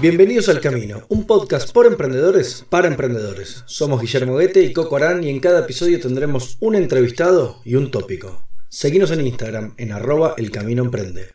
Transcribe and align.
Bienvenidos 0.00 0.48
al 0.48 0.60
Camino, 0.60 1.02
un 1.08 1.26
podcast 1.26 1.72
por 1.72 1.84
emprendedores 1.84 2.64
para 2.70 2.86
emprendedores. 2.86 3.64
Somos 3.66 4.00
Guillermo 4.00 4.36
Guete 4.36 4.62
y 4.62 4.72
Coco 4.72 4.94
Arán 4.94 5.24
y 5.24 5.28
en 5.28 5.40
cada 5.40 5.58
episodio 5.58 5.98
tendremos 5.98 6.56
un 6.60 6.76
entrevistado 6.76 7.56
y 7.64 7.74
un 7.74 7.90
tópico. 7.90 8.46
Seguimos 8.68 9.10
en 9.10 9.26
Instagram 9.26 9.74
en 9.76 9.90
arroba 9.90 10.34
el 10.38 10.52
camino 10.52 10.84
emprende. 10.84 11.30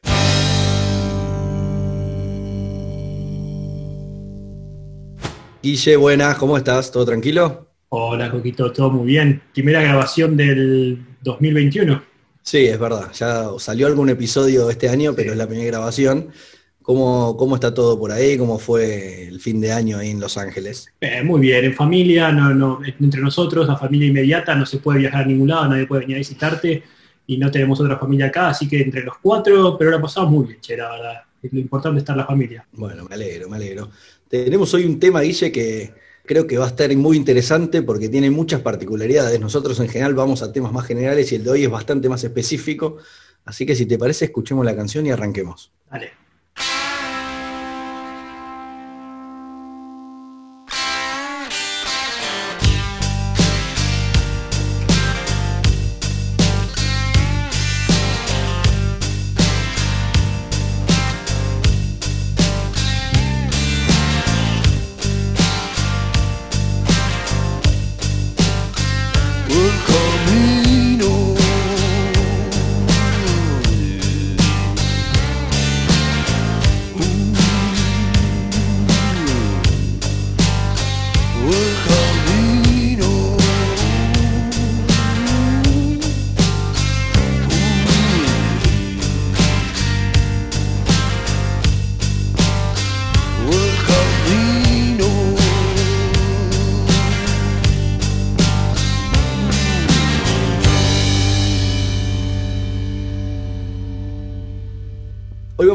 Guille, 5.61 5.97
buenas, 5.97 6.37
¿cómo 6.37 6.55
estás? 6.55 6.89
¿Todo 6.89 7.03
tranquilo? 7.03 7.67
Hola, 7.89 8.31
Coquito, 8.31 8.71
todo 8.71 8.91
muy 8.91 9.07
bien. 9.07 9.43
Primera 9.53 9.81
grabación 9.81 10.37
del 10.37 11.05
2021. 11.21 12.01
Sí, 12.41 12.65
es 12.67 12.79
verdad. 12.79 13.11
Ya 13.11 13.45
salió 13.57 13.87
algún 13.87 14.07
episodio 14.07 14.69
este 14.69 14.87
año, 14.87 15.13
pero 15.13 15.33
es 15.33 15.37
la 15.37 15.47
primera 15.47 15.67
grabación. 15.67 16.29
¿Cómo, 16.83 17.35
¿Cómo 17.37 17.55
está 17.55 17.73
todo 17.73 17.97
por 17.97 18.11
ahí? 18.11 18.37
¿Cómo 18.37 18.59
fue 18.59 19.27
el 19.27 19.39
fin 19.39 19.59
de 19.61 19.71
año 19.71 19.97
ahí 19.97 20.11
en 20.11 20.19
Los 20.19 20.37
Ángeles? 20.37 20.93
Eh, 20.99 21.23
muy 21.23 21.39
bien, 21.39 21.63
en 21.65 21.73
familia, 21.73 22.31
no, 22.31 22.53
no, 22.53 22.79
entre 22.99 23.21
nosotros, 23.21 23.65
la 23.65 23.77
familia 23.77 24.07
inmediata, 24.09 24.53
no 24.53 24.65
se 24.65 24.77
puede 24.77 24.99
viajar 24.99 25.23
a 25.23 25.27
ningún 25.27 25.47
lado, 25.47 25.69
nadie 25.69 25.87
puede 25.87 26.01
venir 26.01 26.17
a 26.17 26.19
visitarte 26.19 26.83
y 27.25 27.37
no 27.37 27.49
tenemos 27.49 27.79
otra 27.79 27.97
familia 27.97 28.27
acá, 28.27 28.49
así 28.49 28.67
que 28.67 28.81
entre 28.81 29.01
los 29.01 29.17
cuatro, 29.21 29.77
pero 29.77 29.91
la 29.91 30.01
pasamos 30.01 30.29
muy 30.29 30.47
bien, 30.47 30.59
che, 30.59 30.75
la 30.75 30.89
verdad. 30.91 31.21
Lo 31.41 31.59
importante 31.59 31.97
es 31.97 32.03
estar 32.03 32.15
la 32.15 32.25
familia. 32.25 32.65
Bueno, 32.73 33.05
me 33.07 33.15
alegro, 33.15 33.49
me 33.49 33.57
alegro. 33.57 33.89
Tenemos 34.29 34.73
hoy 34.73 34.85
un 34.85 34.99
tema, 34.99 35.21
Guille, 35.21 35.51
que 35.51 35.93
creo 36.25 36.47
que 36.47 36.57
va 36.57 36.65
a 36.65 36.69
estar 36.69 36.93
muy 36.95 37.17
interesante 37.17 37.81
porque 37.81 38.07
tiene 38.07 38.29
muchas 38.31 38.61
particularidades. 38.61 39.39
Nosotros 39.39 39.79
en 39.79 39.89
general 39.89 40.13
vamos 40.13 40.41
a 40.41 40.51
temas 40.51 40.71
más 40.71 40.85
generales 40.85 41.31
y 41.31 41.35
el 41.35 41.43
de 41.43 41.49
hoy 41.49 41.63
es 41.63 41.69
bastante 41.69 42.07
más 42.07 42.23
específico. 42.23 42.97
Así 43.45 43.65
que 43.65 43.75
si 43.75 43.85
te 43.85 43.97
parece, 43.97 44.25
escuchemos 44.25 44.65
la 44.65 44.75
canción 44.75 45.05
y 45.05 45.11
arranquemos. 45.11 45.71
Dale. 45.91 46.22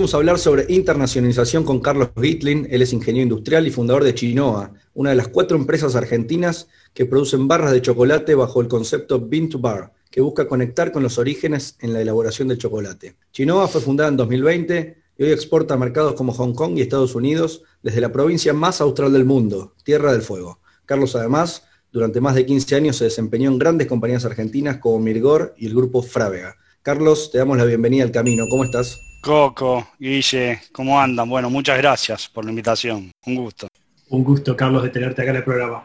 Vamos 0.08 0.14
a 0.14 0.16
hablar 0.16 0.38
sobre 0.38 0.64
internacionalización 0.72 1.64
con 1.64 1.80
Carlos 1.80 2.08
Gitlin. 2.18 2.66
Él 2.70 2.80
es 2.80 2.94
ingeniero 2.94 3.24
industrial 3.24 3.66
y 3.66 3.70
fundador 3.70 4.04
de 4.04 4.14
Chinoa, 4.14 4.72
una 4.94 5.10
de 5.10 5.16
las 5.16 5.28
cuatro 5.28 5.54
empresas 5.54 5.96
argentinas 5.96 6.68
que 6.94 7.04
producen 7.04 7.46
barras 7.46 7.72
de 7.72 7.82
chocolate 7.82 8.34
bajo 8.34 8.62
el 8.62 8.68
concepto 8.68 9.20
Bean 9.20 9.50
to 9.50 9.58
Bar, 9.58 9.92
que 10.10 10.22
busca 10.22 10.48
conectar 10.48 10.92
con 10.92 11.02
los 11.02 11.18
orígenes 11.18 11.76
en 11.80 11.92
la 11.92 12.00
elaboración 12.00 12.48
del 12.48 12.56
chocolate. 12.56 13.16
Chinoa 13.32 13.68
fue 13.68 13.82
fundada 13.82 14.08
en 14.08 14.16
2020 14.16 14.96
y 15.18 15.24
hoy 15.24 15.30
exporta 15.30 15.74
a 15.74 15.76
mercados 15.76 16.14
como 16.14 16.32
Hong 16.32 16.54
Kong 16.54 16.78
y 16.78 16.80
Estados 16.80 17.14
Unidos 17.14 17.64
desde 17.82 18.00
la 18.00 18.10
provincia 18.10 18.54
más 18.54 18.80
austral 18.80 19.12
del 19.12 19.26
mundo, 19.26 19.74
Tierra 19.84 20.12
del 20.12 20.22
Fuego. 20.22 20.60
Carlos 20.86 21.16
además, 21.16 21.64
durante 21.92 22.22
más 22.22 22.34
de 22.34 22.46
15 22.46 22.74
años 22.76 22.96
se 22.96 23.04
desempeñó 23.04 23.50
en 23.50 23.58
grandes 23.58 23.88
compañías 23.88 24.24
argentinas 24.24 24.78
como 24.78 25.00
Mirgor 25.00 25.52
y 25.58 25.66
el 25.66 25.74
grupo 25.74 26.00
Frávega. 26.00 26.56
Carlos, 26.80 27.30
te 27.30 27.36
damos 27.36 27.58
la 27.58 27.66
bienvenida 27.66 28.04
al 28.04 28.10
camino. 28.10 28.46
¿Cómo 28.48 28.64
estás? 28.64 29.07
Coco, 29.20 29.88
Guille, 29.98 30.62
¿cómo 30.72 31.00
andan? 31.00 31.28
Bueno, 31.28 31.50
muchas 31.50 31.76
gracias 31.78 32.28
por 32.28 32.44
la 32.44 32.50
invitación. 32.50 33.10
Un 33.26 33.34
gusto. 33.34 33.68
Un 34.10 34.24
gusto, 34.24 34.56
Carlos, 34.56 34.82
de 34.82 34.90
tenerte 34.90 35.22
acá 35.22 35.32
en 35.32 35.36
el 35.36 35.44
programa. 35.44 35.84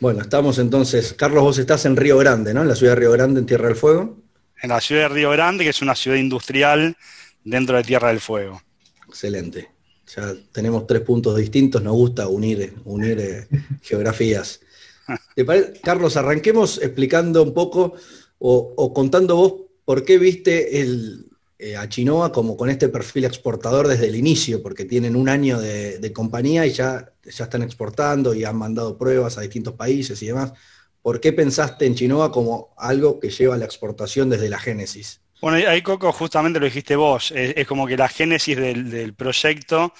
Bueno, 0.00 0.20
estamos 0.20 0.58
entonces. 0.58 1.14
Carlos, 1.14 1.42
vos 1.42 1.58
estás 1.58 1.86
en 1.86 1.96
Río 1.96 2.18
Grande, 2.18 2.52
¿no? 2.54 2.62
En 2.62 2.68
la 2.68 2.76
ciudad 2.76 2.92
de 2.92 3.00
Río 3.00 3.12
Grande, 3.12 3.40
en 3.40 3.46
Tierra 3.46 3.68
del 3.68 3.76
Fuego. 3.76 4.18
En 4.62 4.68
la 4.68 4.80
ciudad 4.80 5.02
de 5.02 5.08
Río 5.08 5.30
Grande, 5.30 5.64
que 5.64 5.70
es 5.70 5.82
una 5.82 5.94
ciudad 5.94 6.18
industrial 6.18 6.96
dentro 7.42 7.76
de 7.76 7.82
Tierra 7.84 8.08
del 8.08 8.20
Fuego. 8.20 8.62
Excelente. 9.08 9.70
Ya 10.14 10.34
tenemos 10.52 10.86
tres 10.86 11.00
puntos 11.00 11.36
distintos, 11.36 11.82
nos 11.82 11.94
gusta 11.94 12.28
unir, 12.28 12.74
unir 12.84 13.18
eh, 13.18 13.48
geografías. 13.82 14.60
Carlos, 15.82 16.16
arranquemos 16.16 16.80
explicando 16.82 17.42
un 17.42 17.54
poco 17.54 17.94
o, 18.38 18.74
o 18.76 18.92
contando 18.92 19.36
vos 19.36 19.54
por 19.84 20.04
qué 20.04 20.18
viste 20.18 20.82
el, 20.82 21.28
eh, 21.60 21.76
a 21.76 21.88
Chinoa 21.88 22.30
como 22.30 22.56
con 22.56 22.70
este 22.70 22.88
perfil 22.88 23.24
exportador 23.24 23.88
desde 23.88 24.06
el 24.06 24.14
inicio, 24.14 24.62
porque 24.62 24.84
tienen 24.84 25.16
un 25.16 25.28
año 25.28 25.58
de, 25.58 26.12
compañía 26.12 26.64
y 26.64 26.70
ya, 26.70 27.12
ya 27.24 27.44
están 27.44 27.62
exportando 27.62 28.32
y 28.32 28.44
han 28.44 28.56
mandado 28.56 28.96
pruebas 28.96 29.38
a 29.38 29.40
distintos 29.40 29.74
países 29.74 30.22
y 30.22 30.26
demás. 30.26 30.52
¿Por 31.02 31.20
qué 31.20 31.32
pensaste 31.32 31.84
en 31.86 31.96
Chinoa 31.96 32.30
como 32.30 32.74
algo 32.76 33.18
que 33.18 33.30
lleva 33.30 33.56
a 33.56 33.58
la 33.58 33.64
exportación 33.64 34.30
desde 34.30 34.48
la 34.48 34.60
génesis? 34.60 35.20
Bueno, 35.40 35.68
ahí 35.68 35.82
Coco 35.82 36.12
justamente 36.12 36.60
lo 36.60 36.66
dijiste 36.66 36.94
vos, 36.94 37.32
es, 37.34 37.66
como 37.66 37.86
que 37.86 37.96
la 37.96 38.08
génesis 38.08 38.56
del, 38.56 39.14
proyecto 39.14 39.92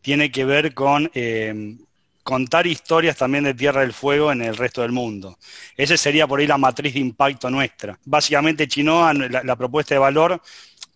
tiene 0.00 0.32
que 0.32 0.44
ver 0.44 0.72
con 0.72 1.10
eh, 1.14 1.76
contar 2.22 2.66
historias 2.66 3.16
también 3.16 3.44
de 3.44 3.54
Tierra 3.54 3.82
del 3.82 3.92
Fuego 3.92 4.32
en 4.32 4.40
el 4.40 4.56
resto 4.56 4.80
del 4.80 4.92
mundo. 4.92 5.38
Esa 5.76 5.96
sería 5.98 6.26
por 6.26 6.40
ahí 6.40 6.46
la 6.46 6.58
matriz 6.58 6.94
de 6.94 7.00
impacto 7.00 7.50
nuestra. 7.50 7.98
Básicamente 8.04 8.66
Chinoa, 8.66 9.12
la 9.12 9.56
propuesta 9.56 9.94
de 9.94 9.98
valor 9.98 10.40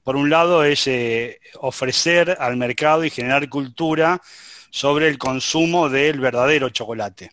por 0.08 0.16
un 0.16 0.30
lado, 0.30 0.64
es 0.64 0.86
eh, 0.86 1.38
ofrecer 1.56 2.34
al 2.40 2.56
mercado 2.56 3.04
y 3.04 3.10
generar 3.10 3.46
cultura 3.50 4.22
sobre 4.70 5.06
el 5.06 5.18
consumo 5.18 5.90
del 5.90 6.18
verdadero 6.18 6.70
chocolate. 6.70 7.32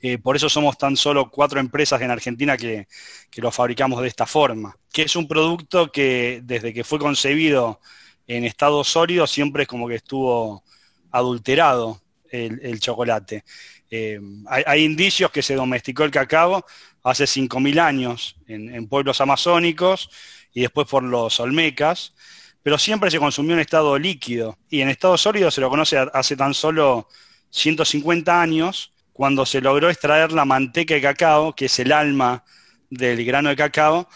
Eh, 0.00 0.16
por 0.16 0.34
eso 0.34 0.48
somos 0.48 0.78
tan 0.78 0.96
solo 0.96 1.28
cuatro 1.30 1.60
empresas 1.60 2.00
en 2.00 2.10
Argentina 2.10 2.56
que, 2.56 2.88
lo 3.36 3.50
fabricamos 3.50 4.00
de 4.00 4.08
esta 4.08 4.24
forma, 4.24 4.74
que 4.90 5.02
es 5.02 5.16
un 5.16 5.28
producto 5.28 5.92
que 5.92 6.40
desde 6.42 6.72
que 6.72 6.82
fue 6.82 6.98
concebido 6.98 7.78
en 8.26 8.44
estado 8.44 8.82
sólido 8.84 9.26
siempre 9.26 9.64
es 9.64 9.68
como 9.68 9.86
que 9.86 9.96
estuvo 9.96 10.64
adulterado 11.10 12.00
el, 12.30 12.80
chocolate. 12.80 13.44
Eh, 13.90 14.18
hay, 14.46 14.82
indicios 14.82 15.30
que 15.30 15.42
se 15.42 15.56
domesticó 15.56 16.04
el 16.04 16.10
cacao 16.10 16.64
hace 17.02 17.24
5.000 17.24 17.78
años 17.80 18.36
en 18.46 18.88
pueblos 18.88 19.20
amazónicos 19.20 20.08
y 20.54 20.62
después 20.62 20.86
por 20.86 21.02
los 21.02 21.40
olmecas, 21.40 22.14
pero 22.62 22.78
siempre 22.78 23.10
se 23.10 23.18
consumió 23.18 23.54
en 23.54 23.60
estado 23.60 23.98
líquido. 23.98 24.56
Y 24.70 24.80
en 24.80 24.88
estado 24.88 25.18
sólido 25.18 25.50
se 25.50 25.60
lo 25.60 25.68
conoce 25.68 25.98
hace 25.98 26.36
tan 26.36 26.54
solo 26.54 27.08
150 27.50 28.40
años, 28.40 28.92
cuando 29.12 29.44
se 29.44 29.60
logró 29.60 29.90
extraer 29.90 30.32
la 30.32 30.44
manteca 30.44 30.94
de 30.94 31.02
cacao, 31.02 31.54
que 31.54 31.66
es 31.66 31.78
el 31.78 31.92
alma 31.92 32.42
del 32.88 33.24
grano 33.24 33.50
de 33.50 33.56
cacao, 33.56 34.08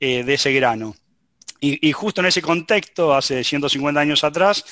eh, 0.00 0.24
de 0.24 0.34
ese 0.34 0.52
grano. 0.52 0.96
Y, 1.60 1.92
justo 1.92 2.20
en 2.20 2.26
ese 2.26 2.42
contexto, 2.42 3.14
hace 3.14 3.42
150 3.42 3.98
años 3.98 4.22
atrás, 4.22 4.66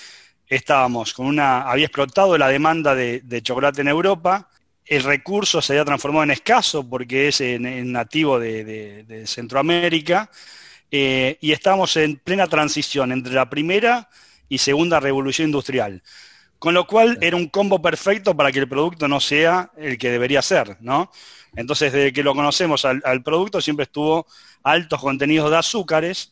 estábamos 0.47 1.15
con 1.15 1.25
una, 1.25 1.63
había 1.63 1.87
explotado 1.87 2.37
la 2.37 2.49
demanda 2.49 2.95
de, 2.95 3.41
chocolate 3.43 3.81
en 3.81 3.89
Europa, 3.89 4.51
el 4.85 5.03
recurso 5.03 5.63
se 5.63 5.73
había 5.73 5.87
transformado 5.87 6.25
en 6.25 6.33
escaso 6.33 6.87
porque 6.87 7.29
es 7.29 7.41
nativo 7.61 8.39
de 8.39 9.25
Centroamérica, 9.27 10.29
eh, 10.95 11.39
y 11.41 11.53
estamos 11.53 11.97
en 11.97 12.17
plena 12.19 12.47
transición 12.47 13.13
entre 13.13 13.33
la 13.33 13.49
primera 13.49 14.11
y 14.51 14.59
segunda 14.59 15.01
revolución 15.01 15.49
industrial. 15.49 16.03
Con 16.59 16.75
lo 16.75 16.87
cual 16.87 17.17
era 17.23 17.35
un 17.35 17.49
combo 17.49 17.81
perfecto 17.81 18.37
para 18.37 18.53
que 18.53 18.59
el 18.59 18.69
producto 18.69 19.09
no 19.09 19.19
sea 19.19 19.71
el 19.79 19.97
que 19.97 20.11
debería 20.11 20.43
ser, 20.43 20.77
¿no? 20.81 21.11
Entonces, 21.57 21.93
desde 21.93 22.13
que 22.13 22.23
lo 22.23 22.35
conocemos 22.35 22.85
al, 22.85 23.23
producto 23.23 23.61
siempre 23.63 23.85
estuvo 23.85 24.27
altos 24.63 25.01
contenidos 25.01 25.51
de 25.51 25.57
azúcares 25.57 26.31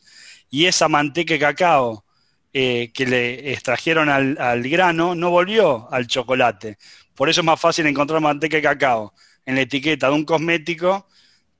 y 0.51 0.67
esa 0.67 0.87
manteca 0.87 1.33
de 1.33 1.39
cacao 1.39 2.05
eh, 2.53 2.91
que 2.93 3.07
le 3.07 3.51
extrajeron 3.53 4.09
al, 4.09 4.37
al, 4.39 4.61
grano 4.69 5.15
no 5.15 5.31
volvió 5.31 5.91
al 5.91 6.05
chocolate. 6.05 6.77
Por 7.15 7.29
eso 7.29 7.41
es 7.41 7.45
más 7.45 7.59
fácil 7.59 7.87
encontrar 7.87 8.21
manteca 8.21 8.57
de 8.57 8.63
cacao 8.63 9.13
en 9.43 9.55
la 9.55 9.61
etiqueta 9.61 10.07
de 10.07 10.13
un 10.13 10.23
cosmético 10.23 11.07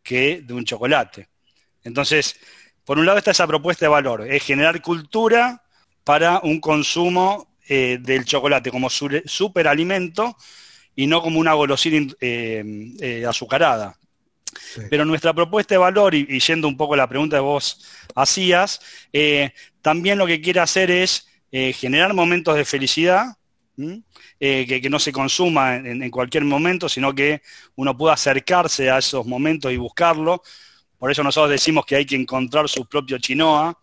que 0.03 0.41
de 0.41 0.53
un 0.53 0.65
chocolate. 0.65 1.29
Entonces, 1.83 2.35
por 2.85 2.99
un 2.99 3.05
lado 3.05 3.17
está 3.17 3.31
esa 3.31 3.47
propuesta 3.47 3.85
de 3.85 3.89
valor, 3.89 4.27
es 4.29 4.43
generar 4.43 4.81
cultura 4.81 5.63
para 6.03 6.39
un 6.43 6.59
consumo 6.59 7.55
eh, 7.67 7.99
del 8.01 8.25
chocolate 8.25 8.71
como 8.71 8.89
superalimento 8.89 10.35
y 10.95 11.07
no 11.07 11.21
como 11.21 11.39
una 11.39 11.53
golosina 11.53 12.13
azucarada. 13.27 13.95
Pero 14.89 15.05
nuestra 15.05 15.33
propuesta 15.33 15.75
de 15.75 15.79
valor, 15.79 16.13
y, 16.13 16.39
yendo 16.39 16.67
un 16.67 16.75
poco 16.75 16.95
a 16.95 16.97
la 16.97 17.07
pregunta 17.07 17.37
que 17.37 17.41
vos 17.41 17.85
hacías, 18.15 18.81
también 19.81 20.17
lo 20.17 20.27
que 20.27 20.41
quiere 20.41 20.59
hacer 20.59 20.91
es 20.91 21.27
generar 21.51 22.13
momentos 22.13 22.55
de 22.55 22.65
felicidad, 22.65 23.37
que, 24.39 24.87
no 24.89 24.99
se 24.99 25.11
consuma 25.11 25.75
en, 25.75 26.09
cualquier 26.09 26.43
momento, 26.45 26.89
sino 26.89 27.13
que 27.13 27.41
uno 27.75 27.95
pueda 27.95 28.13
acercarse 28.13 28.89
a 28.89 28.97
esos 28.97 29.25
momentos 29.25 29.71
y 29.71 29.77
buscarlo. 29.77 30.41
Por 31.01 31.09
eso 31.09 31.23
nosotros 31.23 31.49
decimos 31.49 31.83
que 31.83 31.95
hay 31.95 32.05
que 32.05 32.15
encontrar 32.15 32.69
su 32.69 32.85
propio 32.85 33.17
chinoa, 33.17 33.75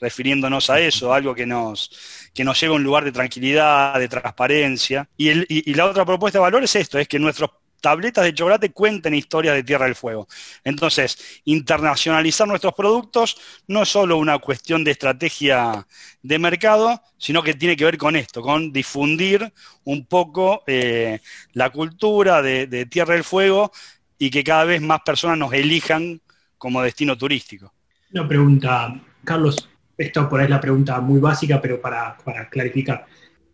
refiriéndonos 0.00 0.70
a 0.70 0.80
eso, 0.80 1.12
algo 1.12 1.34
que 1.34 1.44
nos, 1.44 1.90
que 2.32 2.44
nos 2.44 2.58
lleve 2.58 2.72
a 2.72 2.76
un 2.76 2.82
lugar 2.82 3.04
de 3.04 3.12
tranquilidad, 3.12 3.98
de 3.98 4.08
transparencia. 4.08 5.06
Y, 5.18 5.74
la 5.74 5.84
otra 5.84 6.06
propuesta 6.06 6.38
de 6.38 6.44
valor 6.44 6.64
es 6.64 6.74
esto, 6.74 6.98
es 6.98 7.06
que 7.06 7.18
nuestros 7.18 7.50
tabletas 7.82 8.24
de 8.24 8.32
chocolate 8.32 8.72
cuenten 8.72 9.12
historias 9.12 9.54
de 9.54 9.64
Tierra 9.64 9.84
del 9.84 9.94
Fuego. 9.96 10.26
Entonces, 10.64 11.42
internacionalizar 11.44 12.48
nuestros 12.48 12.72
productos 12.72 13.36
no 13.66 13.82
es 13.82 13.90
solo 13.90 14.16
una 14.16 14.38
cuestión 14.38 14.82
de 14.82 14.92
estrategia 14.92 15.86
de 16.22 16.38
mercado, 16.38 17.02
sino 17.18 17.42
que 17.42 17.52
tiene 17.52 17.76
que 17.76 17.84
ver 17.84 17.98
con 17.98 18.16
esto, 18.16 18.40
con 18.40 18.72
difundir 18.72 19.52
un 19.84 20.06
poco 20.06 20.62
eh, 20.66 21.20
la 21.52 21.68
cultura 21.68 22.40
de 22.40 22.86
Tierra 22.86 23.12
del 23.12 23.24
Fuego 23.24 23.70
y 24.16 24.30
que 24.30 24.42
cada 24.42 24.64
vez 24.64 24.80
más 24.80 25.02
personas 25.02 25.36
nos 25.36 25.52
elijan 25.52 26.22
como 26.62 26.80
destino 26.80 27.18
turístico. 27.18 27.72
Una 28.12 28.28
pregunta, 28.28 29.02
Carlos, 29.24 29.68
esta 29.98 30.28
por 30.28 30.38
ahí 30.38 30.44
es 30.44 30.50
la 30.50 30.60
pregunta 30.60 31.00
muy 31.00 31.18
básica, 31.18 31.60
pero 31.60 31.80
para, 31.80 32.16
clarificar. 32.48 33.04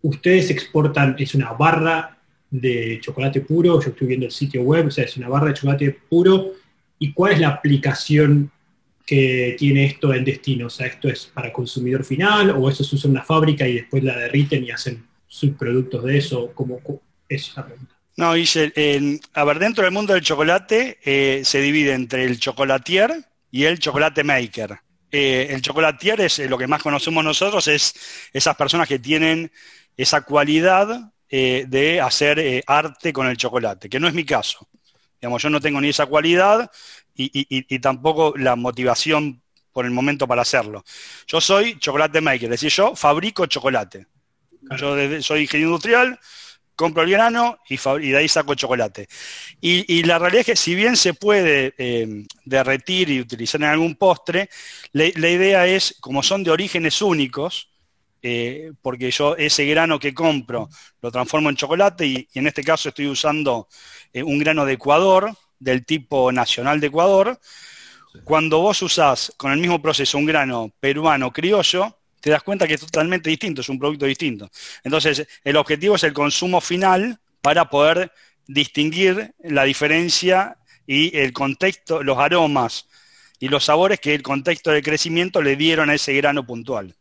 Ustedes 0.03 0.51
exportan, 0.51 1.17
es 1.19 1.35
una 1.35 1.55
barra 1.55 2.19
de 2.51 2.99
chocolate 3.01 3.41
puro, 3.41 3.81
yo 3.81 3.89
estoy 3.89 4.09
viendo 4.09 4.27
el 4.27 4.33
sitio 4.33 4.61
web, 4.61 4.89
o 4.89 4.91
sea, 4.91 5.05
es 5.05 5.17
una 5.17 5.31
barra 5.31 5.47
de 5.47 5.55
chocolate 5.55 5.99
puro. 6.11 6.53
¿Y 6.99 7.15
cuál 7.15 7.33
es 7.33 7.41
la 7.41 7.49
aplicación 7.49 8.51
que 9.07 9.57
tiene 9.59 9.87
esto 9.87 10.13
en 10.13 10.27
destino? 10.27 10.67
O 10.67 10.71
sea, 10.71 10.87
¿esto 10.87 11.09
es 11.09 11.31
para 11.33 11.51
consumidor 11.51 12.05
final 12.05 12.51
o 12.51 12.69
eso 12.69 12.85
se 12.85 12.95
usa 12.95 13.09
en 13.09 13.13
una 13.13 13.25
fábrica 13.25 13.67
y 13.67 13.73
después 13.73 14.05
la 14.05 14.19
derriten 14.19 14.65
y 14.65 14.71
hacen 14.71 15.03
subproductos 15.27 16.05
de 16.05 16.19
eso? 16.19 16.53
¿Cómo, 16.53 16.79
es 17.27 17.49
esa 17.49 17.65
pregunta? 17.65 17.98
No, 18.19 18.33
dice, 18.33 18.73
a 19.35 19.45
ver, 19.45 19.61
dentro 19.61 19.85
del 19.85 19.93
mundo 19.93 20.13
del 20.13 20.25
chocolate 20.25 20.99
eh, 21.05 21.43
se 21.45 21.61
divide 21.61 21.93
entre 21.93 22.25
el 22.25 22.41
chocolatier 22.41 23.25
y 23.53 23.63
el 23.63 23.79
chocolate 23.79 24.25
maker. 24.25 24.77
Eh, 25.09 25.47
el 25.51 25.63
chocolatier 25.63 26.23
es 26.23 26.41
eh, 26.41 26.49
lo 26.49 26.59
que 26.59 26.67
más 26.67 26.83
conocemos 26.83 27.23
nosotros, 27.23 27.69
es 27.69 27.95
esas 28.33 28.57
personas 28.57 28.89
que 28.89 28.99
tienen 28.99 29.53
esa 29.97 30.23
cualidad 30.23 31.13
de 31.31 32.01
hacer 32.01 32.65
arte 32.67 33.13
con 33.13 33.29
el 33.29 33.37
chocolate, 33.37 33.89
que 33.89 34.01
no 34.01 34.09
es 34.09 34.15
mi 34.15 34.25
caso. 34.25 34.67
Digamos, 35.21 35.41
yo 35.41 35.51
no 35.51 35.61
tengo 35.61 35.81
ni 35.81 35.91
esa 35.91 36.07
cualidad 36.07 36.69
y, 37.15 37.79
tampoco 37.79 38.35
la 38.37 38.57
motivación 38.57 39.43
por 39.73 39.85
el 39.85 39.93
momento 39.93 40.27
para 40.27 40.43
hacerlo. 40.43 40.83
Yo 41.29 41.41
soy 41.41 41.79
chocolate 41.79 42.21
maker, 42.21 42.47
es 42.47 42.63
decir, 42.63 42.71
yo 42.71 42.97
fabrico 42.97 43.47
chocolate. 43.47 44.09
Yo 44.77 44.97
soy 45.23 45.43
ingeniero 45.43 45.71
industrial, 45.71 46.19
compro 46.79 47.03
el 47.03 47.11
grano 47.11 47.59
y, 47.69 47.77
de 47.77 48.17
ahí 48.17 48.29
saco 48.29 48.55
chocolate. 48.55 49.09
Y, 49.61 50.05
la 50.05 50.21
realidad 50.21 50.43
es 50.43 50.47
que 50.47 50.57
si 50.57 50.77
bien 50.77 50.97
se 50.97 51.13
puede 51.13 51.75
eh, 51.77 52.25
derretir 52.45 53.11
y 53.11 53.21
utilizar 53.21 53.61
en 53.61 53.67
algún 53.67 53.97
postre, 53.97 54.49
la, 54.93 55.29
idea 55.29 55.67
es, 55.67 55.97
como 55.99 56.23
son 56.23 56.45
de 56.45 56.53
orígenes 56.53 57.03
únicos, 57.03 57.69
eh, 58.23 58.71
porque 58.81 59.11
yo 59.11 59.37
ese 59.37 59.67
grano 59.67 59.99
que 59.99 60.15
compro 60.15 60.69
lo 61.03 61.11
transformo 61.11 61.51
en 61.51 61.57
chocolate 61.57 62.07
y, 62.07 62.29
en 62.35 62.47
este 62.47 62.63
caso 62.63 62.91
estoy 62.91 63.09
usando 63.09 63.67
eh, 64.13 64.23
un 64.23 64.39
grano 64.39 64.65
de 64.65 64.75
Ecuador, 64.75 65.35
del 65.59 65.85
tipo 65.85 66.31
nacional 66.31 66.79
de 66.79 66.87
Ecuador, 66.87 67.41
cuando 68.23 68.61
vos 68.61 68.81
usás 68.83 69.33
con 69.37 69.51
el 69.51 69.59
mismo 69.59 69.83
proceso 69.83 70.17
un 70.17 70.27
grano 70.27 70.71
peruano 70.79 71.33
criollo, 71.33 71.98
te 72.21 72.31
das 72.31 72.43
cuenta 72.43 72.67
que 72.67 72.75
es 72.75 72.81
totalmente 72.81 73.31
distinto, 73.31 73.61
es 73.61 73.69
un 73.69 73.79
producto 73.79 74.07
distinto. 74.07 74.51
Entonces, 74.85 75.27
el 75.45 75.57
objetivo 75.57 75.97
es 75.97 76.05
el 76.05 76.13
consumo 76.13 76.61
final 76.61 77.19
para 77.41 77.71
poder 77.71 78.13
distinguir 78.47 79.35
la 79.43 79.65
diferencia 79.65 80.57
y 80.87 81.17
el 81.17 81.33
contexto, 81.33 82.03
los 82.03 82.19
aromas 82.19 82.87
y 83.39 83.49
los 83.49 83.65
sabores 83.65 84.01
que 84.01 84.15
el 84.15 84.23
contexto 84.23 84.71
de 84.71 84.83
crecimiento 84.83 85.43
le 85.43 85.57
dieron 85.57 85.91
a 85.91 85.95
ese 85.95 86.15
grano 86.15 86.45
puntual. 86.47 86.95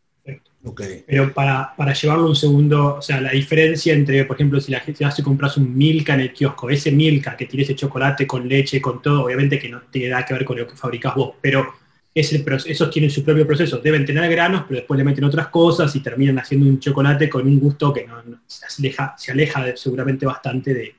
Okay. 0.64 1.06
Pero 1.08 1.34
para, 1.34 1.74
llevarlo 1.94 2.28
un 2.28 2.36
segundo, 2.36 2.96
o 2.96 3.02
sea, 3.02 3.22
la 3.22 3.32
diferencia 3.32 3.94
entre, 3.94 4.26
por 4.26 4.36
ejemplo, 4.36 4.60
si 4.60 4.72
la 4.72 4.82
gente 4.82 5.06
hace 5.06 5.24
compras 5.24 5.56
un 5.56 5.78
Milka 5.78 6.14
en 6.16 6.22
el 6.22 6.34
kiosco, 6.34 6.70
ese 6.70 6.92
Milka 6.92 7.38
que 7.38 7.46
tiene 7.46 7.64
ese 7.64 7.76
chocolate 7.76 8.28
con 8.28 8.48
leche, 8.48 8.82
con 8.82 9.02
todo, 9.02 9.24
obviamente 9.24 9.58
que 9.58 9.70
no 9.70 9.82
tiene 9.84 10.10
nada 10.10 10.26
que 10.26 10.34
ver 10.34 10.44
con 10.44 10.58
lo 10.58 10.68
que 10.68 10.76
fabricas 10.76 11.16
vos, 11.16 11.36
pero 11.42 11.74
esos 12.20 12.90
tienen 12.90 13.12
su 13.12 13.24
propio 13.24 13.46
proceso. 13.46 13.78
Deben 13.78 14.06
tener 14.06 14.30
granos, 14.32 14.64
pero 14.68 14.80
después 14.80 14.98
le 14.98 15.04
meten 15.04 15.24
otras 15.24 15.50
cosas 15.50 15.96
y 15.96 16.00
terminan 16.00 16.40
haciendo 16.40 16.66
un 16.66 16.80
chocolate 16.80 17.30
con 17.30 17.46
un 17.46 17.60
gusto 17.60 17.94
que 17.94 18.08
se 18.48 19.32
aleja, 19.32 19.76
seguramente 19.76 20.26
bastante 20.26 20.96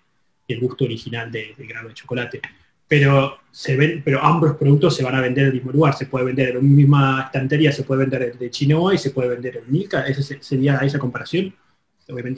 del 0.47 0.61
gusto 0.61 0.85
original 0.85 1.31
del 1.31 1.57
de 1.57 1.67
grano 1.67 1.89
de 1.89 1.95
chocolate. 1.95 2.41
Pero, 2.87 3.41
se 3.51 3.77
ven, 3.77 4.01
pero 4.05 4.23
ambos 4.23 4.57
productos 4.57 4.97
se 4.97 5.03
van 5.03 5.15
a 5.15 5.21
vender 5.21 5.45
en 5.45 5.49
el 5.49 5.55
mismo 5.55 5.73
lugar. 5.73 5.95
Se 5.95 6.07
puede 6.07 6.25
vender 6.25 6.51
en 6.51 6.55
la 6.55 6.61
misma 6.63 7.23
estantería, 7.27 7.73
se 7.73 7.83
puede 7.83 8.01
vender 8.01 8.23
el 8.23 8.39
de 8.39 8.51
Chinoa 8.51 8.95
y 8.95 8.99
se 8.99 9.11
puede 9.11 9.29
vender 9.29 9.57
el 9.57 9.67
Milka. 9.67 10.07
¿Esa 10.07 10.23
sería 10.41 10.79
esa 10.79 10.99
comparación? 10.99 11.55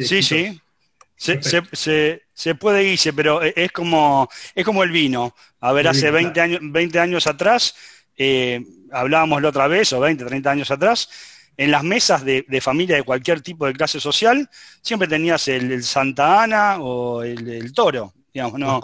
sí, 0.01 0.23
sí. 0.23 0.61
Se, 1.17 2.55
puede, 2.55 2.83
irse, 2.83 3.13
pero 3.13 3.43
es 3.43 3.71
como, 3.73 4.27
es 4.55 4.65
como 4.65 4.83
el 4.83 4.91
vino. 4.91 5.35
A 5.61 5.73
ver, 5.75 5.87
hace 5.87 6.11
20 6.11 6.41
años, 6.41 6.61
20 6.63 6.99
años 6.99 7.27
atrás 7.27 7.75
eh, 8.17 8.65
hablábamos 8.93 9.43
la 9.43 9.49
otra 9.49 9.69
vez, 9.69 9.93
o 9.93 10.01
20, 10.01 10.25
30 10.25 10.51
años 10.51 10.71
atrás, 10.71 11.09
en 11.57 11.71
las 11.71 11.83
mesas 11.83 12.25
de, 12.25 12.61
familia 12.63 12.97
de 12.97 13.03
cualquier 13.03 13.43
tipo 13.43 13.67
de 13.67 13.75
clase 13.75 14.01
social, 14.01 14.49
siempre 14.81 15.09
tenías 15.09 15.47
el, 15.49 15.83
Santa 15.83 16.43
Ana 16.43 16.79
o 16.81 17.23
el, 17.23 17.73
toro, 17.75 18.15
digamos, 18.33 18.59
no. 18.59 18.81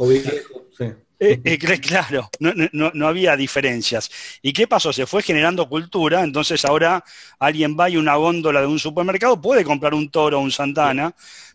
Eh, 1.18 1.40
eh, 1.42 1.58
claro, 1.80 2.28
no, 2.40 3.06
había 3.06 3.36
diferencias. 3.36 4.10
¿Y 4.42 4.52
qué 4.52 4.66
pasó? 4.66 4.92
Se 4.92 5.06
fue 5.06 5.22
generando 5.22 5.66
cultura, 5.68 6.22
entonces 6.22 6.64
ahora 6.66 7.02
alguien 7.38 7.74
va 7.78 7.88
y 7.88 7.96
una 7.96 8.16
góndola 8.16 8.60
de 8.60 8.66
un 8.66 8.78
supermercado 8.78 9.40
puede 9.40 9.64
comprar 9.64 9.94
un 9.94 10.10
toro 10.10 10.38
o 10.38 10.42
un 10.42 10.52
Santana, 10.52 11.14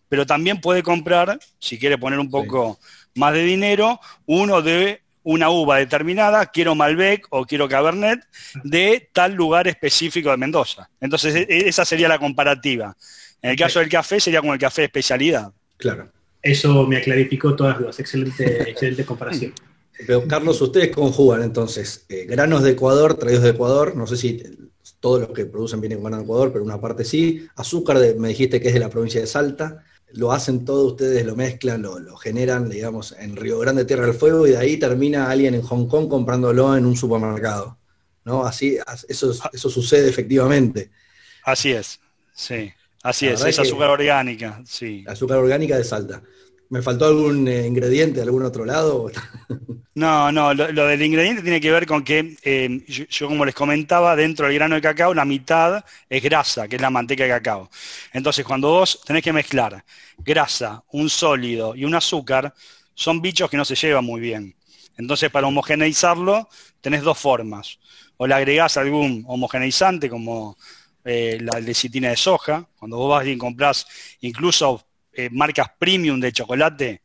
pero 0.09 0.25
también 0.25 0.59
puede 0.59 0.81
comprar, 0.81 1.39
si 1.59 1.77
quiere 1.77 1.99
poner 1.99 2.17
un 2.17 2.31
poco 2.31 2.79
más 3.13 3.33
de 3.33 3.43
dinero, 3.43 3.99
uno 4.25 4.63
de 4.63 5.03
una 5.23 5.49
uva 5.49 5.77
determinada, 5.77 6.45
quiero 6.47 6.75
Malbec 6.75 7.27
o 7.29 7.45
quiero 7.45 7.69
Cabernet 7.69 8.21
de 8.63 9.09
tal 9.13 9.33
lugar 9.33 9.67
específico 9.67 10.29
de 10.31 10.37
Mendoza. 10.37 10.89
Entonces, 10.99 11.35
e, 11.35 11.47
e, 11.49 11.69
esa 11.69 11.85
sería 11.85 12.07
la 12.07 12.19
comparativa. 12.19 12.95
En 13.41 13.51
el 13.51 13.57
caso 13.57 13.79
del 13.79 13.89
café 13.89 14.19
sería 14.19 14.39
como 14.41 14.53
el 14.53 14.59
café 14.59 14.81
de 14.81 14.85
especialidad. 14.87 15.51
Claro. 15.77 16.09
Eso 16.41 16.87
me 16.87 17.01
clarificó 17.01 17.55
todas 17.55 17.79
las 17.79 17.99
excelente, 17.99 18.61
excelente 18.69 19.05
comparación. 19.05 19.53
Pero 20.07 20.27
Carlos, 20.27 20.59
ustedes 20.61 20.89
conjugan 20.89 21.43
entonces 21.43 22.05
eh, 22.09 22.25
granos 22.25 22.63
de 22.63 22.71
Ecuador, 22.71 23.15
traídos 23.15 23.43
de 23.43 23.51
Ecuador, 23.51 23.95
no 23.95 24.07
sé 24.07 24.17
si 24.17 24.43
todos 24.99 25.21
los 25.21 25.31
que 25.31 25.45
producen 25.45 25.81
vienen 25.81 26.01
con 26.01 26.11
de 26.11 26.21
Ecuador, 26.21 26.51
pero 26.51 26.63
una 26.63 26.81
parte 26.81 27.03
sí, 27.03 27.47
azúcar 27.55 27.97
me 28.17 28.29
dijiste 28.29 28.59
que 28.59 28.69
es 28.69 28.73
de 28.73 28.79
la 28.79 28.89
provincia 28.89 29.21
de 29.21 29.27
Salta, 29.27 29.83
lo 30.13 30.31
hacen 30.31 30.65
todos 30.65 30.91
ustedes, 30.91 31.25
lo 31.25 31.35
mezclan, 31.35 31.81
lo, 31.81 32.15
generan, 32.17 32.69
digamos, 32.69 33.15
en 33.17 33.35
Río 33.35 33.59
Grande, 33.59 33.85
Tierra 33.85 34.05
del 34.05 34.15
Fuego, 34.15 34.47
y 34.47 34.51
de 34.51 34.57
ahí 34.57 34.77
termina 34.77 35.29
alguien 35.29 35.53
en 35.53 35.61
Hong 35.61 35.87
Kong 35.87 36.07
comprándolo 36.07 36.75
en 36.75 36.85
un 36.85 36.95
supermercado. 36.95 37.77
¿No? 38.23 38.45
Así, 38.45 38.77
eso, 39.09 39.33
eso 39.51 39.69
sucede 39.69 40.07
efectivamente. 40.09 40.91
Así 41.43 41.71
es, 41.71 41.99
sí. 42.33 42.71
Así 43.03 43.27
es, 43.27 43.43
es 43.43 43.57
azúcar 43.57 43.89
orgánica, 43.89 44.61
sí. 44.63 45.03
Azúcar 45.07 45.37
orgánica 45.39 45.75
de 45.75 45.83
Salta. 45.83 46.21
¿Me 46.71 46.81
faltó 46.81 47.05
algún 47.05 47.49
eh, 47.49 47.67
ingrediente 47.67 48.21
de 48.21 48.23
algún 48.23 48.43
otro 48.43 48.65
lado? 48.65 49.11
No, 49.93 50.31
no, 50.31 50.53
lo, 50.53 50.87
del 50.87 51.01
ingrediente 51.01 51.41
tiene 51.41 51.59
que 51.59 51.69
ver 51.69 51.85
con 51.85 52.01
que 52.01 52.37
eh, 52.43 52.81
yo, 53.09 53.27
como 53.27 53.43
les 53.43 53.53
comentaba, 53.53 54.15
dentro 54.15 54.47
del 54.47 54.55
grano 54.55 54.75
de 54.75 54.81
cacao 54.81 55.13
la 55.13 55.25
mitad 55.25 55.83
es 56.09 56.23
grasa, 56.23 56.69
que 56.69 56.77
es 56.77 56.81
la 56.81 56.89
manteca 56.89 57.23
de 57.25 57.29
cacao. 57.29 57.69
Entonces, 58.13 58.45
cuando 58.45 58.69
vos 58.69 59.01
tenés 59.05 59.21
que 59.21 59.33
mezclar 59.33 59.83
grasa, 60.17 60.81
un 60.93 61.09
sólido 61.09 61.75
y 61.75 61.83
un 61.83 61.93
azúcar, 61.93 62.53
son 62.93 63.21
bichos 63.21 63.49
que 63.49 63.57
no 63.57 63.65
se 63.65 63.75
llevan 63.75 64.05
muy 64.05 64.21
bien. 64.21 64.55
Entonces, 64.95 65.29
para 65.29 65.47
homogeneizarlo, 65.47 66.47
tenés 66.79 67.01
dos 67.01 67.19
formas. 67.19 67.77
O 68.15 68.25
le 68.25 68.33
agregás 68.33 68.77
algún 68.77 69.25
homogeneizante, 69.27 70.09
como 70.09 70.57
eh, 71.03 71.37
la 71.41 71.59
lecitina 71.59 72.11
de 72.11 72.15
soja. 72.15 72.65
Cuando 72.79 72.95
vos 72.95 73.09
vas 73.09 73.27
y 73.27 73.37
comprás 73.37 73.85
incluso 74.21 74.85
eh, 75.13 75.29
marcas 75.31 75.69
premium 75.77 76.19
de 76.19 76.31
chocolate 76.31 77.01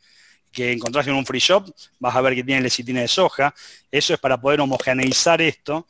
que 0.53 0.73
encontrás 0.73 1.07
en 1.07 1.15
un 1.15 1.27
free 1.27 1.39
shop, 1.41 1.71
vas 1.99 2.17
a 2.17 2.21
ver 2.23 2.35
que 2.35 2.43
tiene 2.45 2.63
lecitina 2.63 3.03
de 3.03 3.09
soja. 3.09 3.55
Eso 3.91 4.15
es 4.15 4.21
para 4.21 4.41
poder 4.41 4.61
homogeneizar 4.63 5.43
esto 5.43 5.87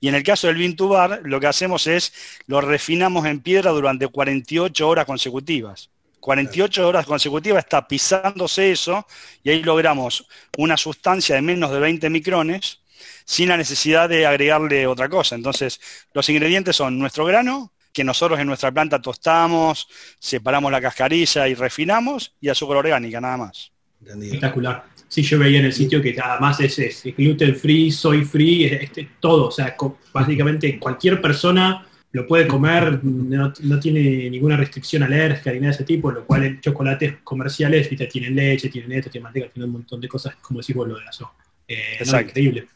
Y 0.00 0.08
en 0.08 0.14
el 0.16 0.22
caso 0.22 0.48
del 0.48 0.56
Vintubar, 0.56 1.20
lo 1.24 1.40
que 1.40 1.46
hacemos 1.46 1.86
es 1.86 2.12
lo 2.46 2.60
refinamos 2.60 3.26
en 3.26 3.40
piedra 3.40 3.70
durante 3.70 4.08
48 4.08 4.88
horas 4.88 5.06
consecutivas. 5.06 5.90
48 6.20 6.86
horas 6.88 7.06
consecutivas 7.06 7.64
está 7.64 7.86
pisándose 7.86 8.72
eso 8.72 9.06
y 9.42 9.50
ahí 9.50 9.62
logramos 9.62 10.26
una 10.56 10.76
sustancia 10.76 11.36
de 11.36 11.42
menos 11.42 11.70
de 11.70 11.80
20 11.80 12.10
micrones 12.10 12.80
sin 13.24 13.48
la 13.48 13.56
necesidad 13.56 14.08
de 14.08 14.26
agregarle 14.26 14.86
otra 14.86 15.08
cosa. 15.08 15.34
Entonces, 15.36 15.80
los 16.12 16.28
ingredientes 16.28 16.76
son 16.76 16.98
nuestro 16.98 17.24
grano, 17.24 17.72
que 17.92 18.04
nosotros 18.04 18.38
en 18.38 18.46
nuestra 18.46 18.72
planta 18.72 19.00
tostamos, 19.00 19.88
separamos 20.18 20.70
la 20.70 20.80
cascarilla 20.80 21.48
y 21.48 21.54
refinamos, 21.54 22.34
y 22.40 22.48
azúcar 22.48 22.78
orgánica, 22.78 23.20
nada 23.20 23.36
más. 23.36 23.72
Espectacular. 24.04 24.84
Sí, 25.08 25.22
yo 25.22 25.38
veía 25.38 25.58
en 25.60 25.64
el 25.64 25.72
sitio 25.72 26.02
que 26.02 26.16
además 26.22 26.60
es, 26.60 26.78
es 26.78 27.02
gluten 27.16 27.56
free, 27.56 27.90
soy 27.90 28.24
free, 28.24 28.66
este, 28.66 29.08
todo. 29.20 29.48
O 29.48 29.50
sea, 29.50 29.74
básicamente 30.12 30.78
cualquier 30.78 31.20
persona 31.20 31.86
lo 32.12 32.26
puede 32.26 32.46
comer, 32.46 33.02
no, 33.02 33.52
tiene 33.80 34.30
ninguna 34.30 34.56
restricción 34.56 35.02
alérgica 35.02 35.52
ni 35.52 35.60
nada 35.60 35.70
de 35.70 35.74
ese 35.76 35.84
tipo, 35.84 36.10
lo 36.10 36.24
cual 36.24 36.44
en 36.44 36.60
chocolates 36.60 37.16
comerciales 37.22 37.88
tienen 38.10 38.34
leche, 38.34 38.68
tienen 38.68 38.92
esto, 38.92 39.10
tienen 39.10 39.24
manteca, 39.24 39.48
tienen 39.50 39.68
un 39.68 39.74
montón 39.74 40.00
de 40.00 40.08
cosas, 40.08 40.36
como 40.36 40.60
decís 40.60 40.74
vos, 40.74 40.88
lo 40.88 40.98
de 40.98 41.04
la 41.04 41.12
soja. 41.12 41.34
Eh, 41.66 41.98
increíble. 42.02 42.66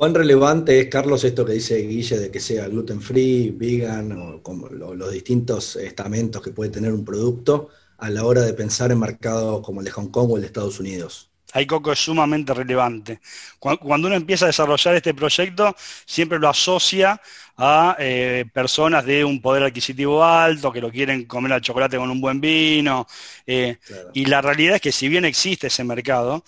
¿Cuán 0.00 0.14
relevante 0.14 0.80
es, 0.80 0.88
Carlos, 0.88 1.24
esto 1.24 1.44
que 1.44 1.52
dice 1.52 1.76
Guille 1.76 2.18
de 2.18 2.30
que 2.30 2.40
sea 2.40 2.68
gluten 2.68 3.02
free, 3.02 3.50
vegan 3.50 4.12
o 4.12 4.42
como 4.42 4.66
los 4.70 5.12
distintos 5.12 5.76
estamentos 5.76 6.40
que 6.40 6.52
puede 6.52 6.70
tener 6.70 6.94
un 6.94 7.04
producto 7.04 7.68
a 7.98 8.08
la 8.08 8.24
hora 8.24 8.40
de 8.40 8.54
pensar 8.54 8.90
en 8.92 8.98
mercados 8.98 9.60
como 9.60 9.80
el 9.80 9.84
de 9.84 9.90
Hong 9.90 10.08
Kong 10.08 10.30
o 10.30 10.36
el 10.36 10.40
de 10.40 10.46
Estados 10.46 10.80
Unidos? 10.80 11.28
Hay 11.52 11.66
coco 11.66 11.92
es 11.92 11.98
sumamente 11.98 12.54
relevante. 12.54 13.20
Cuando 13.58 14.06
uno 14.06 14.16
empieza 14.16 14.46
a 14.46 14.48
desarrollar 14.48 14.94
este 14.94 15.12
proyecto, 15.12 15.76
siempre 16.06 16.38
lo 16.38 16.48
asocia 16.48 17.20
a 17.58 17.94
eh, 17.98 18.46
personas 18.54 19.04
de 19.04 19.22
un 19.22 19.42
poder 19.42 19.64
adquisitivo 19.64 20.24
alto, 20.24 20.72
que 20.72 20.80
lo 20.80 20.90
quieren 20.90 21.26
comer 21.26 21.52
al 21.52 21.60
chocolate 21.60 21.98
con 21.98 22.10
un 22.10 22.22
buen 22.22 22.40
vino. 22.40 23.06
Eh, 23.46 23.76
y 24.14 24.24
la 24.24 24.40
realidad 24.40 24.76
es 24.76 24.80
que 24.80 24.92
si 24.92 25.08
bien 25.08 25.26
existe 25.26 25.66
ese 25.66 25.84
mercado, 25.84 26.42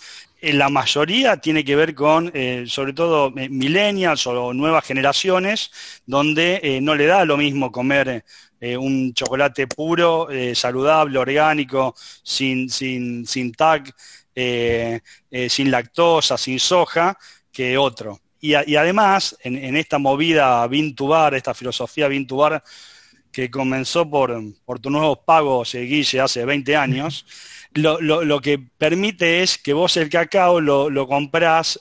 la 0.51 0.69
mayoría 0.69 1.37
tiene 1.37 1.63
que 1.63 1.75
ver 1.75 1.95
con, 1.95 2.31
sobre 2.67 2.93
todo, 2.93 3.31
millennials 3.31 4.27
o 4.27 4.53
nuevas 4.53 4.85
generaciones, 4.85 5.71
donde 6.05 6.79
no 6.81 6.95
le 6.95 7.05
da 7.05 7.23
lo 7.23 7.37
mismo 7.37 7.71
comer 7.71 8.25
un 8.59 9.13
chocolate 9.13 9.67
puro, 9.67 10.27
saludable, 10.53 11.17
orgánico, 11.17 11.95
sin, 12.23 12.69
sin, 12.69 13.25
sin 13.25 13.53
tag, 13.53 13.93
sin 14.35 15.71
lactosa, 15.71 16.37
sin 16.37 16.59
soja, 16.59 17.17
que 17.51 17.77
otro. 17.77 18.19
Y, 18.43 18.55
además, 18.75 19.37
en, 19.41 19.77
esta 19.77 19.99
movida 19.99 20.67
Vintubar, 20.67 21.33
esta 21.33 21.53
filosofía 21.53 22.09
Vintubar, 22.09 22.61
que 23.31 23.49
comenzó 23.49 24.09
por, 24.09 24.37
por 24.65 24.81
tus 24.81 24.91
nuevos 24.91 25.19
pagos, 25.25 25.73
eh, 25.75 25.83
Guille, 25.83 26.19
hace 26.19 26.43
20 26.43 26.75
años, 26.75 27.25
lo, 27.73 28.41
que 28.41 28.59
permite 28.59 29.41
es 29.41 29.57
que 29.57 29.73
vos 29.73 29.97
el 29.97 30.09
cacao 30.09 30.61
lo, 30.61 30.89
lo 30.89 31.07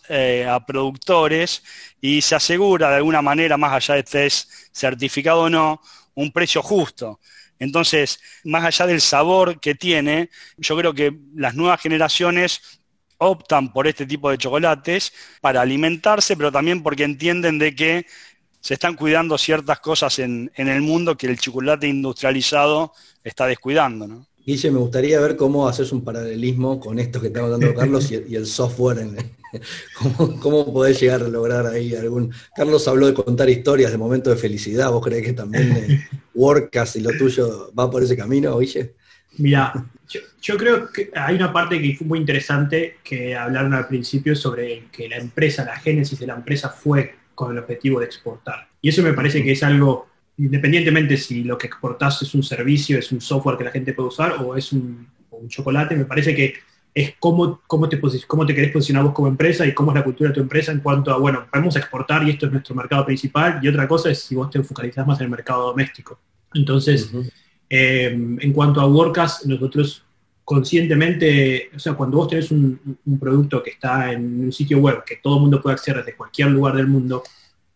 eh, 0.08 0.46
a 0.48 0.64
productores 0.64 1.62
y 2.00 2.22
se 2.22 2.34
asegura 2.34 2.90
de 2.90 2.96
alguna 2.96 3.22
manera, 3.22 3.56
más 3.56 3.72
allá 3.72 3.94
de 3.94 4.00
estés 4.00 4.70
certificado 4.72 5.42
o 5.42 5.50
no, 5.50 5.80
un 6.14 6.32
precio 6.32 6.62
justo. 6.62 7.20
Entonces, 7.58 8.20
más 8.44 8.64
allá 8.64 8.86
del 8.86 9.00
sabor 9.00 9.60
que 9.60 9.74
tiene, 9.74 10.30
yo 10.56 10.76
creo 10.76 10.94
que 10.94 11.16
las 11.34 11.54
nuevas 11.54 11.80
generaciones 11.80 12.80
optan 13.18 13.72
por 13.72 13.86
este 13.86 14.04
tipo 14.04 14.30
de 14.30 14.38
chocolates 14.38 15.12
para 15.40 15.60
alimentarse, 15.60 16.36
pero 16.36 16.50
también 16.50 16.82
porque 16.82 17.04
entienden 17.04 17.58
de 17.58 17.74
que 17.74 18.06
se 18.60 18.74
están 18.74 18.94
cuidando 18.94 19.38
ciertas 19.38 19.80
cosas 19.80 20.18
en, 20.18 20.50
el 20.54 20.82
mundo 20.82 21.16
que 21.16 21.26
el 21.26 21.38
chocolate 21.38 21.86
industrializado 21.86 22.92
está 23.22 23.46
descuidando. 23.46 24.06
¿no? 24.06 24.26
Guille, 24.44 24.70
me 24.70 24.78
gustaría 24.78 25.20
ver 25.20 25.36
cómo 25.36 25.68
haces 25.68 25.92
un 25.92 26.02
paralelismo 26.02 26.80
con 26.80 26.98
esto 26.98 27.20
que 27.20 27.28
estamos 27.28 27.50
dando 27.50 27.74
Carlos 27.74 28.10
y, 28.10 28.34
el 28.34 28.46
software. 28.46 28.98
En, 28.98 29.16
¿cómo, 30.16 30.40
¿Cómo 30.40 30.72
podés 30.72 31.00
llegar 31.00 31.22
a 31.22 31.28
lograr 31.28 31.66
ahí 31.66 31.94
algún... 31.94 32.32
Carlos 32.56 32.86
habló 32.88 33.06
de 33.06 33.14
contar 33.14 33.48
historias 33.48 33.92
de 33.92 33.98
momentos 33.98 34.34
de 34.34 34.40
felicidad. 34.40 34.90
¿Vos 34.90 35.04
crees 35.04 35.24
que 35.24 35.32
también 35.32 35.72
eh, 35.72 36.08
WordCast 36.34 36.96
y 36.96 37.00
lo 37.00 37.10
tuyo 37.16 37.72
va 37.78 37.90
por 37.90 38.02
ese 38.02 38.16
camino, 38.16 38.58
Guille? 38.58 38.94
Mira, 39.38 39.72
yo, 40.40 40.56
creo 40.56 40.92
que 40.92 41.10
hay 41.14 41.36
una 41.36 41.52
parte 41.52 41.80
que 41.80 41.94
fue 41.96 42.06
muy 42.06 42.18
interesante 42.18 42.98
que 43.02 43.34
hablaron 43.34 43.72
al 43.74 43.86
principio 43.86 44.36
sobre 44.36 44.88
que 44.92 45.08
la 45.08 45.16
empresa, 45.16 45.64
la 45.64 45.78
génesis 45.78 46.18
de 46.18 46.26
la 46.26 46.34
empresa 46.34 46.68
fue 46.68 47.14
con 47.34 47.52
el 47.52 47.58
objetivo 47.58 48.00
de 48.00 48.06
exportar. 48.06 48.68
Y 48.80 48.90
eso 48.90 49.02
me 49.02 49.14
parece 49.14 49.42
que 49.42 49.52
es 49.52 49.62
algo, 49.62 50.08
independientemente 50.38 51.16
si 51.16 51.44
lo 51.44 51.58
que 51.58 51.66
exportás 51.66 52.22
es 52.22 52.34
un 52.34 52.42
servicio, 52.42 52.98
es 52.98 53.12
un 53.12 53.20
software 53.20 53.58
que 53.58 53.64
la 53.64 53.70
gente 53.70 53.92
puede 53.92 54.08
usar 54.08 54.36
o 54.40 54.56
es 54.56 54.72
un, 54.72 55.10
chocolate, 55.48 55.96
me 55.96 56.04
parece 56.04 56.36
que 56.36 56.54
es 56.94 57.14
cómo, 57.18 57.62
cómo, 57.66 57.88
te, 57.88 58.00
cómo 58.28 58.46
te 58.46 58.54
querés 58.54 58.70
posicionar 58.70 59.02
vos 59.02 59.12
como 59.12 59.26
empresa 59.26 59.66
y 59.66 59.74
cómo 59.74 59.90
es 59.90 59.96
la 59.96 60.04
cultura 60.04 60.28
de 60.28 60.34
tu 60.34 60.40
empresa 60.40 60.70
en 60.70 60.78
cuanto 60.78 61.10
a, 61.10 61.18
bueno, 61.18 61.46
podemos 61.50 61.74
exportar 61.74 62.22
y 62.22 62.30
esto 62.30 62.46
es 62.46 62.52
nuestro 62.52 62.76
mercado 62.76 63.04
principal, 63.04 63.58
y 63.60 63.66
otra 63.66 63.88
cosa 63.88 64.10
es 64.10 64.20
si 64.22 64.36
vos 64.36 64.50
te 64.50 64.62
focalizás 64.62 65.04
más 65.04 65.18
en 65.18 65.24
el 65.24 65.30
mercado 65.30 65.66
doméstico. 65.66 66.20
Entonces, 66.54 67.10
eh, 67.68 68.12
en 68.12 68.52
cuanto 68.52 68.80
a 68.80 68.86
WordCast, 68.86 69.46
nosotros 69.46 70.04
conscientemente, 70.44 71.70
o 71.74 71.78
sea, 71.78 71.94
cuando 71.94 72.18
vos 72.18 72.28
tenés 72.28 72.50
un, 72.50 72.98
producto 73.18 73.62
que 73.62 73.70
está 73.70 74.12
en 74.12 74.44
un 74.44 74.52
sitio 74.52 74.78
web 74.78 75.02
que 75.04 75.16
todo 75.16 75.36
el 75.36 75.42
mundo 75.42 75.62
puede 75.62 75.74
acceder 75.74 76.04
desde 76.04 76.16
cualquier 76.16 76.50
lugar 76.50 76.76
del 76.76 76.88
mundo, 76.88 77.22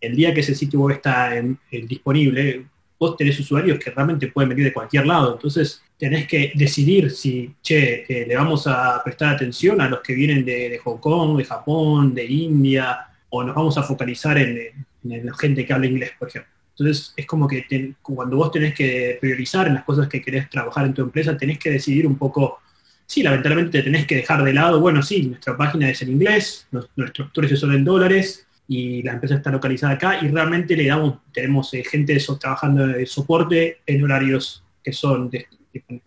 el 0.01 0.17
día 0.17 0.35
que 0.35 0.41
ese 0.41 0.55
sitio 0.55 0.81
web 0.81 0.97
está 0.97 1.33
disponible, 1.71 2.67
vos 2.99 3.17
tenés 3.17 3.39
usuarios 3.41 3.79
que 3.79 3.91
realmente 3.91 4.29
pueden 4.29 4.51
venir 4.51 4.65
de 4.65 4.73
cualquier 4.73 5.07
lado. 5.07 5.35
Entonces, 5.35 5.83
tenés 5.99 6.27
que 6.27 6.53
decidir 6.55 7.11
si, 7.11 7.55
che, 7.63 8.05
eh, 8.09 8.27
le 8.27 8.37
vamos 8.37 8.67
a 8.67 9.03
prestar 9.05 9.35
atención 9.35 9.81
a 9.81 9.89
los 9.89 10.01
que 10.01 10.15
vienen 10.15 10.45
de, 10.45 10.79
Hong 10.85 10.99
Kong, 10.99 11.37
de 11.37 11.45
Japón, 11.45 12.15
de 12.15 12.25
India, 12.25 13.07
o 13.31 13.43
nos 13.43 13.55
vamos 13.55 13.77
a 13.79 13.83
focalizar 13.83 14.39
en 14.39 14.87
la 15.03 15.35
gente 15.37 15.67
que 15.67 15.73
habla 15.73 15.87
inglés, 15.87 16.13
por 16.19 16.29
ejemplo. 16.29 16.57
Entonces 16.79 17.15
es 17.17 17.27
como 17.27 17.49
que 17.49 17.95
cuando 18.03 18.37
vos 18.37 18.51
tenés 18.51 18.75
que 18.75 19.17
priorizar 19.19 19.67
en 19.67 19.75
las 19.75 19.85
cosas 19.85 20.09
que 20.09 20.21
querés 20.21 20.51
trabajar 20.51 20.85
en 20.85 20.93
tu 20.93 21.03
empresa, 21.03 21.37
tenés 21.37 21.59
que 21.59 21.71
decidir 21.71 22.07
un 22.07 22.19
poco, 22.19 22.61
sí, 23.07 23.23
lamentablemente 23.23 23.83
tenés 23.83 24.07
que 24.07 24.17
dejar 24.17 24.45
de 24.45 24.53
lado, 24.53 24.79
bueno, 24.79 25.03
sí, 25.03 25.23
nuestra 25.23 25.57
página 25.57 25.89
es 25.89 26.03
en 26.03 26.11
inglés, 26.11 26.69
nuestros 26.71 27.31
precios 27.31 27.61
son 27.61 27.73
en 27.73 27.85
dólares 27.85 28.46
y 28.69 29.03
la 29.03 29.13
empresa 29.13 29.37
está 29.37 29.51
localizada 29.51 29.95
acá 29.95 30.19
y 30.23 30.29
realmente 30.29 30.77
le 30.77 30.87
damos, 30.87 31.19
tenemos 31.33 31.73
eh, 31.75 31.85
gente 31.85 32.19
trabajando 32.41 32.87
de 32.87 33.07
soporte 33.07 33.79
en 33.87 34.03
horarios 34.03 34.65
que 34.83 34.93
son 34.93 35.31
de, 35.31 35.47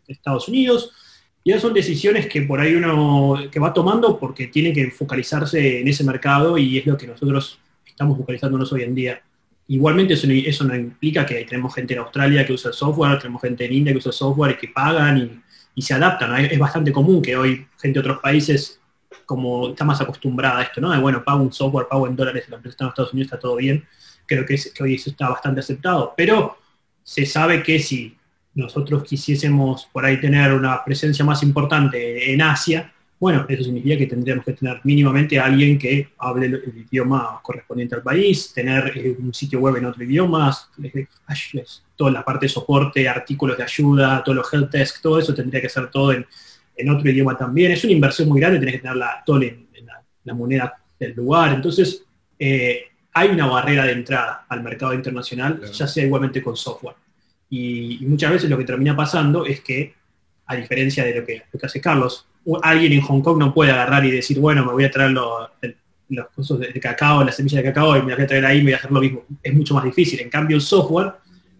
Estados 0.07 0.47
Unidos, 0.47 0.91
y 1.43 1.51
esas 1.51 1.61
son 1.61 1.73
decisiones 1.73 2.25
que 2.25 2.41
por 2.41 2.59
ahí 2.59 2.73
uno 2.73 3.37
que 3.51 3.59
va 3.59 3.71
tomando 3.71 4.19
porque 4.19 4.47
tiene 4.47 4.73
que 4.73 4.89
focalizarse 4.89 5.81
en 5.81 5.87
ese 5.87 6.03
mercado 6.03 6.57
y 6.57 6.79
es 6.79 6.85
lo 6.87 6.97
que 6.97 7.07
nosotros 7.07 7.59
estamos 7.85 8.17
focalizándonos 8.17 8.71
hoy 8.73 8.83
en 8.83 8.95
día. 8.95 9.21
Igualmente 9.67 10.15
eso 10.15 10.63
no, 10.63 10.75
implica 10.75 11.25
que 11.25 11.45
tenemos 11.45 11.73
gente 11.75 11.93
en 11.93 11.99
Australia 11.99 12.45
que 12.45 12.53
usa 12.53 12.73
software, 12.73 13.19
tenemos 13.19 13.41
gente 13.41 13.65
en 13.65 13.73
India 13.73 13.93
que 13.93 13.99
usa 13.99 14.11
software 14.11 14.51
y 14.53 14.57
que 14.57 14.67
pagan 14.69 15.41
y, 15.75 15.81
se 15.81 15.93
adaptan. 15.93 16.45
Es, 16.45 16.59
bastante 16.59 16.91
común 16.91 17.21
que 17.21 17.37
hoy 17.37 17.65
gente 17.79 17.99
de 17.99 18.07
otros 18.07 18.19
países 18.19 18.78
como 19.25 19.69
está 19.69 19.85
más 19.85 20.01
acostumbrada 20.01 20.59
a 20.59 20.63
esto, 20.63 20.81
¿no? 20.81 20.91
De, 20.91 20.99
bueno, 20.99 21.23
pago 21.23 21.41
un 21.41 21.53
software, 21.53 21.87
pago 21.87 22.07
en 22.07 22.15
dólares, 22.15 22.45
la 22.49 22.57
empresa 22.57 22.73
está 22.73 22.83
en 22.85 22.89
Estados 22.89 23.13
Unidos, 23.13 23.27
está 23.27 23.39
todo 23.39 23.55
bien. 23.55 23.85
Creo 24.25 24.45
que, 24.45 24.55
que 24.73 24.83
hoy 24.83 24.95
eso 24.95 25.09
está 25.09 25.29
bastante 25.29 25.61
aceptado. 25.61 26.13
Pero 26.15 26.57
se 27.03 27.25
sabe 27.25 27.63
que 27.63 27.79
si 27.79 28.15
nosotros 28.53 29.03
quisiésemos 29.03 29.87
por 29.91 30.05
ahí 30.05 30.19
tener 30.19 30.53
una 30.53 30.83
presencia 30.83 31.23
más 31.25 31.41
importante 31.43 32.31
en 32.31 32.41
Asia, 32.41 32.93
bueno, 33.19 33.45
eso 33.49 33.63
significa 33.63 33.97
que 33.97 34.07
tendríamos 34.07 34.45
que 34.45 34.53
tener 34.53 34.79
mínimamente 34.83 35.37
a 35.37 35.45
alguien 35.45 35.77
que 35.77 36.09
hable 36.19 36.45
el, 36.45 36.85
idioma 36.89 37.39
correspondiente 37.43 37.95
al 37.95 38.01
país, 38.01 38.53
tener 38.53 38.93
eh, 38.95 39.17
un 39.19 39.33
sitio 39.33 39.59
web 39.59 39.75
en 39.75 39.85
otro 39.85 40.03
idioma, 40.03 40.57
toda 41.97 42.11
la 42.11 42.23
parte 42.23 42.45
de 42.45 42.49
soporte, 42.49 43.09
artículos 43.09 43.57
de 43.57 43.63
ayuda, 43.63 44.23
todos 44.23 44.37
los 44.37 44.53
help 44.53 44.71
desk, 44.71 45.01
todo 45.01 45.19
eso 45.19 45.33
tendría 45.33 45.61
que 45.61 45.67
ser 45.67 45.91
todo 45.91 46.13
en, 46.13 46.25
otro 46.87 47.09
idioma 47.09 47.37
también. 47.37 47.71
Es 47.71 47.83
una 47.83 47.93
inversión 47.93 48.29
muy 48.29 48.39
grande, 48.39 48.59
tenés 48.59 48.75
que 48.75 48.81
tenerla 48.81 49.23
todo 49.25 49.41
en, 49.41 49.67
la, 50.23 50.33
moneda 50.33 50.73
del 50.99 51.13
lugar. 51.13 51.53
Entonces, 51.53 52.03
eh, 52.37 52.83
hay 53.11 53.29
una 53.29 53.47
barrera 53.47 53.85
de 53.85 53.93
entrada 53.93 54.45
al 54.47 54.61
mercado 54.61 54.93
internacional, 54.93 55.61
ya 55.71 55.87
sea 55.87 56.05
igualmente 56.05 56.41
con 56.43 56.55
software. 56.55 56.95
Y, 57.49 57.97
muchas 58.05 58.31
veces 58.31 58.49
lo 58.49 58.57
que 58.57 58.63
termina 58.63 58.95
pasando 58.95 59.45
es 59.45 59.61
que, 59.61 59.95
a 60.45 60.55
diferencia 60.55 61.03
de 61.03 61.15
lo 61.15 61.25
que 61.25 61.43
hace 61.61 61.81
Carlos, 61.81 62.27
alguien 62.61 62.93
en 62.93 63.01
Hong 63.01 63.21
Kong 63.21 63.37
no 63.37 63.53
puede 63.53 63.71
agarrar 63.71 64.05
y 64.05 64.11
decir, 64.11 64.39
bueno, 64.39 64.65
me 64.65 64.71
voy 64.71 64.83
a 64.85 64.91
traer 64.91 65.11
los, 65.11 65.49
los 66.09 66.27
cosas 66.29 66.59
de, 66.59 66.79
cacao, 66.79 67.23
las 67.23 67.35
semillas 67.35 67.63
de 67.63 67.69
cacao 67.69 67.95
y 67.97 68.01
me 68.01 68.09
las 68.09 68.17
voy 68.17 68.25
a 68.25 68.27
traer 68.27 68.45
ahí 68.45 68.59
y 68.59 68.63
voy 68.63 68.73
a 68.73 68.77
hacer 68.77 68.91
lo 68.91 68.99
mismo. 68.99 69.25
Es 69.41 69.53
mucho 69.53 69.73
más 69.73 69.83
difícil. 69.83 70.19
En 70.19 70.29
cambio, 70.29 70.55
el 70.55 70.61
software, 70.61 71.13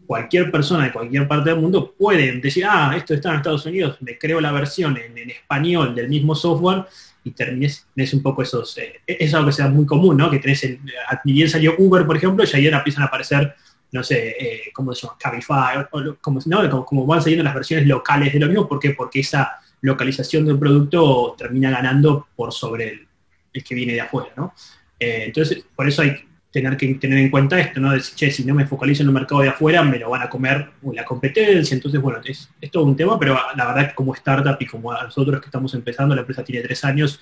cualquier 0.10 0.50
persona 0.50 0.86
de 0.86 0.92
cualquier 0.92 1.28
parte 1.28 1.51
del 1.51 1.60
mundo 1.60 1.94
puede 1.96 2.32
decir, 2.39 2.66
ah, 2.68 2.96
esto 2.98 3.13
está 3.13 3.30
en 3.30 3.36
Estados 3.36 3.63
Unidos, 3.68 3.98
me 4.01 4.18
creo 4.18 4.42
la 4.42 4.51
versión 4.51 4.98
en, 4.98 5.30
español 5.30 5.94
del 5.94 6.10
mismo 6.10 6.34
software 6.34 6.86
y 7.24 7.30
termines, 7.30 7.86
tenés 7.94 8.12
un 8.16 8.24
poco 8.24 8.42
esos, 8.42 8.75
eh, 8.80 9.01
es 9.06 9.32
algo 9.36 9.46
que 9.46 9.54
sea 9.54 9.68
muy 9.68 9.86
común, 9.86 10.18
¿no? 10.18 10.32
Que 10.32 10.39
tenés, 10.39 10.63
el, 10.63 10.80
ni 11.25 11.34
bien 11.34 11.48
salió 11.48 11.75
Uber, 11.78 12.08
por 12.08 12.18
ejemplo, 12.18 12.44
y 12.44 12.56
ahí 12.56 12.66
empiezan 12.66 13.04
a 13.04 13.06
aparecer, 13.06 13.54
no 13.92 14.01
sé, 14.01 14.30
eh, 14.30 14.62
¿cómo 14.74 14.96
se 14.96 15.06
llama? 15.06 15.16
Cabify, 15.20 15.86
o, 15.92 16.16
como, 16.20 16.39
¿no? 16.44 16.86
como, 16.88 17.06
van 17.06 17.22
saliendo 17.22 17.44
las 17.44 17.54
versiones 17.54 17.86
locales 17.86 18.34
de 18.34 18.39
lo 18.39 18.48
mismo, 18.48 18.68
¿por 18.68 18.80
qué? 18.80 18.96
Porque 18.98 19.20
esa 19.20 19.60
localización 19.82 20.44
del 20.44 20.58
producto 20.58 21.36
termina 21.38 21.70
ganando 21.70 22.30
por 22.36 22.51
sobre 22.51 23.06
el, 23.54 23.63
que 23.63 23.75
viene 23.75 23.94
de 23.94 24.01
afuera, 24.01 24.32
¿no? 24.36 24.56
Eh, 25.00 25.25
entonces, 25.28 25.63
por 25.75 25.88
eso 25.88 26.01
hay 26.01 26.28
tener 26.51 26.77
que 26.77 26.96
tener 26.96 27.20
en 27.20 27.29
cuenta 27.29 27.60
esto, 27.60 27.79
¿no? 27.79 27.91
Decir, 27.91 28.15
che, 28.15 28.32
si 28.32 28.44
no 28.44 28.56
me 28.56 28.65
focalizo 28.65 29.03
en 29.03 29.10
el 29.10 29.13
mercado 29.13 29.41
de 29.41 29.50
afuera, 29.50 29.84
me 29.84 30.00
lo 30.00 30.10
van 30.10 30.24
a 30.24 30.29
comer 30.29 30.70
la 30.94 31.06
competencia. 31.06 31.75
Entonces, 31.75 32.01
bueno, 32.01 32.20
es, 32.25 32.50
todo 32.72 32.86
un 32.86 32.96
tema, 32.96 33.20
pero 33.20 33.38
la 33.56 33.65
verdad 33.65 33.94
como 33.94 34.13
startup 34.15 34.58
y 34.60 34.65
como 34.65 34.91
a 34.91 35.03
nosotros 35.03 35.39
que 35.39 35.46
estamos 35.46 35.74
empezando, 35.74 36.15
la 36.15 36.22
empresa 36.22 36.44
tiene 36.44 36.62
tres 36.62 36.84
años, 36.84 37.20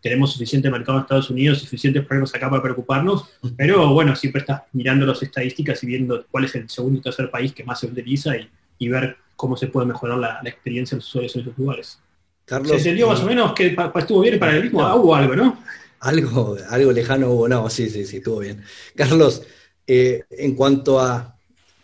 tenemos 0.00 0.32
suficiente 0.32 0.70
mercado 0.70 0.98
en 0.98 1.02
Estados 1.02 1.30
Unidos, 1.30 1.60
suficientes 1.60 2.04
problemas 2.04 2.34
acá 2.34 2.48
para 2.48 2.62
preocuparnos, 2.62 3.30
pero 3.56 3.92
bueno, 3.92 4.14
siempre 4.14 4.40
estás 4.40 4.62
mirando 4.72 5.06
las 5.06 5.22
estadísticas 5.22 5.82
y 5.82 5.86
viendo 5.86 6.24
cuál 6.30 6.44
es 6.44 6.54
el 6.54 6.68
segundo 6.68 6.98
y 6.98 7.02
tercer 7.02 7.30
país 7.30 7.52
que 7.52 7.64
más 7.64 7.80
se 7.80 7.86
utiliza 7.86 8.32
y, 8.36 8.88
ver 8.88 9.16
cómo 9.34 9.56
se 9.56 9.66
puede 9.66 9.86
mejorar 9.86 10.18
la, 10.18 10.40
experiencia 10.44 10.94
de 10.94 11.00
los 11.00 11.08
usuarios 11.08 11.34
en 11.34 11.42
esos 11.42 11.58
lugares. 11.58 11.98
Carlos, 12.44 12.70
¿Se 12.70 12.76
entendió 12.76 13.08
más 13.08 13.20
o 13.20 13.26
menos 13.26 13.52
que 13.52 13.76
estuvo 13.96 14.20
bien 14.20 14.38
para 14.38 14.56
el 14.56 14.62
mismo? 14.62 14.80
hubo 14.94 15.14
algo, 15.14 15.34
¿no? 15.34 15.58
Algo, 16.00 16.56
algo 16.68 16.92
lejano 16.92 17.30
hubo, 17.30 17.48
no, 17.48 17.68
sí, 17.70 17.90
sí, 17.90 18.06
sí, 18.06 18.18
estuvo 18.18 18.38
bien. 18.38 18.62
Carlos, 18.94 19.42
eh, 19.86 20.24
en 20.30 20.54
cuanto 20.54 21.00
a 21.00 21.36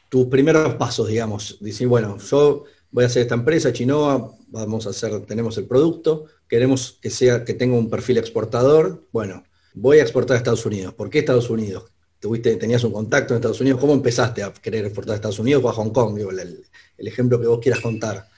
tus 0.08 0.26
primeros 0.26 0.74
pasos, 0.74 1.08
digamos, 1.08 1.58
decir, 1.60 1.88
bueno, 1.88 2.18
yo 2.18 2.64
voy 2.90 3.04
a 3.04 3.06
hacer 3.08 3.22
esta 3.22 3.34
empresa, 3.34 3.72
Chinoa, 3.72 4.32
vamos 4.48 4.86
a 4.86 4.90
hacer, 4.90 5.20
tenemos 5.26 5.58
el 5.58 5.66
producto, 5.66 6.26
queremos 6.48 6.98
que 7.00 7.10
sea, 7.10 7.44
que 7.44 7.54
tenga 7.54 7.76
un 7.76 7.90
perfil 7.90 8.18
exportador, 8.18 9.08
bueno, 9.10 9.42
voy 9.74 9.98
a 9.98 10.02
exportar 10.02 10.36
a 10.36 10.38
Estados 10.38 10.64
Unidos. 10.64 10.94
¿Por 10.94 11.10
qué 11.10 11.18
Estados 11.18 11.50
Unidos? 11.50 11.90
¿Tuviste, 12.20 12.54
tenías 12.56 12.84
un 12.84 12.92
contacto 12.92 13.34
en 13.34 13.38
Estados 13.38 13.60
Unidos, 13.60 13.80
¿cómo 13.80 13.92
empezaste 13.92 14.42
a 14.42 14.52
querer 14.52 14.84
exportar 14.84 15.14
a 15.14 15.16
Estados 15.16 15.40
Unidos 15.40 15.64
o 15.64 15.68
a 15.68 15.72
Hong 15.72 15.90
Kong? 15.90 16.18
el, 16.18 16.64
ejemplo 16.98 17.40
que 17.40 17.48
vos 17.48 17.58
quieras 17.60 17.80
contar. 17.80 18.28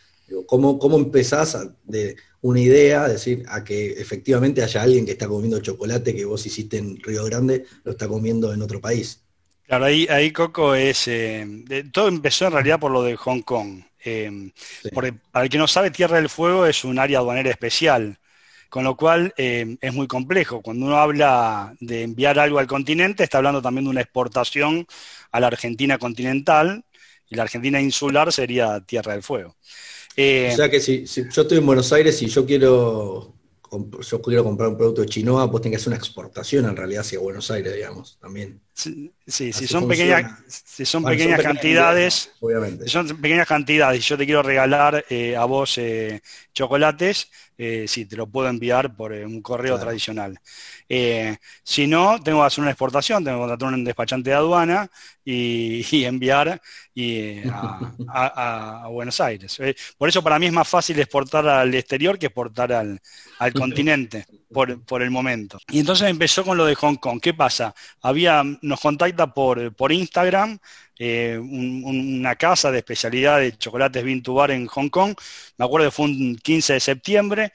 ¿cómo, 0.46 0.78
¿Cómo 0.78 0.96
empezás 0.96 1.58
de 1.84 2.16
una 2.46 2.60
idea, 2.60 3.08
decir, 3.08 3.44
a 3.48 3.64
que 3.64 3.92
efectivamente 3.92 4.62
haya 4.62 4.80
alguien 4.80 5.04
que 5.04 5.12
está 5.12 5.26
comiendo 5.26 5.60
chocolate 5.60 6.14
que 6.14 6.24
vos 6.24 6.46
hiciste 6.46 6.78
en 6.78 6.96
Río 7.02 7.24
Grande, 7.24 7.64
lo 7.82 7.90
está 7.90 8.06
comiendo 8.06 8.52
en 8.52 8.62
otro 8.62 8.80
país? 8.80 9.20
Claro, 9.66 9.86
ahí, 9.86 10.06
ahí 10.08 10.30
Coco 10.30 10.76
es... 10.76 11.08
Eh, 11.08 11.44
todo 11.92 12.06
empezó 12.06 12.46
en 12.46 12.52
realidad 12.52 12.78
por 12.78 12.92
lo 12.92 13.02
de 13.02 13.16
Hong 13.16 13.42
Kong. 13.42 13.82
Eh, 14.04 14.52
para 14.92 15.44
el 15.44 15.50
que 15.50 15.58
no 15.58 15.66
sabe, 15.66 15.90
Tierra 15.90 16.18
del 16.18 16.28
Fuego 16.28 16.66
es 16.66 16.84
un 16.84 17.00
área 17.00 17.18
aduanera 17.18 17.50
especial, 17.50 18.20
con 18.68 18.84
lo 18.84 18.96
cual 18.96 19.34
eh, 19.36 19.76
es 19.80 19.92
muy 19.92 20.06
complejo. 20.06 20.62
Cuando 20.62 20.86
uno 20.86 20.98
habla 20.98 21.74
de 21.80 22.04
enviar 22.04 22.38
algo 22.38 22.60
al 22.60 22.68
continente, 22.68 23.24
está 23.24 23.38
hablando 23.38 23.60
también 23.60 23.86
de 23.86 23.90
una 23.90 24.02
exportación 24.02 24.86
a 25.32 25.40
la 25.40 25.48
Argentina 25.48 25.98
continental, 25.98 26.84
y 27.28 27.34
la 27.34 27.42
Argentina 27.42 27.80
insular 27.80 28.32
sería 28.32 28.80
Tierra 28.82 29.14
del 29.14 29.24
Fuego. 29.24 29.56
Eh, 30.16 30.50
o 30.52 30.56
sea 30.56 30.70
que 30.70 30.80
si, 30.80 31.04
yo 31.04 31.42
estoy 31.42 31.58
en 31.58 31.66
Buenos 31.66 31.92
Aires 31.92 32.20
y 32.22 32.26
yo 32.26 32.46
quiero 32.46 33.34
yo 34.08 34.22
quiero 34.22 34.44
comprar 34.44 34.70
un 34.70 34.76
producto 34.76 35.02
de 35.02 35.08
Chinoa, 35.08 35.50
pues 35.50 35.62
tiene 35.62 35.76
que 35.76 35.80
hacer 35.80 35.88
una 35.88 35.96
exportación 35.96 36.66
en 36.66 36.76
realidad 36.76 37.00
hacia 37.00 37.18
Buenos 37.18 37.50
Aires, 37.50 37.74
digamos, 37.74 38.18
también. 38.20 38.60
Sí, 38.76 39.10
si 39.26 39.66
son 39.66 39.88
pequeñas, 39.88 40.38
si 40.48 40.84
son 40.84 41.02
pequeñas 41.02 41.40
cantidades, 41.40 42.32
obviamente. 42.40 42.84
Si 42.84 42.90
son 42.90 43.08
pequeñas 43.22 43.48
cantidades 43.48 44.04
y 44.04 44.06
yo 44.06 44.18
te 44.18 44.26
quiero 44.26 44.42
regalar 44.42 45.02
eh, 45.08 45.34
a 45.34 45.46
vos 45.46 45.78
eh, 45.78 46.20
chocolates, 46.52 47.30
eh, 47.56 47.86
sí, 47.88 48.04
te 48.04 48.16
lo 48.16 48.26
puedo 48.26 48.50
enviar 48.50 48.94
por 48.94 49.12
un 49.12 49.40
correo 49.40 49.78
tradicional. 49.78 50.38
Si 51.64 51.86
no, 51.86 52.22
tengo 52.22 52.40
que 52.40 52.46
hacer 52.46 52.60
una 52.60 52.70
exportación, 52.70 53.24
tengo 53.24 53.38
que 53.38 53.48
contratar 53.48 53.72
un 53.72 53.82
despachante 53.82 54.28
de 54.28 54.36
aduana 54.36 54.90
y, 55.24 55.82
enviar 56.04 56.60
a, 58.08 58.88
Buenos 58.90 59.18
Aires. 59.22 59.58
Por 59.96 60.10
eso 60.10 60.22
para 60.22 60.38
mí 60.38 60.46
es 60.46 60.52
más 60.52 60.68
fácil 60.68 61.00
exportar 61.00 61.48
al 61.48 61.74
exterior 61.74 62.18
que 62.18 62.26
exportar 62.26 62.74
al, 62.74 63.00
continente, 63.54 64.26
por, 64.52 65.02
el 65.02 65.10
momento. 65.10 65.58
Y 65.70 65.80
entonces 65.80 66.08
empezó 66.08 66.44
con 66.44 66.56
lo 66.56 66.64
de 66.64 66.74
Hong 66.74 66.96
Kong. 66.96 67.20
¿Qué 67.20 67.34
pasa? 67.34 67.74
Había, 68.02 68.42
nos 68.62 68.80
contacta 68.80 69.32
por, 69.32 69.74
por 69.74 69.92
Instagram 69.92 70.58
eh, 70.98 71.38
una 71.38 72.36
casa 72.36 72.70
de 72.70 72.78
especialidad 72.78 73.40
de 73.40 73.56
chocolates 73.56 74.02
Vintubar 74.02 74.50
en 74.50 74.66
Hong 74.66 74.88
Kong. 74.88 75.14
Me 75.58 75.64
acuerdo 75.64 75.88
que 75.88 75.90
fue 75.90 76.06
un 76.06 76.36
15 76.36 76.74
de 76.74 76.80
septiembre 76.80 77.52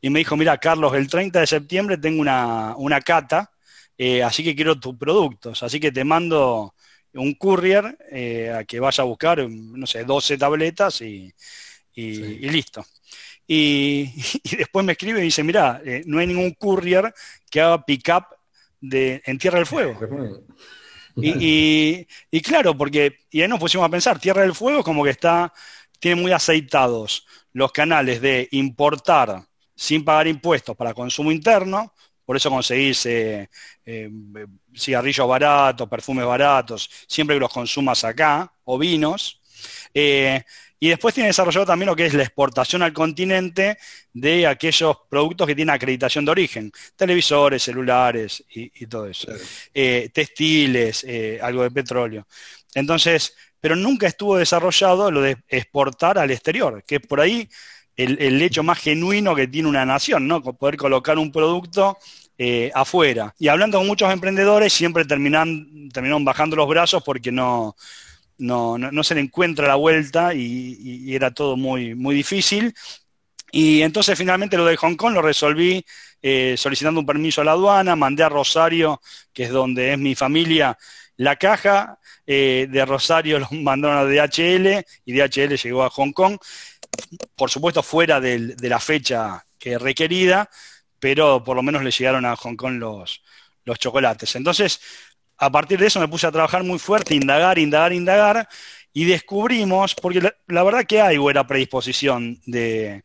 y 0.00 0.10
me 0.10 0.20
dijo, 0.20 0.36
mira, 0.36 0.56
Carlos, 0.58 0.94
el 0.94 1.08
30 1.08 1.40
de 1.40 1.46
septiembre 1.46 1.98
tengo 1.98 2.20
una, 2.20 3.00
cata, 3.04 3.50
eh, 3.96 4.22
así 4.22 4.44
que 4.44 4.54
quiero 4.54 4.78
tus 4.78 4.96
productos, 4.96 5.62
así 5.62 5.80
que 5.80 5.90
te 5.92 6.04
mando 6.04 6.74
un 7.14 7.34
courier 7.34 7.98
eh, 8.10 8.50
a 8.50 8.64
que 8.64 8.80
vaya 8.80 9.02
a 9.02 9.06
buscar, 9.06 9.46
no 9.48 9.86
sé, 9.86 10.04
12 10.04 10.38
tabletas 10.38 11.00
y, 11.02 11.32
listo. 11.94 12.86
Y, 13.50 14.12
después 14.56 14.84
me 14.84 14.92
escribe 14.92 15.20
y 15.20 15.24
dice, 15.24 15.42
mira, 15.42 15.80
eh, 15.84 16.02
no 16.06 16.18
hay 16.18 16.26
ningún 16.26 16.52
courier 16.52 17.12
que 17.50 17.60
haga 17.60 17.84
pick-up 17.84 18.26
en 18.80 19.38
Tierra 19.38 19.58
del 19.58 19.66
Fuego. 19.66 19.98
Y, 21.16 22.06
y, 22.30 22.40
claro, 22.42 22.76
porque, 22.76 23.20
y 23.30 23.42
ahí 23.42 23.48
nos 23.48 23.58
pusimos 23.58 23.86
a 23.86 23.90
pensar, 23.90 24.20
Tierra 24.20 24.42
del 24.42 24.54
Fuego 24.54 24.84
como 24.84 25.02
que 25.02 25.10
está, 25.10 25.52
tiene 25.98 26.20
muy 26.20 26.30
aceitados 26.30 27.26
los 27.52 27.72
canales 27.72 28.20
de 28.20 28.46
importar 28.52 29.42
sin 29.74 30.04
pagar 30.04 30.28
impuestos 30.28 30.76
para 30.76 30.94
consumo 30.94 31.32
interno, 31.32 31.92
por 32.24 32.36
eso 32.36 32.50
conseguís 32.50 33.06
eh, 33.06 33.48
eh, 33.86 34.10
cigarrillos 34.76 35.26
baratos, 35.26 35.88
perfumes 35.88 36.26
baratos, 36.26 36.90
siempre 37.06 37.34
que 37.36 37.40
los 37.40 37.52
consumas 37.52 38.04
acá, 38.04 38.52
o 38.64 38.76
vinos. 38.76 39.40
Y 40.80 40.88
después 40.88 41.14
tiene 41.14 41.28
desarrollado 41.28 41.66
también 41.66 41.88
lo 41.88 41.96
que 41.96 42.06
es 42.06 42.14
la 42.14 42.22
exportación 42.22 42.82
al 42.82 42.92
continente 42.92 43.78
de 44.12 44.46
aquellos 44.46 44.96
productos 45.08 45.46
que 45.46 45.54
tienen 45.54 45.74
acreditación 45.74 46.24
de 46.24 46.30
origen, 46.30 46.72
televisores, 46.96 47.62
celulares 47.62 48.44
y, 48.50 48.86
todo 48.86 49.06
eso, 49.06 49.32
textiles, 49.72 51.04
algo 51.42 51.62
de 51.62 51.70
petróleo. 51.70 52.26
Entonces, 52.74 53.34
pero 53.60 53.76
nunca 53.76 54.06
estuvo 54.06 54.36
desarrollado 54.36 55.10
lo 55.10 55.20
de 55.20 55.36
exportar 55.48 56.18
al 56.18 56.30
exterior, 56.30 56.82
que 56.86 57.00
por 57.00 57.20
ahí 57.20 57.48
el, 57.96 58.40
hecho 58.40 58.62
más 58.62 58.78
genuino 58.78 59.34
que 59.34 59.48
tiene 59.48 59.68
una 59.68 59.84
nación, 59.84 60.28
¿no? 60.28 60.40
Poder 60.42 60.76
colocar 60.76 61.18
un 61.18 61.32
producto 61.32 61.98
eh, 62.38 62.70
afuera. 62.72 63.34
Y 63.38 63.48
hablando 63.48 63.78
con 63.78 63.86
muchos 63.88 64.12
emprendedores, 64.12 64.72
siempre 64.72 65.04
terminan, 65.04 65.88
terminaron 65.92 66.24
bajando 66.24 66.54
los 66.54 66.68
brazos 66.68 67.02
porque 67.02 67.32
no, 67.32 67.74
no, 68.38 69.04
se 69.04 69.14
le 69.14 69.20
encuentra 69.20 69.68
la 69.68 69.74
vuelta 69.76 70.34
y, 70.34 71.14
era 71.14 71.32
todo 71.32 71.56
muy, 71.56 71.94
muy 71.94 72.14
difícil. 72.14 72.74
Y 73.50 73.82
entonces 73.82 74.18
finalmente 74.18 74.56
lo 74.56 74.66
de 74.66 74.76
Hong 74.76 74.96
Kong 74.96 75.14
lo 75.14 75.22
resolví 75.22 75.84
eh, 76.20 76.54
solicitando 76.58 77.00
un 77.00 77.06
permiso 77.06 77.40
a 77.40 77.44
la 77.44 77.52
aduana, 77.52 77.96
mandé 77.96 78.22
a 78.22 78.28
Rosario, 78.28 79.00
que 79.32 79.44
es 79.44 79.50
donde 79.50 79.92
es 79.92 79.98
mi 79.98 80.14
familia, 80.14 80.76
la 81.16 81.36
caja, 81.36 81.98
eh, 82.26 82.68
de 82.70 82.84
Rosario 82.84 83.38
lo 83.38 83.48
mandaron 83.52 83.98
a 83.98 84.04
DHL 84.04 84.84
y 85.04 85.12
DHL 85.12 85.56
llegó 85.56 85.82
a 85.82 85.90
Hong 85.90 86.12
Kong 86.12 86.38
por 87.36 87.50
supuesto 87.50 87.82
fuera 87.82 88.20
de, 88.20 88.56
la 88.60 88.80
fecha 88.80 89.44
que 89.58 89.78
requerida, 89.78 90.48
pero 90.98 91.42
por 91.42 91.56
lo 91.56 91.62
menos 91.62 91.82
le 91.82 91.90
llegaron 91.90 92.24
a 92.24 92.36
Hong 92.36 92.56
Kong 92.56 92.78
los, 92.78 93.22
los 93.64 93.78
chocolates. 93.78 94.34
Entonces, 94.36 94.80
a 95.38 95.50
partir 95.50 95.78
de 95.78 95.86
eso 95.86 96.00
me 96.00 96.08
puse 96.08 96.26
a 96.26 96.32
trabajar 96.32 96.64
muy 96.64 96.78
fuerte, 96.78 97.14
indagar, 97.14 97.58
indagar, 97.58 97.92
indagar, 97.92 98.48
y 98.92 99.04
descubrimos, 99.04 99.94
porque 99.94 100.20
la, 100.48 100.62
verdad 100.64 100.84
que 100.84 101.00
hay 101.00 101.18
buena 101.18 101.46
predisposición 101.46 102.40
de, 102.46 103.04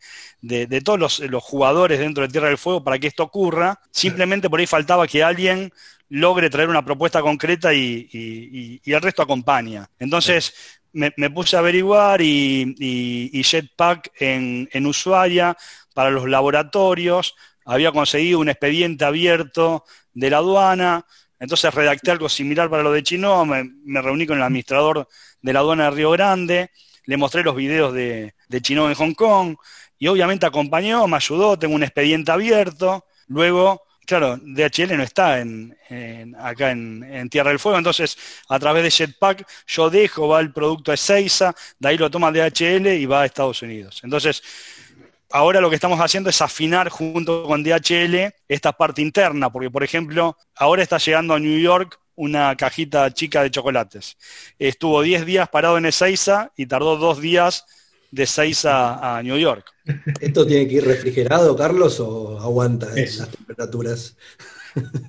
todos 0.83 1.19
los, 1.19 1.43
jugadores 1.43 1.99
dentro 1.99 2.23
de 2.23 2.29
Tierra 2.29 2.47
del 2.47 2.57
Fuego 2.57 2.83
para 2.83 2.97
que 2.97 3.07
esto 3.07 3.23
ocurra, 3.23 3.79
simplemente 3.91 4.49
por 4.49 4.59
ahí 4.59 4.65
faltaba 4.65 5.05
que 5.05 5.23
alguien 5.23 5.71
logre 6.09 6.49
traer 6.49 6.69
una 6.69 6.83
propuesta 6.83 7.21
concreta 7.21 7.73
y, 7.73 8.81
el 8.83 9.01
resto 9.01 9.21
acompaña. 9.21 9.87
Entonces, 9.99 10.55
me, 10.93 11.11
puse 11.29 11.57
a 11.57 11.59
averiguar 11.59 12.21
y, 12.21 13.43
Jetpack 13.43 14.13
en, 14.19 14.67
en 14.71 14.85
Ushuaia 14.87 15.55
para 15.93 16.09
los 16.09 16.27
laboratorios, 16.27 17.35
había 17.65 17.91
conseguido 17.91 18.39
un 18.39 18.49
expediente 18.49 19.05
abierto 19.05 19.85
de 20.13 20.29
la 20.29 20.37
aduana, 20.37 21.05
entonces 21.43 21.73
redacté 21.73 22.09
algo 22.09 22.29
similar 22.29 22.69
para 22.69 22.83
lo 22.83 22.93
de 22.93 23.03
Chino, 23.03 23.45
me, 23.45 24.01
reuní 24.01 24.25
con 24.25 24.37
el 24.37 24.43
administrador 24.43 25.09
de 25.41 25.51
la 25.51 25.59
aduana 25.59 25.83
de 25.85 25.91
Río 25.91 26.11
Grande, 26.11 26.71
le 27.03 27.17
mostré 27.17 27.43
los 27.43 27.53
videos 27.53 27.93
de, 27.93 28.33
Chino 28.61 28.87
en 28.87 28.95
Hong 28.95 29.13
Kong 29.13 29.57
y 29.99 30.07
obviamente 30.07 30.45
acompañó, 30.45 31.05
me 31.05 31.17
ayudó, 31.17 31.59
tengo 31.59 31.75
un 31.75 31.83
expediente 31.83 32.31
abierto, 32.31 33.05
luego 33.27 33.83
claro, 34.05 34.37
DHL 34.37 34.95
no 34.95 35.03
está 35.03 35.41
en, 35.41 35.75
acá 36.39 36.71
en, 36.71 37.29
Tierra 37.29 37.49
del 37.49 37.59
Fuego, 37.59 37.77
entonces 37.77 38.17
a 38.47 38.57
través 38.57 38.83
de 38.83 38.91
Jetpack 38.91 39.45
yo 39.67 39.89
dejo, 39.89 40.29
va 40.29 40.39
el 40.39 40.53
producto 40.53 40.91
a 40.91 40.93
Ezeiza, 40.93 41.53
de 41.77 41.89
ahí 41.89 41.97
lo 41.97 42.09
toma 42.09 42.31
DHL 42.31 42.87
y 42.87 43.05
va 43.05 43.23
a 43.23 43.25
Estados 43.25 43.61
Unidos. 43.61 43.99
Entonces, 44.05 44.41
ahora 45.33 45.59
lo 45.59 45.69
que 45.69 45.75
estamos 45.75 45.99
haciendo 45.99 46.29
es 46.29 46.41
afinar 46.41 46.89
junto 46.89 47.43
con 47.43 47.63
DHL 47.63 48.33
esta 48.47 48.71
parte 48.71 49.01
interna, 49.01 49.51
porque 49.51 49.69
por 49.69 49.83
ejemplo, 49.83 50.37
ahora 50.55 50.83
está 50.83 50.99
llegando 50.99 51.33
a 51.33 51.39
New 51.39 51.59
York 51.59 51.99
una 52.15 52.55
cajita 52.55 53.11
chica 53.11 53.41
de 53.41 53.49
chocolates. 53.49 54.15
Estuvo 54.59 55.01
10 55.01 55.25
días 55.25 55.49
parado 55.49 55.77
en 55.79 55.87
Ezeiza 55.87 56.51
y 56.55 56.67
tardó 56.67 56.97
dos 56.97 57.19
días 57.19 57.65
de 58.11 58.23
Ezeiza 58.23 59.17
a 59.17 59.23
New 59.23 59.37
York. 59.37 59.65
¿Esto 60.21 60.45
tiene 60.45 60.67
que 60.67 60.75
ir 60.75 60.85
refrigerado, 60.85 61.55
Carlos, 61.55 61.99
o 61.99 62.39
aguanta 62.39 62.87
las 62.95 63.29
temperaturas? 63.29 64.15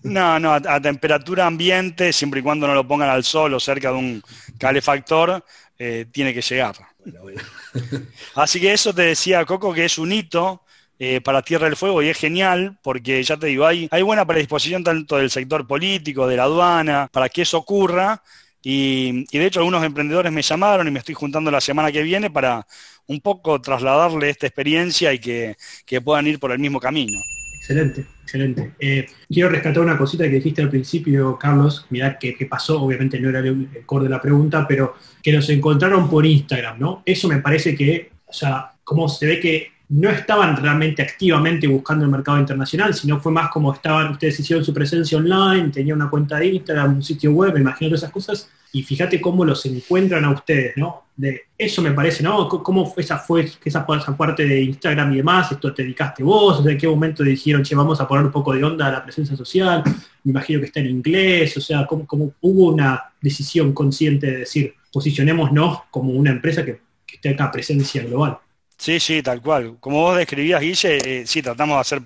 No, 0.02 0.38
no, 0.38 0.52
a, 0.52 0.78
temperatura 0.78 1.46
ambiente, 1.46 2.12
siempre 2.12 2.40
y 2.40 2.42
cuando 2.42 2.66
no 2.66 2.74
lo 2.74 2.86
pongan 2.86 3.08
al 3.08 3.24
sol 3.24 3.54
o 3.54 3.58
cerca 3.58 3.88
de 3.88 3.96
un 3.96 4.22
calefactor, 4.58 5.42
eh, 5.78 6.04
tiene 6.12 6.34
que 6.34 6.42
llegar. 6.42 6.76
Así 8.34 8.60
que 8.60 8.72
eso 8.72 8.94
te 8.94 9.02
decía, 9.02 9.44
Coco, 9.44 9.72
que 9.72 9.84
es 9.84 9.98
un 9.98 10.12
hito 10.12 10.62
eh, 10.98 11.20
para 11.20 11.42
Tierra 11.42 11.66
del 11.66 11.76
Fuego 11.76 12.02
y 12.02 12.08
es 12.08 12.16
genial 12.16 12.78
porque 12.82 13.22
ya 13.22 13.36
te 13.36 13.48
digo, 13.48 13.66
hay, 13.66 13.88
hay 13.90 14.02
buena 14.02 14.24
predisposición 14.26 14.84
tanto 14.84 15.16
del 15.16 15.30
sector 15.30 15.66
político, 15.66 16.26
de 16.26 16.36
la 16.36 16.44
aduana, 16.44 17.08
para 17.12 17.28
que 17.28 17.42
eso 17.42 17.58
ocurra. 17.58 18.22
Y, 18.66 19.24
de 19.26 19.46
hecho 19.46 19.60
algunos 19.60 19.84
emprendedores 19.84 20.32
me 20.32 20.40
llamaron 20.40 20.88
y 20.88 20.90
me 20.90 21.00
estoy 21.00 21.14
juntando 21.14 21.50
la 21.50 21.60
semana 21.60 21.92
que 21.92 22.02
viene 22.02 22.30
para 22.30 22.66
un 23.06 23.20
poco 23.20 23.60
trasladarle 23.60 24.30
esta 24.30 24.46
experiencia 24.46 25.12
y 25.12 25.18
que, 25.18 25.56
puedan 26.02 26.26
ir 26.26 26.38
por 26.38 26.50
el 26.52 26.58
mismo 26.58 26.80
camino. 26.80 27.18
Excelente, 27.64 28.04
excelente. 28.20 28.72
Eh, 28.78 29.06
quiero 29.26 29.48
rescatar 29.48 29.82
una 29.82 29.96
cosita 29.96 30.24
que 30.24 30.34
dijiste 30.34 30.60
al 30.60 30.68
principio, 30.68 31.38
Carlos, 31.38 31.86
mirá 31.88 32.18
qué 32.18 32.46
pasó, 32.46 32.82
obviamente 32.82 33.18
no 33.18 33.30
era 33.30 33.38
el 33.38 33.70
core 33.86 34.04
de 34.04 34.10
la 34.10 34.20
pregunta, 34.20 34.66
pero 34.68 34.96
que 35.22 35.32
nos 35.32 35.48
encontraron 35.48 36.10
por 36.10 36.26
Instagram, 36.26 36.78
¿no? 36.78 37.02
Eso 37.06 37.26
me 37.26 37.38
parece 37.38 37.74
que, 37.74 38.10
o 38.26 38.32
sea, 38.34 38.72
como 38.84 39.08
se 39.08 39.26
ve 39.26 39.40
que 39.40 39.68
no 39.88 40.10
estaban 40.10 40.56
realmente 40.56 41.02
activamente 41.02 41.66
buscando 41.66 42.04
el 42.04 42.10
mercado 42.10 42.38
internacional, 42.38 42.94
sino 42.94 43.20
fue 43.20 43.32
más 43.32 43.50
como 43.50 43.72
estaban, 43.72 44.12
ustedes 44.12 44.40
hicieron 44.40 44.64
su 44.64 44.72
presencia 44.72 45.18
online, 45.18 45.70
tenían 45.70 45.96
una 45.96 46.10
cuenta 46.10 46.38
de 46.38 46.46
Instagram, 46.46 46.96
un 46.96 47.02
sitio 47.02 47.32
web, 47.32 47.52
me 47.52 47.60
imagino 47.60 47.94
esas 47.94 48.10
cosas, 48.10 48.48
y 48.72 48.82
fíjate 48.82 49.20
cómo 49.20 49.44
los 49.44 49.64
encuentran 49.66 50.24
a 50.24 50.30
ustedes, 50.30 50.76
¿no? 50.76 51.04
De 51.16 51.42
eso 51.56 51.80
me 51.80 51.92
parece, 51.92 52.24
¿no? 52.24 52.48
¿Cómo 52.48 52.92
esa, 52.96 53.18
fue 53.18 53.48
esa, 53.64 53.86
parte 53.86 54.44
de 54.44 54.62
Instagram 54.62 55.12
y 55.12 55.16
demás? 55.18 55.52
¿Esto 55.52 55.72
te 55.72 55.82
dedicaste 55.82 56.24
vos? 56.24 56.66
¿En 56.66 56.76
qué 56.76 56.88
momento 56.88 57.22
dijeron, 57.22 57.62
che, 57.62 57.76
vamos 57.76 58.00
a 58.00 58.08
poner 58.08 58.24
un 58.24 58.32
poco 58.32 58.52
de 58.52 58.64
onda 58.64 58.88
a 58.88 58.92
la 58.92 59.04
presencia 59.04 59.36
social? 59.36 59.84
Me 60.24 60.30
imagino 60.30 60.58
que 60.58 60.66
está 60.66 60.80
en 60.80 60.86
inglés, 60.86 61.56
o 61.56 61.60
sea, 61.60 61.86
¿cómo, 61.86 62.34
hubo 62.40 62.72
una 62.72 63.00
decisión 63.20 63.72
consciente 63.72 64.26
de 64.26 64.38
decir, 64.38 64.74
posicionémonos 64.92 65.82
como 65.90 66.10
una 66.10 66.30
empresa 66.30 66.64
que, 66.64 66.80
que 67.06 67.18
tenga 67.18 67.52
presencia 67.52 68.02
global? 68.02 68.38
Sí, 68.76 68.98
sí, 68.98 69.22
tal 69.22 69.40
cual. 69.40 69.76
Como 69.80 70.00
vos 70.00 70.16
describías, 70.16 70.60
Guille, 70.60 70.98
eh, 71.22 71.26
sí, 71.26 71.40
tratamos 71.42 71.76
de 71.76 71.80
hacer 71.80 72.02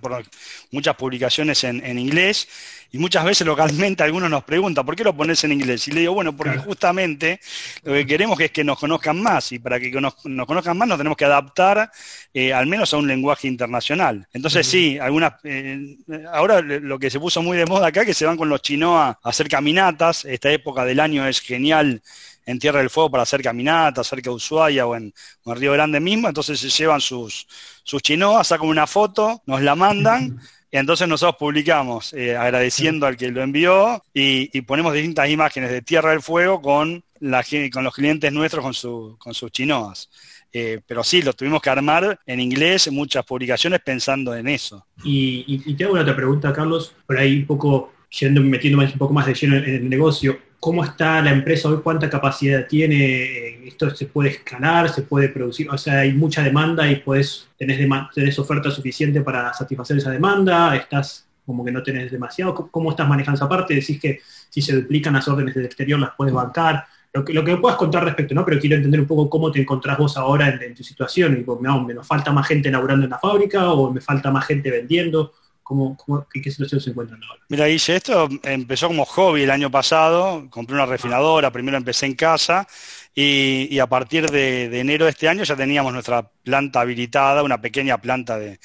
muchas 0.71 0.95
publicaciones 0.97 1.65
en, 1.65 1.99
inglés 1.99 2.47
y 2.93 2.99
muchas 2.99 3.25
veces 3.25 3.47
localmente 3.47 4.03
algunos 4.03 4.31
nos 4.31 4.45
preguntan, 4.45 4.85
¿por 4.85 4.95
qué 4.95 5.03
lo 5.03 5.17
pones 5.17 5.43
en 5.45 5.53
inglés? 5.53 5.89
Y 5.89 5.93
le 5.93 6.01
digo, 6.01 6.15
bueno, 6.15 6.37
porque 6.37 6.59
justamente 6.59 7.41
lo 7.83 7.95
que 7.95 8.07
queremos 8.07 8.39
es 8.41 8.51
que 8.51 8.65
nos 8.65 8.79
conozcan 8.79 9.21
más 9.21 9.51
y 9.53 9.59
para 9.59 9.81
que 9.81 9.91
nos, 9.91 10.15
conozcan 10.15 10.77
más 10.77 10.89
nos 10.89 10.99
tenemos 10.99 11.17
que 11.17 11.25
adaptar 11.25 11.91
eh, 12.33 12.53
al 12.53 12.67
menos 12.67 12.93
a 12.93 12.99
un 12.99 13.09
lenguaje 13.09 13.49
internacional. 13.49 14.27
Entonces 14.33 14.67
sí, 14.67 14.99
algunas, 14.99 15.35
eh, 15.45 15.97
ahora 16.33 16.61
lo 16.61 16.99
que 16.99 17.11
se 17.11 17.19
puso 17.19 17.43
muy 17.43 17.57
de 17.57 17.67
moda 17.67 17.89
acá, 17.89 18.05
que 18.05 18.15
se 18.15 18.27
van 18.27 18.37
con 18.37 18.49
los 18.49 18.63
chinos 18.63 18.95
a 18.99 19.19
hacer 19.23 19.49
caminatas, 19.49 20.25
esta 20.27 20.51
época 20.51 20.85
del 20.85 21.01
año 21.01 21.27
es 21.27 21.41
genial 21.41 22.03
en 22.49 22.59
Tierra 22.59 22.79
del 22.79 22.89
Fuego 22.89 23.11
para 23.11 23.25
hacer 23.25 23.43
caminatas 23.43 24.07
cerca 24.07 24.31
de 24.31 24.37
Ushuaia 24.37 24.87
o 24.87 24.97
en, 24.97 25.13
Río 25.45 25.73
Grande 25.73 26.01
mismo, 26.01 26.29
entonces 26.29 26.59
se 26.59 26.71
llevan 26.71 27.01
sus, 27.01 27.47
sus 27.85 28.01
chinoas, 28.01 28.49
sacan 28.49 28.69
una 28.69 28.87
foto, 28.87 29.43
nos 29.47 29.63
la 29.63 29.77
mandan. 29.77 30.41
Y 30.71 30.77
entonces 30.77 31.09
nosotros 31.09 31.37
publicamos 31.39 32.13
eh, 32.13 32.37
agradeciendo 32.37 33.07
al 33.07 33.17
que 33.17 33.31
lo 33.31 33.43
envió 33.43 34.05
y, 34.13 34.61
ponemos 34.61 34.93
distintas 34.93 35.31
imágenes 35.31 35.71
de 35.71 35.81
Tierra 35.81 36.11
del 36.11 36.21
Fuego 36.21 36.61
con, 36.61 37.03
la, 37.21 37.43
con 37.73 37.85
los 37.85 37.95
clientes 37.95 38.31
nuestros 38.31 38.63
con, 38.63 38.75
su, 38.75 39.17
con 39.19 39.33
sus 39.33 39.51
chinoas. 39.51 40.11
Eh, 40.53 40.83
pero 40.87 41.03
sí, 41.03 41.23
lo 41.23 41.33
tuvimos 41.33 41.63
que 41.63 41.71
armar 41.71 42.21
en 42.27 42.41
inglés, 42.41 42.87
en 42.87 42.93
muchas 42.93 43.25
publicaciones 43.25 43.81
pensando 43.81 44.35
en 44.35 44.47
eso. 44.47 44.87
Y, 45.03 45.63
y, 45.65 45.75
te 45.75 45.85
hago 45.85 45.95
una 45.95 46.03
otra 46.03 46.15
pregunta, 46.15 46.53
Carlos, 46.53 46.95
por 47.07 47.17
ahí 47.17 47.39
un 47.39 47.47
poco 47.47 47.95
yendo, 48.21 48.43
metiéndome 48.43 48.85
un 48.93 48.99
poco 48.99 49.15
más 49.15 49.25
de 49.25 49.33
lleno 49.33 49.57
en 49.57 49.65
el 49.75 49.89
negocio 49.89 50.39
cómo 50.61 50.85
está 50.85 51.23
la 51.23 51.31
empresa 51.31 51.69
hoy, 51.69 51.81
cuánta 51.83 52.11
capacidad 52.11 52.67
tiene, 52.67 53.67
esto 53.67 53.91
se 53.95 54.07
puede 54.07 54.31
escalar, 54.31 54.89
se 54.89 55.03
puede 55.03 55.29
producir, 55.29 55.71
o 55.71 55.79
sea, 55.79 56.01
hay 56.01 56.13
mucha 56.13 56.43
demanda 56.43 56.91
y 56.91 56.97
puedes, 56.97 57.49
tenés, 57.57 58.39
oferta 58.39 58.71
suficiente 58.71 59.21
para 59.21 59.53
satisfacer 59.55 59.99
esa 59.99 60.11
demanda, 60.11 60.75
estás 60.77 61.27
como 61.47 61.65
que 61.65 61.73
no 61.73 61.83
tenés 61.83 62.11
demasiado, 62.11 62.55
¿cómo 62.55 62.91
estás 62.91 63.09
manejando 63.09 63.37
esa 63.37 63.49
parte? 63.49 63.75
Decís 63.75 63.99
que 64.01 64.21
si 64.51 64.61
se 64.61 64.75
duplican 64.75 65.15
las 65.15 65.27
órdenes 65.29 65.55
del 65.55 65.65
exterior 65.65 65.99
las 65.99 66.11
puedes 66.17 66.35
bancar, 66.35 66.85
lo 67.13 67.25
que, 67.25 67.33
lo 67.33 67.43
que 67.43 67.57
puedas 67.57 67.79
contar 67.79 68.05
respecto, 68.05 68.35
¿no? 68.35 68.45
Pero 68.45 68.61
quiero 68.61 68.77
entender 68.77 69.01
un 69.01 69.07
poco 69.07 69.31
cómo 69.31 69.51
te 69.51 69.61
encontrás 69.61 69.97
vos 69.97 70.17
ahora 70.19 70.49
en, 70.49 70.75
tu 70.75 70.85
situación, 70.85 71.39
y, 71.41 71.43
pues, 71.43 71.59
¿me 71.61 71.95
nos 71.95 72.07
falta 72.07 72.33
más 72.33 72.47
gente 72.47 72.71
laburando 72.71 73.05
en 73.05 73.11
la 73.11 73.19
fábrica 73.19 73.73
o 73.73 73.91
me 73.91 74.01
falta 74.03 74.31
más 74.31 74.47
gente 74.47 74.71
vendiendo? 74.71 75.33
¿Cómo, 75.69 76.27
qué, 76.33 76.51
situación 76.51 76.81
se 76.81 76.91
encuentran 76.91 77.23
ahora? 77.23 77.43
Mira, 77.51 77.67
Guille, 77.67 77.97
esto 77.97 78.27
empezó 78.43 78.87
como 78.87 79.05
hobby 79.05 79.43
el 79.43 79.51
año 79.51 79.71
pasado. 79.71 80.49
Compré 80.49 80.75
una 80.75 80.87
refinadora, 80.87 81.53
primero 81.53 81.77
empecé 81.77 82.07
en 82.07 82.15
casa 82.15 82.67
y, 83.15 83.79
a 83.79 83.87
partir 83.87 84.31
de, 84.31 84.81
enero 84.81 85.05
de 85.05 85.11
este 85.11 85.29
año 85.29 85.45
ya 85.45 85.57
teníamos 85.57 85.93
nuestra 85.93 86.27
planta 86.43 86.81
habilitada, 86.81 87.43
una 87.43 87.61
pequeña 87.61 87.99
planta 88.01 88.39
de, 88.39 88.59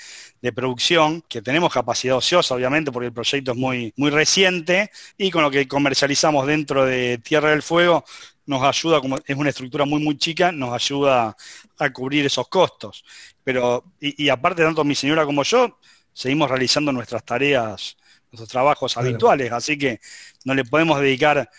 producción, 0.55 1.21
que 1.27 1.41
tenemos 1.41 1.73
capacidad 1.73 2.15
ociosa, 2.15 2.55
obviamente, 2.55 2.89
porque 2.89 3.07
el 3.07 3.13
proyecto 3.13 3.51
es 3.51 3.57
muy, 3.57 3.93
muy 3.97 4.09
reciente 4.09 4.89
y 5.17 5.29
con 5.29 5.41
lo 5.41 5.51
que 5.51 5.67
comercializamos 5.67 6.47
dentro 6.47 6.85
de 6.85 7.17
Tierra 7.17 7.49
del 7.49 7.63
Fuego 7.63 8.05
nos 8.45 8.63
ayuda, 8.63 9.01
como 9.01 9.17
es 9.17 9.35
una 9.35 9.49
estructura 9.49 9.83
muy, 9.83 10.01
muy 10.01 10.17
chica, 10.17 10.53
nos 10.53 10.73
ayuda 10.73 11.35
a 11.77 11.89
cubrir 11.91 12.25
esos 12.25 12.47
costos. 12.47 13.03
Pero, 13.43 13.83
y 13.99 14.29
aparte, 14.29 14.63
tanto 14.63 14.85
mi 14.85 14.95
señora 14.95 15.25
como 15.25 15.43
yo, 15.43 15.79
seguimos 16.13 16.49
realizando 16.49 16.91
nuestras 16.91 17.23
tareas, 17.23 17.97
nuestros 18.32 18.49
trabajos 18.49 18.97
habituales, 18.97 19.52
así 19.52 19.78
que 19.78 19.99
no 20.45 20.54
le 20.54 20.65
podemos 20.65 20.99
dedicar 20.99 21.49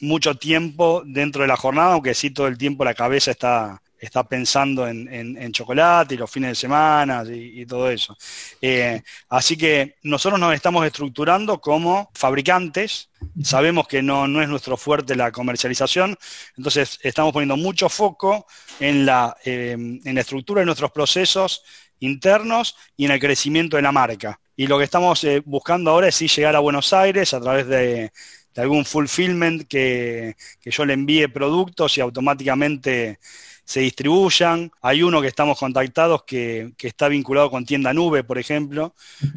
mucho 0.00 0.34
tiempo 0.36 1.02
dentro 1.04 1.42
de 1.42 1.48
la 1.48 1.56
jornada, 1.56 1.94
aunque 1.94 2.14
sí 2.14 2.30
todo 2.30 2.46
el 2.46 2.58
tiempo 2.58 2.84
la 2.84 2.94
cabeza 2.94 3.30
está, 3.30 3.82
está 3.98 4.24
pensando 4.24 4.86
en, 4.86 5.52
chocolate 5.52 6.14
y 6.14 6.18
los 6.18 6.30
fines 6.30 6.50
de 6.50 6.54
semana 6.54 7.24
y, 7.28 7.66
todo 7.66 7.90
eso. 7.90 8.16
Eh, 8.60 9.02
así 9.28 9.56
que 9.56 9.96
nosotros 10.02 10.38
nos 10.38 10.54
estamos 10.54 10.86
estructurando 10.86 11.60
como 11.60 12.10
fabricantes, 12.14 13.10
sabemos 13.42 13.88
que 13.88 14.02
no, 14.02 14.28
no, 14.28 14.40
es 14.40 14.48
nuestro 14.48 14.76
fuerte 14.76 15.16
la 15.16 15.32
comercialización, 15.32 16.16
entonces 16.56 16.98
estamos 17.02 17.32
poniendo 17.32 17.56
mucho 17.56 17.88
foco 17.88 18.46
en 18.78 19.04
la, 19.04 19.36
eh, 19.44 19.72
en 19.72 20.14
la 20.14 20.20
estructura 20.20 20.60
de 20.60 20.66
nuestros 20.66 20.92
procesos 20.92 21.62
internos 22.00 22.76
y 22.96 23.04
en 23.04 23.12
el 23.12 23.20
crecimiento 23.20 23.76
de 23.76 23.82
la 23.82 23.92
marca. 23.92 24.40
Y 24.56 24.66
lo 24.66 24.78
que 24.78 24.84
estamos 24.84 25.22
eh, 25.24 25.42
buscando 25.44 25.90
ahora 25.90 26.08
es 26.08 26.16
sí 26.16 26.28
llegar 26.28 26.56
a 26.56 26.60
Buenos 26.60 26.92
Aires 26.92 27.32
a 27.34 27.40
través 27.40 27.66
de, 27.66 28.10
algún 28.56 28.84
fulfillment 28.84 29.68
que, 29.68 30.34
que, 30.60 30.70
yo 30.72 30.84
le 30.84 30.94
envíe 30.94 31.28
productos 31.28 31.96
y 31.96 32.00
automáticamente 32.00 33.20
se 33.64 33.80
distribuyan. 33.80 34.72
Hay 34.80 35.02
uno 35.02 35.20
que 35.20 35.28
estamos 35.28 35.58
contactados 35.58 36.24
que, 36.24 36.72
que 36.76 36.88
está 36.88 37.06
vinculado 37.08 37.50
con 37.50 37.66
tienda 37.66 37.92
nube, 37.92 38.24
por 38.24 38.38
ejemplo. 38.38 38.94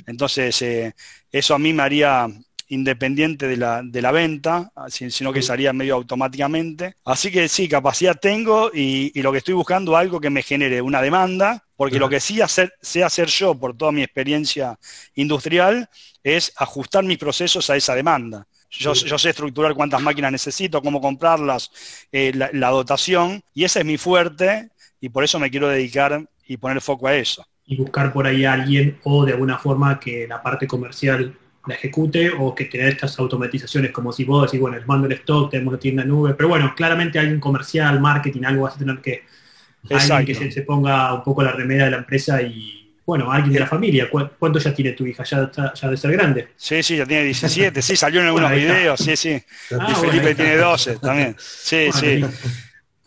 Entonces, 0.07 0.59
eh, 0.61 0.95
eso 1.31 1.53
a 1.53 1.59
mí 1.59 1.73
me 1.73 1.83
haría 1.83 2.27
independiente 2.71 3.47
de 3.49 3.57
la, 3.57 3.81
de 3.83 4.01
la 4.01 4.11
venta, 4.11 4.71
sino 4.87 5.33
que 5.33 5.41
salía 5.41 5.73
medio 5.73 5.95
automáticamente. 5.95 6.95
Así 7.03 7.29
que 7.29 7.49
sí, 7.49 7.67
capacidad 7.67 8.17
tengo 8.17 8.71
y, 8.73 9.21
lo 9.21 9.31
que 9.31 9.39
estoy 9.39 9.53
buscando 9.53 9.97
algo 9.97 10.21
que 10.21 10.29
me 10.29 10.41
genere 10.41 10.81
una 10.81 11.01
demanda, 11.01 11.65
porque 11.75 11.99
lo 11.99 12.07
que 12.07 12.21
sí 12.21 12.39
hacer, 12.39 12.73
sé 12.81 13.03
hacer 13.03 13.27
yo 13.27 13.55
por 13.55 13.75
toda 13.75 13.91
mi 13.91 14.03
experiencia 14.03 14.79
industrial 15.15 15.89
es 16.23 16.53
ajustar 16.55 17.03
mis 17.03 17.17
procesos 17.17 17.69
a 17.69 17.75
esa 17.75 17.93
demanda. 17.93 18.47
Yo, 18.69 18.95
sé 18.95 19.29
estructurar 19.29 19.73
cuántas 19.73 20.01
máquinas 20.01 20.31
necesito, 20.31 20.81
cómo 20.81 21.01
comprarlas, 21.01 21.71
eh, 22.09 22.31
la, 22.33 22.49
la 22.53 22.69
dotación, 22.69 23.43
y 23.53 23.65
ese 23.65 23.79
es 23.79 23.85
mi 23.85 23.97
fuerte, 23.97 24.69
y 25.01 25.09
por 25.09 25.25
eso 25.25 25.39
me 25.39 25.51
quiero 25.51 25.67
dedicar 25.67 26.25
y 26.47 26.55
poner 26.55 26.79
foco 26.79 27.07
a 27.07 27.15
eso. 27.15 27.45
Y 27.65 27.75
buscar 27.75 28.13
por 28.13 28.25
ahí 28.25 28.45
a 28.45 28.53
alguien 28.53 28.97
o 29.03 29.25
de 29.25 29.33
alguna 29.33 29.57
forma 29.57 29.99
que 29.99 30.25
la 30.25 30.41
parte 30.41 30.67
comercial 30.67 31.37
la 31.67 31.75
ejecute 31.75 32.31
o 32.37 32.55
que 32.55 32.65
tener 32.65 32.89
estas 32.89 33.17
automatizaciones 33.19 33.91
como 33.91 34.11
si 34.11 34.23
vos 34.23 34.45
decís, 34.45 34.59
bueno, 34.59 34.77
les 34.77 34.87
mando 34.87 35.07
el 35.07 35.13
stock, 35.13 35.51
tenemos 35.51 35.73
una 35.73 35.79
tienda 35.79 36.03
nube, 36.03 36.33
pero 36.33 36.49
bueno, 36.49 36.73
claramente 36.75 37.19
hay 37.19 37.27
un 37.27 37.39
comercial, 37.39 37.99
marketing, 37.99 38.43
algo 38.43 38.63
vas 38.63 38.75
a 38.75 38.79
tener 38.79 38.97
que, 38.99 39.23
alguien 39.89 40.25
que 40.25 40.51
se, 40.51 40.61
ponga 40.63 41.13
un 41.13 41.23
poco 41.23 41.43
la 41.43 41.51
remera 41.51 41.85
de 41.85 41.91
la 41.91 41.97
empresa 41.97 42.41
y, 42.41 42.95
bueno, 43.05 43.31
alguien 43.31 43.53
de 43.53 43.59
la 43.59 43.67
familia. 43.67 44.09
¿Cuánto 44.09 44.59
ya 44.59 44.73
tiene 44.73 44.93
tu 44.93 45.05
hija? 45.05 45.23
¿Ya, 45.23 45.51
ya 45.51 45.89
de 45.89 45.97
ser 45.97 46.11
grande? 46.11 46.49
Sí, 46.55 46.81
sí, 46.81 46.97
ya 46.97 47.05
tiene 47.05 47.25
17, 47.25 47.81
sí, 47.81 47.95
salió 47.95 48.21
en 48.21 48.27
algunos 48.27 48.51
videos, 48.51 48.99
sí, 48.99 49.15
sí. 49.15 49.41
Ah, 49.79 49.87
y 49.91 49.95
Felipe 49.95 50.35
tiene 50.35 50.57
12 50.57 50.97
también. 50.97 51.35
Sí, 51.37 51.89
sí. 51.93 52.23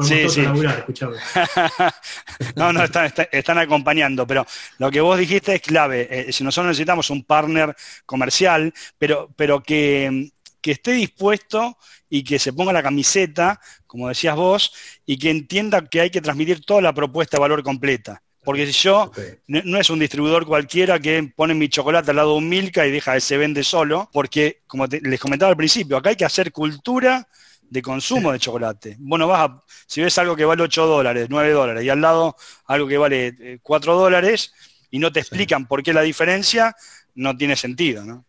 Sí, 0.00 0.28
sí. 0.28 0.42
no, 2.57 2.72
no, 2.72 2.83
están, 2.83 3.59
acompañando, 3.59 4.26
pero 4.26 4.44
lo 4.78 4.90
que 4.90 5.00
vos 5.00 5.16
dijiste 5.16 5.54
es 5.54 5.61
clave. 5.61 6.09
Eh, 6.11 6.33
si 6.33 6.42
nosotros 6.42 6.70
necesitamos 6.70 7.11
un 7.11 7.22
partner 7.22 7.76
comercial, 8.04 8.74
pero, 8.98 9.30
pero 9.37 9.62
que, 9.62 10.33
que 10.61 10.72
esté 10.72 10.90
dispuesto 10.92 11.78
y 12.09 12.24
que 12.24 12.40
se 12.40 12.52
ponga 12.52 12.72
la 12.72 12.83
camiseta, 12.83 13.61
como 13.87 14.09
decías 14.09 14.35
vos, 14.35 14.72
y 15.07 15.16
que 15.16 15.30
entienda 15.30 15.87
que 15.87 16.00
hay 16.00 16.11
que 16.11 16.20
transmitir 16.20 16.64
toda 16.64 16.80
la 16.80 16.92
propuesta 16.92 17.37
de 17.37 17.42
valor 17.42 17.62
completa. 17.62 18.20
Porque 18.44 18.66
si 18.66 18.72
yo, 18.72 19.11
no, 19.46 19.78
es 19.78 19.90
un 19.90 19.98
distribuidor 19.98 20.44
cualquiera 20.44 20.98
que 20.98 21.33
pone 21.35 21.54
mi 21.54 21.68
chocolate 21.68 22.11
al 22.11 22.16
lado 22.16 22.33
de 22.33 22.38
un 22.38 22.48
Milka 22.48 22.87
y 22.87 22.90
deja 22.90 23.14
que 23.14 23.20
se 23.20 23.38
vende 23.38 23.64
solo, 23.64 24.11
porque 24.12 24.62
como 24.66 24.87
les 24.87 25.18
comentaba 25.18 25.50
al 25.50 25.57
principio, 25.57 25.96
acá 25.96 26.11
hay 26.11 26.16
que 26.16 26.26
hacer 26.26 26.52
cultura 26.52 27.26
de 27.68 27.83
consumo 27.83 28.33
de 28.33 28.38
chocolate. 28.38 28.96
Bueno, 28.98 29.27
vas 29.27 29.50
a, 29.50 29.62
si 29.87 30.00
ves 30.00 30.16
algo 30.18 30.37
que 30.37 30.44
vale 30.44 30.62
8 30.62 30.87
dólares, 30.87 31.27
9 31.31 31.53
dólares, 31.53 31.85
y 31.85 31.88
al 31.88 32.00
lado 32.00 32.37
algo 32.66 32.87
que 32.87 32.98
vale 32.98 33.59
4 33.62 33.92
eh, 33.92 33.96
dólares, 33.96 34.53
y 34.90 34.98
no 34.98 35.12
te 35.12 35.20
explican 35.20 35.66
por 35.66 35.83
qué 35.83 35.92
la 35.92 36.03
diferencia, 36.03 36.74
no 37.16 37.37
tiene 37.37 37.57
sentido, 37.57 38.05
¿no? 38.05 38.24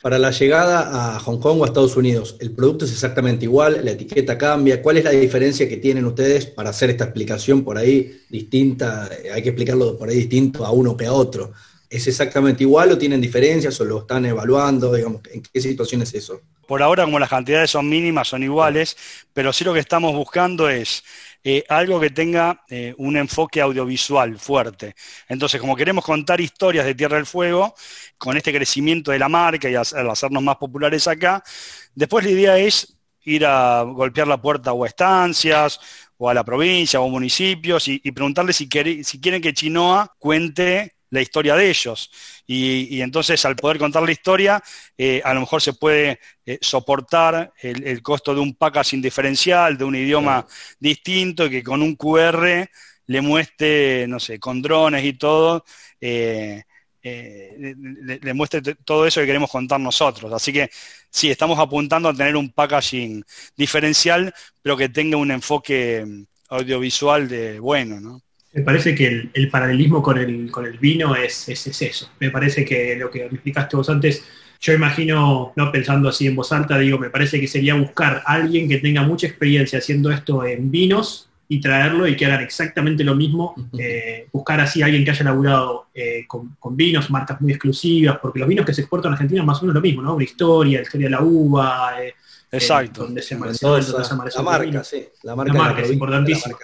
Para 0.00 0.18
la 0.18 0.30
llegada 0.30 1.16
a 1.16 1.20
Hong 1.20 1.38
Kong 1.38 1.60
o 1.60 1.64
a 1.64 1.66
Estados 1.66 1.96
Unidos, 1.96 2.36
¿el 2.40 2.52
producto 2.52 2.84
es 2.84 2.92
exactamente 2.92 3.44
igual? 3.44 3.80
¿La 3.84 3.90
etiqueta 3.90 4.38
cambia? 4.38 4.80
¿Cuál 4.80 4.98
es 4.98 5.04
la 5.04 5.10
diferencia 5.10 5.68
que 5.68 5.76
tienen 5.76 6.04
ustedes 6.04 6.46
para 6.46 6.70
hacer 6.70 6.90
esta 6.90 7.04
explicación 7.04 7.64
por 7.64 7.76
ahí 7.76 8.22
distinta? 8.30 9.10
Eh, 9.12 9.30
hay 9.32 9.42
que 9.42 9.50
explicarlo 9.50 9.98
por 9.98 10.08
ahí 10.08 10.16
distinto 10.16 10.64
a 10.64 10.70
uno 10.70 10.96
que 10.96 11.06
a 11.06 11.12
otro. 11.12 11.52
¿Es 11.90 12.06
exactamente 12.06 12.64
igual 12.64 12.92
o 12.92 12.98
tienen 12.98 13.20
diferencias 13.20 13.80
o 13.80 13.84
lo 13.84 14.00
están 14.00 14.26
evaluando? 14.26 14.92
Digamos, 14.92 15.22
¿En 15.32 15.42
qué 15.42 15.60
situación 15.60 16.02
es 16.02 16.12
eso? 16.14 16.42
Por 16.66 16.82
ahora, 16.82 17.04
como 17.04 17.18
las 17.18 17.30
cantidades 17.30 17.70
son 17.70 17.88
mínimas, 17.88 18.28
son 18.28 18.42
iguales, 18.42 18.94
pero 19.32 19.54
sí 19.54 19.64
lo 19.64 19.72
que 19.72 19.80
estamos 19.80 20.14
buscando 20.14 20.68
es 20.68 21.02
eh, 21.42 21.64
algo 21.66 21.98
que 21.98 22.10
tenga 22.10 22.62
eh, 22.68 22.94
un 22.98 23.16
enfoque 23.16 23.62
audiovisual 23.62 24.38
fuerte. 24.38 24.94
Entonces, 25.28 25.62
como 25.62 25.74
queremos 25.74 26.04
contar 26.04 26.42
historias 26.42 26.84
de 26.84 26.94
Tierra 26.94 27.16
del 27.16 27.24
Fuego, 27.24 27.74
con 28.18 28.36
este 28.36 28.52
crecimiento 28.52 29.12
de 29.12 29.18
la 29.18 29.30
marca 29.30 29.70
y 29.70 29.74
al 29.76 30.10
hacernos 30.10 30.42
más 30.42 30.56
populares 30.56 31.08
acá, 31.08 31.42
después 31.94 32.22
la 32.26 32.32
idea 32.32 32.58
es 32.58 32.98
ir 33.22 33.46
a 33.46 33.82
golpear 33.82 34.28
la 34.28 34.40
puerta 34.40 34.74
o 34.74 34.84
a 34.84 34.88
estancias 34.88 35.80
o 36.18 36.28
a 36.28 36.34
la 36.34 36.44
provincia 36.44 37.00
o 37.00 37.08
municipios 37.08 37.88
y, 37.88 37.98
preguntarles 38.12 38.56
si, 38.56 38.68
si 39.04 39.20
quieren 39.20 39.40
que 39.40 39.54
Chinoa 39.54 40.14
cuente 40.18 40.97
la 41.10 41.20
historia 41.20 41.54
de 41.56 41.68
ellos. 41.68 42.10
Y, 42.46 43.00
entonces 43.00 43.44
al 43.44 43.56
poder 43.56 43.78
contar 43.78 44.02
la 44.02 44.12
historia, 44.12 44.62
eh, 44.96 45.20
a 45.24 45.34
lo 45.34 45.40
mejor 45.40 45.62
se 45.62 45.72
puede 45.72 46.20
eh, 46.46 46.58
soportar 46.60 47.52
el, 47.60 48.02
costo 48.02 48.34
de 48.34 48.40
un 48.40 48.54
packaging 48.54 49.02
diferencial, 49.02 49.76
de 49.76 49.84
un 49.84 49.96
idioma 49.96 50.46
distinto, 50.78 51.46
y 51.46 51.50
que 51.50 51.62
con 51.62 51.82
un 51.82 51.96
QR 51.96 52.68
le 53.06 53.20
muestre, 53.20 54.06
no 54.08 54.20
sé, 54.20 54.38
con 54.38 54.60
drones 54.62 55.04
y 55.04 55.14
todo, 55.14 55.64
eh, 56.00 56.62
le, 57.02 58.34
muestre 58.34 58.60
todo 58.84 59.06
eso 59.06 59.20
que 59.20 59.26
queremos 59.26 59.50
contar 59.50 59.80
nosotros. 59.80 60.32
Así 60.32 60.52
que 60.52 60.70
sí, 61.10 61.30
estamos 61.30 61.58
apuntando 61.58 62.08
a 62.08 62.14
tener 62.14 62.36
un 62.36 62.50
packaging 62.52 63.24
diferencial, 63.56 64.32
pero 64.62 64.76
que 64.76 64.88
tenga 64.88 65.16
un 65.16 65.30
enfoque 65.30 66.04
mm, 66.06 66.24
audiovisual 66.50 67.28
de 67.28 67.60
bueno, 67.60 68.00
¿no? 68.00 68.22
Me 68.52 68.62
parece 68.62 68.94
que 68.94 69.30
el, 69.32 69.50
paralelismo 69.50 70.02
con 70.02 70.18
el, 70.18 70.50
con 70.50 70.64
el 70.64 70.78
vino 70.78 71.14
es, 71.14 71.48
es, 71.48 71.82
eso. 71.82 72.10
Me 72.18 72.30
parece 72.30 72.64
que 72.64 72.96
lo 72.96 73.10
que 73.10 73.26
explicaste 73.26 73.76
vos 73.76 73.90
antes, 73.90 74.24
yo 74.60 74.72
imagino, 74.72 75.52
no 75.54 75.70
pensando 75.70 76.08
así 76.08 76.26
en 76.26 76.34
voz 76.34 76.50
alta, 76.52 76.78
digo, 76.78 76.98
me 76.98 77.10
parece 77.10 77.40
que 77.40 77.46
sería 77.46 77.74
buscar 77.74 78.22
a 78.24 78.32
alguien 78.32 78.68
que 78.68 78.78
tenga 78.78 79.02
mucha 79.02 79.26
experiencia 79.26 79.78
haciendo 79.78 80.10
esto 80.10 80.44
en 80.44 80.70
vinos 80.70 81.28
y 81.50 81.60
traerlo 81.60 82.06
y 82.06 82.16
que 82.16 82.26
hagan 82.26 82.42
exactamente 82.42 83.04
lo 83.04 83.14
mismo. 83.14 83.54
Eh, 83.78 84.28
buscar 84.32 84.60
así 84.60 84.82
a 84.82 84.86
alguien 84.86 85.04
que 85.04 85.10
haya 85.10 85.24
laburado 85.24 85.86
eh, 85.94 86.26
con, 86.26 86.76
vinos, 86.76 87.10
marcas 87.10 87.40
muy 87.40 87.52
exclusivas, 87.52 88.18
porque 88.20 88.38
los 88.38 88.48
vinos 88.48 88.66
que 88.66 88.74
se 88.74 88.82
exportan 88.82 89.12
a 89.12 89.14
Argentina 89.14 89.42
más 89.42 89.58
o 89.58 89.62
menos 89.62 89.74
lo 89.74 89.80
mismo, 89.80 90.02
¿no? 90.02 90.14
Una 90.14 90.24
historia, 90.24 90.78
la 90.78 90.82
historia 90.82 91.06
de 91.06 91.10
la 91.10 91.22
uva. 91.22 92.02
Eh, 92.02 92.14
Exacto. 92.50 93.02
donde 93.02 93.20
se 93.20 93.34
la 93.34 94.42
marca, 94.42 94.82
sí. 94.82 95.06
La 95.22 95.36
marca, 95.36 95.82
es 95.82 95.90
importantísima 95.90 96.56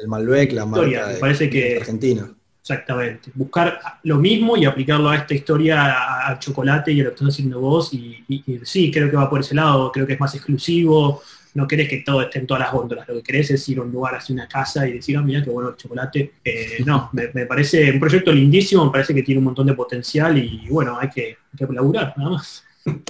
el 0.00 0.08
Malbec, 0.08 0.52
la 0.52 0.66
marca 0.66 1.16
parece 1.20 1.50
que, 1.50 1.76
Argentina. 1.76 2.32
Exactamente. 2.62 3.32
Buscar 3.34 3.80
lo 4.04 4.18
mismo 4.18 4.56
y 4.56 4.64
aplicarlo 4.64 5.08
a 5.08 5.16
esta 5.16 5.34
historia 5.34 6.26
al 6.26 6.38
chocolate 6.38 6.92
y 6.92 7.00
a 7.00 7.04
lo 7.04 7.10
que 7.10 7.14
estás 7.14 7.34
haciendo 7.34 7.60
vos. 7.60 7.92
Y, 7.92 8.24
sí, 8.62 8.90
creo 8.92 9.10
que 9.10 9.16
va 9.16 9.28
por 9.28 9.40
ese 9.40 9.54
lado, 9.54 9.90
creo 9.90 10.06
que 10.06 10.12
es 10.12 10.20
más 10.20 10.34
exclusivo. 10.34 11.22
No 11.54 11.66
querés 11.66 11.88
que 11.88 11.98
todo 11.98 12.22
esté 12.22 12.38
en 12.38 12.46
todas 12.46 12.62
las 12.62 12.72
góndolas. 12.72 13.06
Lo 13.08 13.14
que 13.16 13.22
querés 13.22 13.50
es 13.50 13.68
ir 13.68 13.78
a 13.78 13.82
un 13.82 13.90
lugar, 13.90 14.14
hacia 14.14 14.32
una 14.32 14.46
casa 14.46 14.86
y 14.86 14.92
decir, 14.94 15.16
ah, 15.16 15.22
mira 15.22 15.42
qué 15.42 15.50
bueno 15.50 15.70
el 15.70 15.76
chocolate. 15.76 16.34
Eh, 16.44 16.84
no, 16.86 17.10
me, 17.12 17.28
parece 17.46 17.90
un 17.90 17.98
proyecto 17.98 18.32
lindísimo, 18.32 18.86
me 18.86 18.92
parece 18.92 19.12
que 19.12 19.24
tiene 19.24 19.40
un 19.40 19.44
montón 19.46 19.66
de 19.66 19.74
potencial 19.74 20.38
y 20.38 20.66
bueno, 20.70 20.98
hay 21.00 21.10
que, 21.10 21.36
hay 21.52 21.66
que 21.66 21.72
laburar, 21.72 22.14
nada 22.16 22.30
más. 22.30 22.64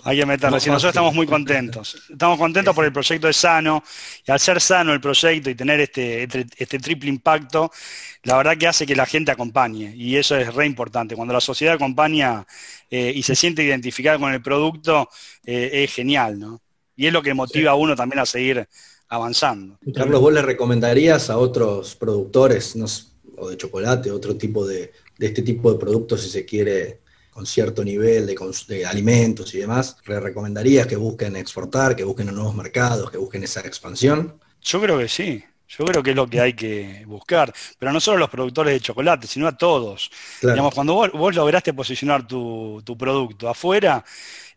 Hay 0.04 0.18
que 0.18 0.26
meterle. 0.26 0.60
Si 0.60 0.68
nosotros 0.68 0.90
estamos 0.90 1.14
muy 1.14 1.26
contentos. 1.26 1.96
Estamos 2.10 2.38
contentos 2.38 2.74
por 2.74 2.84
el 2.84 2.92
proyecto 2.92 3.28
es 3.28 3.36
sano. 3.36 3.82
Y 4.26 4.30
al 4.30 4.40
ser 4.40 4.60
sano 4.60 4.92
el 4.92 5.00
proyecto 5.00 5.50
y 5.50 5.54
tener 5.54 5.80
este, 5.80 6.24
este, 6.24 6.46
este, 6.56 6.78
triple 6.78 7.08
impacto, 7.08 7.70
la 8.24 8.36
verdad 8.36 8.56
que 8.56 8.66
hace 8.66 8.86
que 8.86 8.96
la 8.96 9.06
gente 9.06 9.30
acompañe. 9.30 9.94
Y 9.96 10.16
eso 10.16 10.36
es 10.36 10.52
re 10.54 10.66
importante. 10.66 11.16
Cuando 11.16 11.34
la 11.34 11.40
sociedad 11.40 11.74
acompaña 11.74 12.46
eh, 12.90 13.12
y 13.14 13.22
se 13.22 13.34
siente 13.34 13.62
identificada 13.62 14.18
con 14.18 14.32
el 14.32 14.42
producto, 14.42 15.08
eh, 15.44 15.84
es 15.84 15.94
genial, 15.94 16.38
¿no? 16.38 16.60
Y 16.94 17.06
es 17.06 17.12
lo 17.12 17.22
que 17.22 17.32
motiva 17.32 17.70
a 17.70 17.74
uno 17.74 17.96
también 17.96 18.20
a 18.20 18.26
seguir 18.26 18.68
avanzando. 19.08 19.78
Carlos, 19.94 20.20
¿vos 20.20 20.32
le 20.32 20.42
recomendarías 20.42 21.30
a 21.30 21.38
otros 21.38 21.96
productores, 21.96 22.76
o 23.36 23.48
de 23.48 23.56
chocolate, 23.56 24.10
otro 24.10 24.36
tipo 24.36 24.66
de, 24.66 24.92
de 25.18 25.26
este 25.26 25.42
tipo 25.42 25.72
de 25.72 25.78
productos, 25.78 26.22
si 26.22 26.30
se 26.30 26.44
quiere, 26.44 27.01
con 27.32 27.46
cierto 27.46 27.82
nivel 27.82 28.26
de, 28.26 28.86
alimentos 28.86 29.54
y 29.54 29.58
demás, 29.58 29.96
¿le 30.06 30.20
recomendarías 30.20 30.86
que 30.86 30.96
busquen 30.96 31.34
exportar, 31.36 31.96
que 31.96 32.04
busquen 32.04 32.32
nuevos 32.34 32.54
mercados, 32.54 33.10
que 33.10 33.16
busquen 33.16 33.42
esa 33.42 33.60
expansión? 33.60 34.38
Yo 34.60 34.80
creo 34.80 34.98
que 34.98 35.08
sí. 35.08 35.42
Yo 35.66 35.86
creo 35.86 36.02
que 36.02 36.10
es 36.10 36.16
lo 36.16 36.26
que 36.26 36.38
hay 36.38 36.52
que 36.52 37.02
buscar, 37.06 37.50
pero 37.78 37.90
no 37.92 38.00
solo 38.00 38.18
a 38.18 38.20
los 38.20 38.28
productores 38.28 38.74
de 38.74 38.80
chocolate, 38.80 39.26
sino 39.26 39.48
a 39.48 39.56
todos. 39.56 40.10
Digamos, 40.42 40.74
cuando 40.74 40.92
vos, 40.92 41.34
lograste 41.34 41.72
posicionar 41.72 42.26
tu, 42.26 42.82
tu 42.84 42.98
producto 42.98 43.48
afuera, 43.48 44.04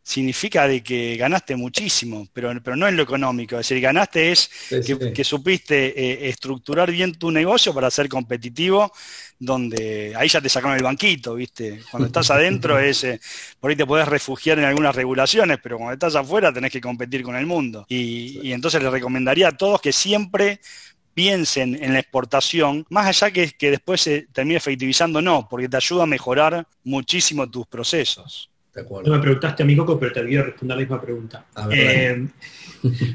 significa 0.05 0.67
de 0.67 0.83
que 0.83 1.17
ganaste 1.17 1.55
muchísimo, 1.55 2.27
pero, 2.31 2.53
pero 2.63 2.75
no 2.75 2.87
en 2.87 2.95
lo 2.95 3.01
económico. 3.01 3.55
Es 3.55 3.67
decir, 3.67 3.81
ganaste 3.81 4.31
es 4.31 4.51
que, 4.69 5.23
supiste 5.23 5.99
eh, 5.99 6.29
estructurar 6.29 6.91
bien 6.91 7.15
tu 7.15 7.31
negocio 7.31 7.73
para 7.73 7.89
ser 7.89 8.07
competitivo, 8.07 8.93
donde 9.39 10.13
ahí 10.15 10.29
ya 10.29 10.39
te 10.39 10.47
sacaron 10.47 10.77
el 10.77 10.83
banquito, 10.83 11.33
¿viste? 11.33 11.81
Cuando 11.89 12.05
estás 12.05 12.29
adentro 12.29 12.77
es, 12.79 13.03
eh, 13.03 13.19
por 13.59 13.71
ahí 13.71 13.75
te 13.75 13.87
podés 13.87 14.07
refugiar 14.07 14.59
en 14.59 14.65
algunas 14.65 14.95
regulaciones, 14.95 15.57
pero 15.61 15.77
cuando 15.77 15.93
estás 15.93 16.13
afuera 16.13 16.53
tenés 16.53 16.71
que 16.71 16.81
competir 16.81 17.23
con 17.23 17.35
el 17.35 17.47
mundo. 17.47 17.87
Y, 17.89 18.51
entonces 18.51 18.83
les 18.83 18.91
recomendaría 18.91 19.47
a 19.47 19.57
todos 19.57 19.81
que 19.81 19.91
siempre 19.91 20.59
piensen 21.15 21.81
en 21.83 21.93
la 21.93 21.99
exportación, 21.99 22.85
más 22.89 23.07
allá 23.07 23.31
que, 23.31 23.49
que 23.53 23.71
después 23.71 24.01
se 24.01 24.27
termine 24.31 24.57
efectivizando, 24.57 25.19
no, 25.19 25.47
porque 25.49 25.67
te 25.67 25.77
ayuda 25.77 26.03
a 26.03 26.05
mejorar 26.05 26.67
muchísimo 26.83 27.49
tus 27.49 27.65
procesos. 27.65 28.51
No 28.83 29.11
me 29.11 29.19
preguntaste 29.19 29.63
a 29.63 29.65
mi 29.65 29.75
Coco, 29.75 29.97
pero 29.97 30.11
te 30.11 30.19
olvidé 30.19 30.43
responder 30.43 30.75
la 30.75 30.81
misma 30.81 31.01
pregunta. 31.01 31.45
Eh, 31.71 32.27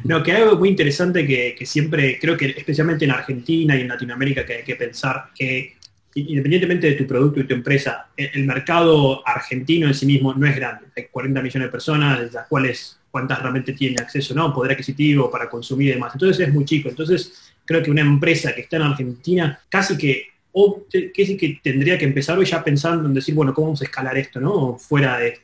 no, 0.04 0.22
que 0.22 0.32
hay 0.32 0.42
algo 0.42 0.56
muy 0.56 0.70
interesante 0.70 1.26
que, 1.26 1.66
siempre, 1.66 2.18
creo 2.18 2.36
que 2.36 2.46
especialmente 2.46 3.04
en 3.04 3.10
Argentina 3.10 3.76
y 3.76 3.82
en 3.82 3.88
Latinoamérica 3.88 4.46
que 4.46 4.54
hay 4.54 4.64
que 4.64 4.76
pensar 4.76 5.26
que 5.34 5.76
independientemente 6.14 6.88
de 6.88 6.94
tu 6.94 7.06
producto 7.06 7.40
y 7.40 7.46
tu 7.46 7.54
empresa, 7.54 8.08
el, 8.16 8.44
mercado 8.44 9.26
argentino 9.26 9.86
en 9.86 9.94
sí 9.94 10.06
mismo 10.06 10.34
no 10.34 10.46
es 10.46 10.56
grande. 10.56 10.86
Hay 10.96 11.06
40 11.10 11.42
millones 11.42 11.68
de 11.68 11.70
personas, 11.70 12.18
de 12.18 12.30
las 12.30 12.48
cuales 12.48 12.98
cuántas 13.10 13.40
realmente 13.40 13.74
tienen 13.74 14.00
acceso, 14.00 14.34
¿no? 14.34 14.52
Poder 14.52 14.72
adquisitivo 14.72 15.30
para 15.30 15.48
consumir 15.48 15.88
y 15.88 15.92
demás. 15.92 16.14
Entonces 16.14 16.48
es 16.48 16.52
muy 16.52 16.64
chico. 16.64 16.88
Entonces 16.88 17.52
creo 17.64 17.82
que 17.82 17.90
una 17.90 18.00
empresa 18.00 18.54
que 18.54 18.62
está 18.62 18.76
en 18.76 18.82
Argentina 18.82 19.60
casi 19.68 19.96
que 19.96 20.30
o 20.52 20.84
que, 20.90 21.12
que 21.12 21.60
tendría 21.62 21.96
que 21.96 22.06
empezar 22.06 22.36
hoy 22.36 22.44
ya 22.44 22.64
pensando 22.64 23.06
en 23.06 23.14
decir, 23.14 23.34
bueno, 23.34 23.54
¿cómo 23.54 23.68
vamos 23.68 23.82
a 23.82 23.84
escalar 23.84 24.18
esto, 24.18 24.40
no? 24.40 24.76
Fuera 24.78 25.18
de 25.18 25.38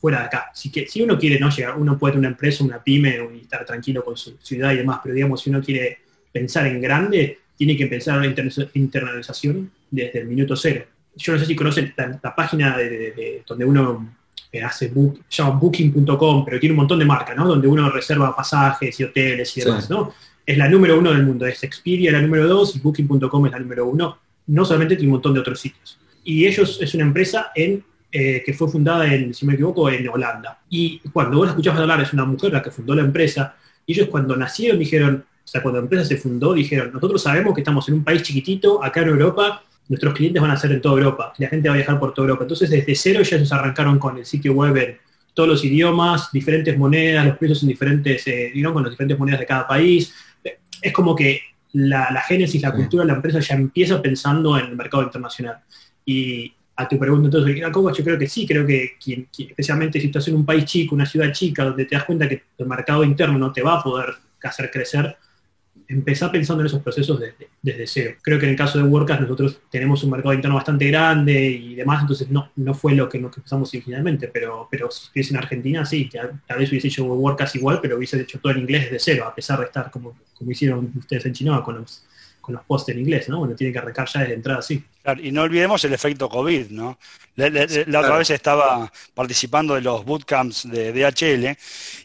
fuera 0.00 0.20
de 0.20 0.26
acá. 0.26 0.50
Si, 0.54 0.70
que, 0.70 0.86
si 0.86 1.02
uno 1.02 1.18
quiere 1.18 1.38
no 1.38 1.50
llegar, 1.50 1.76
uno 1.76 1.98
puede 1.98 2.12
tener 2.12 2.26
una 2.26 2.34
empresa, 2.34 2.64
una 2.64 2.82
pyme 2.82 3.18
y 3.34 3.40
estar 3.40 3.64
tranquilo 3.64 4.04
con 4.04 4.16
su 4.16 4.36
ciudad 4.40 4.72
y 4.72 4.76
demás, 4.78 5.00
pero 5.02 5.14
digamos, 5.14 5.42
si 5.42 5.50
uno 5.50 5.62
quiere 5.62 5.98
pensar 6.32 6.66
en 6.66 6.80
grande, 6.80 7.38
tiene 7.56 7.76
que 7.76 7.86
pensar 7.86 8.22
en 8.24 8.34
la 8.34 8.70
internalización 8.74 9.70
desde 9.90 10.20
el 10.20 10.26
minuto 10.26 10.54
cero. 10.54 10.84
Yo 11.16 11.32
no 11.32 11.38
sé 11.38 11.46
si 11.46 11.56
conocen 11.56 11.92
la, 11.96 12.34
página 12.34 12.76
de, 12.76 13.42
donde 13.46 13.64
uno 13.64 14.14
eh, 14.52 14.62
hace 14.62 14.88
book, 14.88 15.22
llama 15.28 15.50
booking.com, 15.50 16.44
pero 16.44 16.60
tiene 16.60 16.72
un 16.72 16.78
montón 16.78 17.00
de 17.00 17.04
marcas, 17.04 17.36
¿no? 17.36 17.48
Donde 17.48 17.66
uno 17.66 17.90
reserva 17.90 18.36
pasajes 18.36 18.98
y 19.00 19.04
hoteles 19.04 19.56
y 19.56 19.62
demás, 19.62 19.90
¿no? 19.90 20.14
Es 20.46 20.56
la 20.56 20.68
número 20.68 20.98
uno 20.98 21.12
del 21.12 21.24
mundo, 21.24 21.44
es 21.44 21.62
Expedia 21.64 22.12
la 22.12 22.22
número 22.22 22.46
dos 22.46 22.76
y 22.76 22.78
booking.com 22.78 23.46
es 23.46 23.52
la 23.52 23.58
número 23.58 23.86
uno. 23.86 24.18
No 24.46 24.64
solamente 24.64 24.94
tiene 24.94 25.08
un 25.08 25.14
montón 25.14 25.34
de 25.34 25.40
otros 25.40 25.60
sitios. 25.60 25.98
Y 26.22 26.46
ellos 26.46 26.78
es 26.80 26.94
una 26.94 27.02
empresa 27.02 27.50
en 27.54 27.84
eh, 28.10 28.42
que 28.44 28.54
fue 28.54 28.68
fundada, 28.68 29.12
en, 29.12 29.34
si 29.34 29.44
me 29.46 29.54
equivoco, 29.54 29.90
en 29.90 30.08
Holanda. 30.08 30.60
Y 30.70 30.98
cuando 31.12 31.38
vos 31.38 31.48
escuchás 31.48 31.78
hablar, 31.78 32.00
es 32.00 32.12
una 32.12 32.24
mujer 32.24 32.52
la 32.52 32.62
que 32.62 32.70
fundó 32.70 32.94
la 32.94 33.02
empresa, 33.02 33.54
y 33.86 33.92
ellos 33.92 34.08
cuando 34.08 34.36
nacieron 34.36 34.78
dijeron, 34.78 35.24
O 35.44 35.50
sea, 35.50 35.62
cuando 35.62 35.80
la 35.80 35.84
empresa 35.84 36.04
se 36.04 36.16
fundó, 36.18 36.52
dijeron, 36.52 36.90
nosotros 36.92 37.22
sabemos 37.22 37.54
que 37.54 37.62
estamos 37.62 37.88
en 37.88 37.94
un 37.94 38.04
país 38.04 38.22
chiquitito, 38.22 38.84
acá 38.84 39.00
en 39.00 39.08
Europa, 39.08 39.62
nuestros 39.88 40.12
clientes 40.14 40.42
van 40.42 40.50
a 40.50 40.56
ser 40.56 40.72
en 40.72 40.80
toda 40.82 40.98
Europa, 40.98 41.32
la 41.38 41.48
gente 41.48 41.68
va 41.68 41.74
a 41.74 41.78
viajar 41.78 41.98
por 41.98 42.12
toda 42.12 42.28
Europa. 42.28 42.44
Entonces, 42.44 42.68
desde 42.68 42.94
cero 42.94 43.22
ya 43.22 43.36
ellos 43.36 43.52
arrancaron 43.52 43.98
con 43.98 44.18
el 44.18 44.26
sitio 44.26 44.52
web 44.52 44.76
en 44.76 44.98
todos 45.32 45.48
los 45.48 45.64
idiomas, 45.64 46.30
diferentes 46.32 46.76
monedas, 46.76 47.24
los 47.24 47.38
precios 47.38 47.62
en 47.62 47.68
diferentes, 47.68 48.26
eh, 48.26 48.50
digamos, 48.52 48.74
con 48.74 48.82
las 48.82 48.92
diferentes 48.92 49.18
monedas 49.18 49.40
de 49.40 49.46
cada 49.46 49.66
país. 49.66 50.12
Es 50.82 50.92
como 50.92 51.16
que 51.16 51.40
la, 51.72 52.10
la 52.10 52.20
génesis, 52.20 52.60
la 52.60 52.72
cultura 52.72 53.04
de 53.04 53.08
la 53.08 53.14
empresa 53.14 53.40
ya 53.40 53.54
empieza 53.54 54.02
pensando 54.02 54.58
en 54.58 54.66
el 54.66 54.76
mercado 54.76 55.02
internacional. 55.02 55.60
Y 56.04 56.52
a 56.78 56.88
tu 56.88 56.96
pregunta 56.96 57.26
entonces, 57.26 57.60
¿cómo? 57.72 57.92
yo 57.92 58.04
creo 58.04 58.16
que 58.16 58.28
sí, 58.28 58.46
creo 58.46 58.64
que, 58.64 58.96
especialmente 59.36 60.00
si 60.00 60.06
estás 60.06 60.28
en 60.28 60.36
un 60.36 60.46
país 60.46 60.64
chico, 60.64 60.94
una 60.94 61.06
ciudad 61.06 61.32
chica, 61.32 61.64
donde 61.64 61.84
te 61.84 61.96
das 61.96 62.04
cuenta 62.04 62.28
que 62.28 62.44
el 62.56 62.66
mercado 62.66 63.02
interno 63.02 63.36
no 63.36 63.52
te 63.52 63.62
va 63.62 63.80
a 63.80 63.82
poder 63.82 64.14
hacer 64.44 64.70
crecer, 64.70 65.16
empezar 65.88 66.30
pensando 66.30 66.62
en 66.62 66.68
esos 66.68 66.80
procesos 66.80 67.18
desde, 67.18 67.48
desde, 67.60 67.84
cero. 67.84 68.16
Creo 68.22 68.38
que 68.38 68.46
en 68.46 68.52
el 68.52 68.56
caso 68.56 68.78
de 68.78 68.84
WordCast 68.84 69.22
nosotros 69.22 69.60
tenemos 69.68 70.04
un 70.04 70.10
mercado 70.10 70.34
interno 70.34 70.54
bastante 70.54 70.86
grande 70.86 71.50
y 71.50 71.74
demás, 71.74 72.02
entonces 72.02 72.30
no, 72.30 72.52
no 72.54 72.74
fue 72.74 72.94
lo 72.94 73.08
que 73.08 73.18
nos 73.18 73.36
empezamos 73.36 73.70
originalmente, 73.70 74.28
pero, 74.28 74.68
pero 74.70 74.88
si 74.88 75.06
estuviese 75.06 75.34
en 75.34 75.38
Argentina, 75.38 75.84
sí, 75.84 76.08
tal 76.08 76.58
vez 76.58 76.70
hubiese 76.70 76.86
hecho 76.86 77.06
WordCast 77.06 77.56
igual, 77.56 77.80
pero 77.82 77.96
hubiese 77.96 78.20
hecho 78.20 78.38
todo 78.38 78.52
en 78.52 78.60
inglés 78.60 78.84
desde 78.84 79.00
cero, 79.00 79.24
a 79.26 79.34
pesar 79.34 79.58
de 79.58 79.64
estar 79.64 79.90
como, 79.90 80.16
como 80.32 80.52
hicieron 80.52 80.92
ustedes 80.96 81.26
en 81.26 81.32
Chinoa 81.32 81.64
con 81.64 81.80
los, 81.80 82.04
con 82.40 82.54
los 82.54 82.62
posts 82.62 82.90
en 82.90 83.00
inglés, 83.00 83.28
¿no? 83.28 83.40
Bueno, 83.40 83.56
tienen 83.56 83.72
que 83.72 83.80
arrancar 83.80 84.06
ya 84.06 84.20
desde 84.20 84.34
entrada, 84.34 84.62
sí 84.62 84.84
y 85.22 85.32
no 85.32 85.42
olvidemos 85.42 85.84
el 85.84 85.92
efecto 85.92 86.28
COVID, 86.28 86.70
¿no? 86.70 86.98
La, 87.38 88.00
otra 88.00 88.18
vez 88.18 88.30
estaba 88.30 88.90
participando 89.14 89.76
de 89.76 89.80
los 89.80 90.04
bootcamps 90.04 90.68
de 90.68 90.92
DHL 90.92 91.56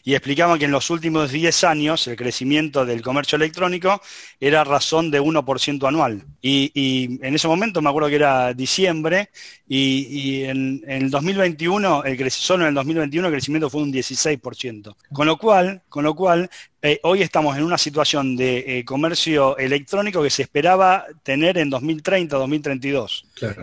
y 0.04 0.14
explicaban 0.14 0.60
que 0.60 0.66
en 0.66 0.70
los 0.70 0.90
últimos 0.90 1.32
10 1.32 1.64
años 1.64 2.06
el 2.06 2.14
crecimiento 2.14 2.86
del 2.86 3.02
comercio 3.02 3.34
electrónico 3.34 4.00
era 4.38 4.62
razón 4.62 5.10
de 5.10 5.20
1% 5.20 5.88
anual. 5.88 6.22
Y, 6.40 7.18
en 7.20 7.34
ese 7.34 7.48
momento 7.48 7.82
me 7.82 7.88
acuerdo 7.88 8.10
que 8.10 8.14
era 8.14 8.54
diciembre 8.54 9.30
y, 9.66 10.44
en, 10.44 10.84
el 10.86 11.10
2021, 11.10 12.04
el, 12.04 12.30
solo 12.30 12.62
en 12.62 12.68
el 12.68 12.74
2021 12.74 13.26
el 13.26 13.32
crecimiento 13.32 13.68
fue 13.68 13.82
un 13.82 13.92
16%. 13.92 14.94
Con 15.12 15.26
lo 15.26 15.36
cual, 15.36 15.82
con 15.88 16.04
lo 16.04 16.14
cual 16.14 16.48
eh, 16.80 17.00
hoy 17.02 17.22
estamos 17.22 17.56
en 17.56 17.64
una 17.64 17.78
situación 17.78 18.36
de 18.36 18.78
eh, 18.78 18.84
comercio 18.84 19.56
electrónico 19.56 20.22
que 20.22 20.30
se 20.30 20.42
esperaba 20.42 21.06
tener 21.22 21.58
en 21.58 21.70
2030, 21.70 22.36
2032 22.36 22.93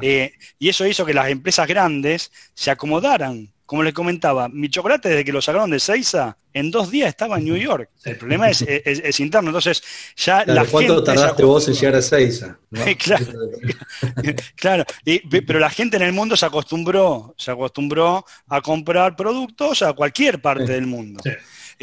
eh, 0.01 0.33
y 0.59 0.69
eso 0.69 0.85
hizo 0.85 1.05
que 1.05 1.13
las 1.13 1.29
empresas 1.29 1.67
grandes 1.67 2.31
se 2.53 2.71
acomodaran. 2.71 3.49
Como 3.65 3.83
les 3.83 3.93
comentaba, 3.93 4.49
mi 4.49 4.69
chocolate 4.69 5.07
desde 5.07 5.23
que 5.23 5.31
lo 5.31 5.41
sacaron 5.41 5.71
de 5.71 5.79
Seiza, 5.79 6.37
en 6.53 6.71
dos 6.71 6.91
días 6.91 7.07
estaba 7.07 7.37
en 7.37 7.45
New 7.45 7.55
York. 7.55 7.89
El 8.03 8.17
problema 8.17 8.49
es, 8.49 8.61
interno. 9.19 9.49
Entonces, 9.49 9.81
ya 10.17 10.43
la 10.45 10.65
¿Cuánto 10.65 11.01
tardaste 11.01 11.43
vos 11.43 11.67
en 11.69 11.75
llegar 11.75 11.95
a 11.95 12.01
Seiza? 12.01 12.57
claro, 14.55 14.85
pero 15.47 15.59
la 15.59 15.69
gente 15.69 15.95
en 15.95 16.03
el 16.03 16.11
mundo 16.11 16.35
se 16.35 16.45
acostumbró, 16.45 17.33
se 17.37 17.51
acostumbró 17.51 18.25
a 18.47 18.61
comprar 18.61 19.15
productos 19.15 19.81
a 19.83 19.93
cualquier 19.93 20.41
parte 20.41 20.73
del 20.73 20.87
mundo. 20.87 21.21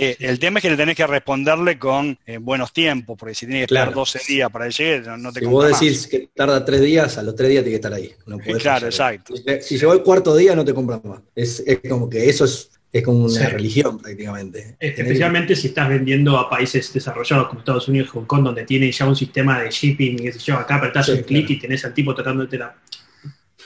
Eh, 0.00 0.16
el 0.20 0.38
tema 0.38 0.60
es 0.60 0.62
que 0.62 0.70
le 0.70 0.76
tenés 0.76 0.94
que 0.94 1.04
responderle 1.08 1.76
con 1.76 2.16
eh, 2.24 2.38
buenos 2.38 2.72
tiempos, 2.72 3.18
porque 3.18 3.34
si 3.34 3.46
tiene 3.46 3.60
que 3.60 3.64
esperar 3.64 3.92
12 3.92 4.20
días 4.28 4.48
para 4.48 4.68
llegar, 4.68 5.18
no 5.18 5.32
te 5.32 5.40
Si 5.40 5.46
vos 5.46 5.66
decís 5.66 6.06
que 6.06 6.28
tarda 6.32 6.64
3 6.64 6.80
días, 6.80 7.18
a 7.18 7.22
los 7.24 7.34
3 7.34 7.50
días 7.50 7.64
tiene 7.64 7.80
que 7.80 7.86
estar 7.88 7.92
ahí. 7.92 8.12
claro, 8.60 8.86
exacto. 8.86 9.34
Si, 9.60 9.76
llegó 9.76 9.92
el 9.92 10.04
cuarto 10.04 10.36
día, 10.36 10.54
no 10.54 10.64
te 10.64 10.72
compras 10.72 11.04
más. 11.04 11.20
Es, 11.34 11.64
como 11.88 12.08
que 12.08 12.28
eso 12.28 12.44
es 12.44 12.70
es 12.90 13.02
como 13.02 13.26
una 13.26 13.48
religión 13.48 13.98
prácticamente. 13.98 14.76
Especialmente 14.78 15.54
si 15.56 15.66
estás 15.66 15.88
vendiendo 15.88 16.38
a 16.38 16.48
países 16.48 16.90
desarrollados 16.92 17.48
como 17.48 17.58
Estados 17.58 17.88
Unidos 17.88 18.08
Hong 18.10 18.24
Kong, 18.24 18.44
donde 18.44 18.62
tienen 18.62 18.92
ya 18.92 19.04
un 19.04 19.16
sistema 19.16 19.60
de 19.60 19.70
shipping, 19.70 20.16
qué 20.16 20.32
sé 20.32 20.38
yo, 20.38 20.54
acá 20.56 20.76
apretás 20.76 21.08
un 21.08 21.22
clic 21.22 21.50
y 21.50 21.58
tenés 21.58 21.84
al 21.84 21.92
tipo 21.92 22.14
tratando 22.14 22.46
de 22.46 22.56
la... 22.56 22.74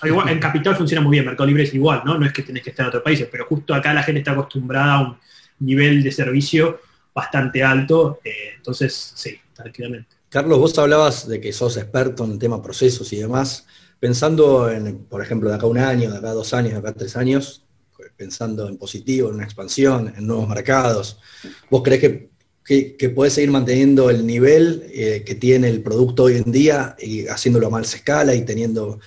Igual, 0.03 0.31
en 0.31 0.41
Capital 0.41 0.75
funciona 0.75 1.03
muy 1.03 1.13
bien, 1.13 1.27
Mercado 1.27 1.47
Libre 1.47 1.63
es 1.63 1.75
igual, 1.75 2.03
¿no? 2.05 2.19
No 2.19 2.27
es 2.27 2.33
que 2.33 2.43
tenés 2.43 2.65
que 2.65 2.71
estar 2.71 2.85
en 2.85 2.89
otros 2.89 3.05
países, 3.05 3.29
pero 3.31 3.45
justo 3.45 3.75
acá 3.75 3.95
la 3.95 4.03
gente 4.03 4.21
está 4.21 4.33
acostumbrada 4.33 4.95
a 4.95 5.01
un 5.03 5.17
nivel 5.61 6.03
de 6.03 6.13
servicio 6.13 6.81
bastante 7.15 7.63
alto, 7.63 8.21
eh, 8.25 8.55
entonces 8.57 9.13
sí, 9.15 9.37
tranquilamente. 9.55 10.17
Carlos, 10.29 10.59
vos 10.59 10.79
hablabas 10.79 11.29
de 11.29 11.41
que 11.41 11.53
sos 11.53 11.77
experto 11.77 12.25
en 12.25 12.33
el 12.33 12.39
tema 12.39 12.63
procesos 12.63 13.13
y 13.13 13.17
demás, 13.17 13.67
pensando 14.01 14.71
en, 14.71 15.05
por 15.05 15.23
ejemplo, 15.23 15.51
de 15.51 15.57
acá 15.57 15.67
un 15.67 15.79
año, 15.79 16.11
de 16.11 16.19
acá 16.19 16.33
dos 16.33 16.55
años, 16.55 16.73
de 16.73 16.79
acá 16.79 16.93
tres 16.93 17.17
años, 17.17 17.65
pensando 18.17 18.69
en 18.69 18.79
positivo, 18.79 19.29
en 19.29 19.37
una 19.37 19.45
expansión, 19.45 20.13
en 20.17 20.27
nuevos 20.27 20.49
mercados, 20.49 21.19
¿vos 21.71 21.83
crees 21.83 22.01
que, 22.01 22.97
que, 22.97 23.11
podés 23.11 23.35
seguir 23.35 23.51
manteniendo 23.51 24.11
el 24.11 24.27
nivel 24.27 24.87
eh, 24.93 25.23
que 25.27 25.35
tiene 25.35 25.69
el 25.69 25.83
producto 25.83 26.25
hoy 26.25 26.37
en 26.37 26.51
día 26.51 26.97
y 26.99 27.27
haciéndolo 27.27 27.67
a 27.67 27.71
más 27.71 27.95
escala 27.95 28.35
y 28.35 28.45
teniendo 28.45 29.01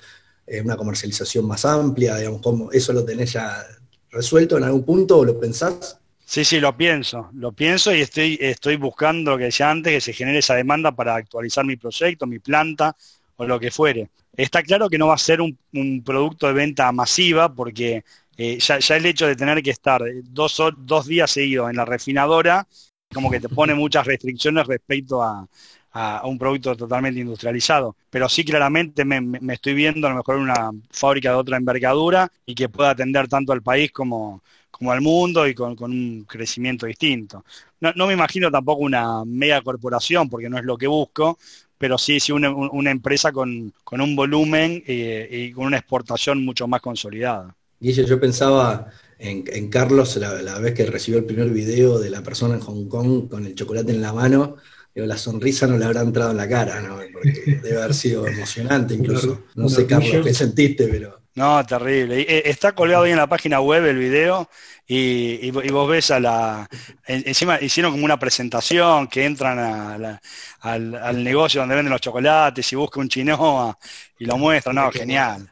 eh, 0.46 0.60
una 0.60 0.76
comercialización 0.76 1.46
más 1.46 1.64
amplia? 1.64 2.16
Digamos, 2.16 2.40
¿cómo, 2.42 2.70
¿Eso 2.72 2.92
lo 2.92 3.04
tenés 3.04 3.32
ya 3.32 3.66
resuelto 4.10 4.56
en 4.56 4.64
algún 4.64 4.84
punto 4.84 5.18
o 5.18 5.24
lo 5.24 5.40
pensás? 5.40 5.98
Sí, 6.28 6.44
sí, 6.44 6.58
lo 6.58 6.76
pienso, 6.76 7.30
lo 7.34 7.52
pienso 7.52 7.94
y 7.94 8.00
estoy, 8.00 8.36
estoy 8.40 8.76
buscando 8.76 9.30
lo 9.30 9.38
que 9.38 9.44
decía 9.44 9.70
antes, 9.70 9.92
que 9.92 10.00
se 10.00 10.12
genere 10.12 10.38
esa 10.38 10.54
demanda 10.56 10.90
para 10.90 11.14
actualizar 11.14 11.64
mi 11.64 11.76
proyecto, 11.76 12.26
mi 12.26 12.40
planta 12.40 12.96
o 13.36 13.46
lo 13.46 13.60
que 13.60 13.70
fuere. 13.70 14.10
Está 14.36 14.62
claro 14.64 14.88
que 14.90 14.98
no 14.98 15.06
va 15.06 15.14
a 15.14 15.18
ser 15.18 15.40
un, 15.40 15.56
producto 16.04 16.48
de 16.48 16.52
venta 16.52 16.90
masiva 16.90 17.54
porque 17.54 18.04
eh, 18.36 18.58
ya, 18.58 18.96
el 18.96 19.06
hecho 19.06 19.26
de 19.28 19.36
tener 19.36 19.62
que 19.62 19.70
estar 19.70 20.02
dos, 20.24 20.60
dos 20.78 21.06
días 21.06 21.30
seguidos 21.30 21.70
en 21.70 21.76
la 21.76 21.84
refinadora, 21.84 22.66
como 23.14 23.30
que 23.30 23.38
te 23.40 23.48
pone 23.48 23.74
muchas 23.76 24.04
restricciones 24.04 24.66
respecto 24.66 25.22
a, 25.22 25.48
un 26.24 26.38
producto 26.38 26.76
totalmente 26.76 27.20
industrializado. 27.20 27.96
Pero 28.10 28.28
sí 28.28 28.44
claramente 28.44 29.04
me, 29.04 29.20
me, 29.22 29.54
estoy 29.54 29.72
viendo 29.74 30.06
a 30.06 30.10
lo 30.10 30.16
mejor 30.16 30.36
una 30.36 30.70
fábrica 30.90 31.30
de 31.30 31.36
otra 31.36 31.56
envergadura 31.56 32.30
y 32.44 32.54
que 32.54 32.68
pueda 32.68 32.90
atender 32.90 33.28
tanto 33.28 33.52
al 33.52 33.62
país 33.62 33.90
como, 33.92 34.42
como 34.76 34.92
al 34.92 35.00
mundo 35.00 35.46
y 35.46 35.54
con, 35.54 35.76
un 35.80 36.24
crecimiento 36.28 36.86
distinto. 36.86 37.44
No, 37.80 38.06
me 38.06 38.12
imagino 38.12 38.50
tampoco 38.50 38.82
una 38.82 39.24
mega 39.24 39.62
corporación, 39.62 40.28
porque 40.28 40.48
no 40.48 40.58
es 40.58 40.64
lo 40.64 40.76
que 40.76 40.86
busco, 40.86 41.38
pero 41.78 41.98
sí, 41.98 42.20
sí 42.20 42.32
una, 42.32 42.90
empresa 42.90 43.32
con, 43.32 43.72
un 43.90 44.16
volumen 44.16 44.82
eh, 44.86 45.28
y 45.30 45.52
con 45.52 45.66
una 45.66 45.78
exportación 45.78 46.44
mucho 46.44 46.66
más 46.66 46.80
consolidada. 46.80 47.54
Y 47.80 47.92
yo 47.92 48.18
pensaba 48.18 48.90
en, 49.18 49.68
Carlos 49.68 50.16
la, 50.16 50.58
vez 50.58 50.74
que 50.74 50.86
recibió 50.86 51.18
el 51.18 51.26
primer 51.26 51.50
video 51.50 51.98
de 51.98 52.10
la 52.10 52.22
persona 52.22 52.54
en 52.54 52.60
Hong 52.60 52.88
Kong 52.88 53.28
con 53.28 53.46
el 53.46 53.54
chocolate 53.54 53.92
en 53.92 54.02
la 54.02 54.12
mano, 54.12 54.56
pero 54.92 55.06
la 55.06 55.18
sonrisa 55.18 55.66
no 55.66 55.76
le 55.76 55.84
habrá 55.84 56.00
entrado 56.00 56.30
en 56.30 56.38
la 56.38 56.48
cara, 56.48 56.80
¿no? 56.80 56.98
Porque 57.12 57.60
debe 57.62 57.78
haber 57.78 57.94
sido 57.94 58.26
emocionante 58.26 58.94
incluso. 58.98 59.44
No 59.54 59.68
sé, 59.68 59.86
Carlos, 59.86 60.24
qué 60.24 60.34
sentiste, 60.34 60.88
pero... 60.88 61.25
No, 61.36 61.64
terrible. 61.66 62.22
Eh, 62.22 62.42
está 62.46 62.72
colgado 62.72 63.04
ahí 63.04 63.12
en 63.12 63.18
la 63.18 63.26
página 63.26 63.60
web 63.60 63.84
el 63.84 63.98
video 63.98 64.48
y, 64.88 65.50
vos 65.50 65.88
ves 65.88 66.10
a 66.10 66.18
la... 66.18 66.66
Encima 67.06 67.60
hicieron 67.60 67.92
como 67.92 68.06
una 68.06 68.18
presentación 68.18 69.06
que 69.06 69.26
entran 69.26 70.18
al, 70.60 71.22
negocio 71.24 71.60
donde 71.60 71.74
venden 71.74 71.92
los 71.92 72.00
chocolates 72.00 72.72
y 72.72 72.76
busca 72.76 73.00
un 73.00 73.10
chinoa 73.10 73.78
y 74.18 74.24
lo 74.24 74.38
muestran. 74.38 74.76
No, 74.76 74.90
genial. 74.90 75.46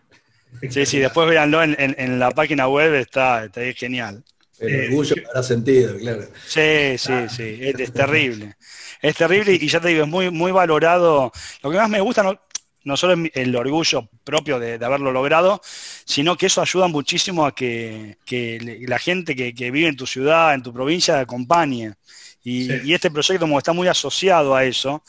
Sí, 0.71 0.87
sí, 0.87 0.99
después 0.99 1.29
véanlo 1.29 1.63
en, 1.63 2.19
la 2.19 2.31
página 2.31 2.67
web, 2.67 2.95
está, 2.95 3.45
está 3.45 3.61
genial. 3.75 4.25
El 4.61 4.87
orgullo 4.87 5.17
habrá 5.29 5.43
sentido, 5.43 5.99
claro. 5.99 6.23
Sí, 6.47 6.97
sí, 6.97 7.13
sí, 7.29 7.59
es, 7.61 7.93
terrible. 7.93 8.57
Es 9.03 9.17
terrible 9.17 9.53
y 9.53 9.69
ya 9.69 9.81
te 9.81 9.89
digo, 9.89 10.05
es 10.05 10.09
muy, 10.09 10.31
muy 10.31 10.51
valorado. 10.51 11.31
Lo 11.63 11.71
que 11.71 11.77
más 11.77 11.91
me 11.91 12.01
gusta, 12.01 12.23
no, 12.23 12.41
no 12.85 12.97
solo 12.97 13.29
el 13.33 13.57
orgullo 13.57 14.09
propio 14.23 14.59
de, 14.59 14.75
haberlo 14.85 15.11
logrado, 15.11 15.61
sino 16.05 16.37
que 16.37 16.47
eso 16.47 16.61
ayuda 16.61 16.89
muchísimo 16.89 17.47
a 17.47 17.55
que, 17.55 18.17
la 18.87 18.99
gente 18.99 19.35
que, 19.35 19.71
vive 19.71 19.89
en 19.89 19.97
tu 19.97 20.07
ciudad, 20.07 20.55
en 20.55 20.63
tu 20.63 20.73
provincia, 20.73 21.19
acompañe. 21.19 21.95
Y, 22.43 22.93
este 22.93 23.11
proyecto, 23.11 23.41
como 23.41 23.59
está 23.59 23.73
muy 23.73 23.89
asociado 23.89 24.55
a 24.55 24.65
eso, 24.65 25.03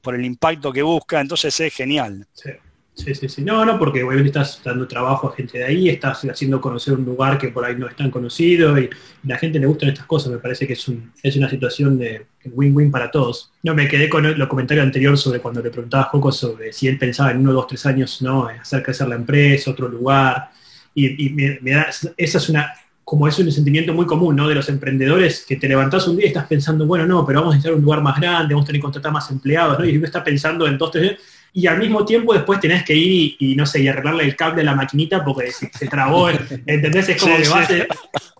por 0.00 0.14
el 0.14 0.24
impacto 0.24 0.72
que 0.72 0.82
busca, 0.82 1.20
entonces 1.20 1.58
es 1.58 1.74
genial. 1.74 2.26
Sí, 2.34 2.50
sí, 2.94 3.28
sí. 3.28 3.42
No, 3.42 3.64
no, 3.64 3.78
porque 3.78 4.02
obviamente 4.02 4.28
estás 4.28 4.60
dando 4.62 4.86
trabajo 4.86 5.28
a 5.28 5.34
gente 5.34 5.58
de 5.58 5.64
ahí, 5.64 5.88
estás 5.88 6.22
haciendo 6.24 6.60
conocer 6.60 6.94
un 6.94 7.04
lugar 7.04 7.38
que 7.38 7.48
por 7.48 7.64
ahí 7.64 7.74
no 7.76 7.88
es 7.88 7.96
tan 7.96 8.10
conocido 8.10 8.78
y, 8.78 8.88
la 9.24 9.38
gente 9.38 9.58
le 9.58 9.66
gustan 9.66 9.90
estas 9.90 10.06
cosas. 10.06 10.32
Me 10.32 10.38
parece 10.38 10.66
que 10.66 10.72
es, 10.72 10.88
una 11.36 11.48
situación 11.48 11.98
de 11.98 12.26
win-win 12.44 12.90
para 12.90 13.10
todos. 13.10 13.52
No, 13.62 13.74
me 13.74 13.88
quedé 13.88 14.08
con 14.08 14.26
el, 14.26 14.48
comentario 14.48 14.82
anterior 14.82 15.16
sobre 15.16 15.40
cuando 15.40 15.62
le 15.62 15.70
preguntaba 15.70 16.04
a 16.04 16.06
Joco 16.06 16.32
sobre 16.32 16.72
si 16.72 16.88
él 16.88 16.98
pensaba 16.98 17.30
en 17.30 17.38
uno, 17.38 17.52
dos, 17.52 17.68
tres 17.68 17.86
años, 17.86 18.20
¿no? 18.20 18.46
Hacer 18.46 18.82
crecer 18.82 19.08
la 19.08 19.14
empresa, 19.14 19.70
otro 19.70 19.88
lugar. 19.88 20.50
Y, 20.94 21.30
me, 21.30 21.70
da, 21.70 21.86
esa 21.88 22.38
es 22.38 22.48
una, 22.48 22.72
como 23.04 23.28
es 23.28 23.38
un 23.38 23.50
sentimiento 23.50 23.94
muy 23.94 24.06
común, 24.06 24.36
¿no? 24.36 24.48
De 24.48 24.54
los 24.54 24.68
emprendedores 24.68 25.44
que 25.46 25.56
te 25.56 25.68
levantás 25.68 26.06
un 26.08 26.16
día 26.16 26.26
y 26.26 26.28
estás 26.28 26.46
pensando, 26.46 26.84
bueno, 26.84 27.06
no, 27.06 27.24
pero 27.24 27.40
vamos 27.40 27.54
a 27.54 27.56
necesitar 27.56 27.76
un 27.78 27.84
lugar 27.84 28.02
más 28.02 28.20
grande, 28.20 28.54
vamos 28.54 28.64
a 28.64 28.66
tener 28.66 28.80
que 28.80 28.84
contratar 28.84 29.12
más 29.12 29.30
empleados, 29.30 29.78
¿no? 29.78 29.84
Y 29.84 29.96
uno 29.96 30.06
está 30.06 30.22
pensando 30.22 30.66
en 30.66 30.76
dos, 30.76 30.90
tres 30.90 31.18
y 31.52 31.66
al 31.66 31.78
mismo 31.78 32.04
tiempo 32.04 32.32
después 32.32 32.60
tenés 32.60 32.84
que 32.84 32.94
ir 32.94 33.36
y, 33.38 33.54
no 33.56 33.66
sé, 33.66 33.82
y 33.82 33.88
arreglarle 33.88 34.24
el 34.24 34.36
cable 34.36 34.62
a 34.62 34.64
la 34.64 34.74
maquinita 34.74 35.24
porque 35.24 35.50
se, 35.52 35.86
trabó, 35.86 36.28
¿entendés? 36.66 37.08
Es 37.08 37.20
como 37.20 37.36
que 37.36 37.48
vas, 37.48 37.68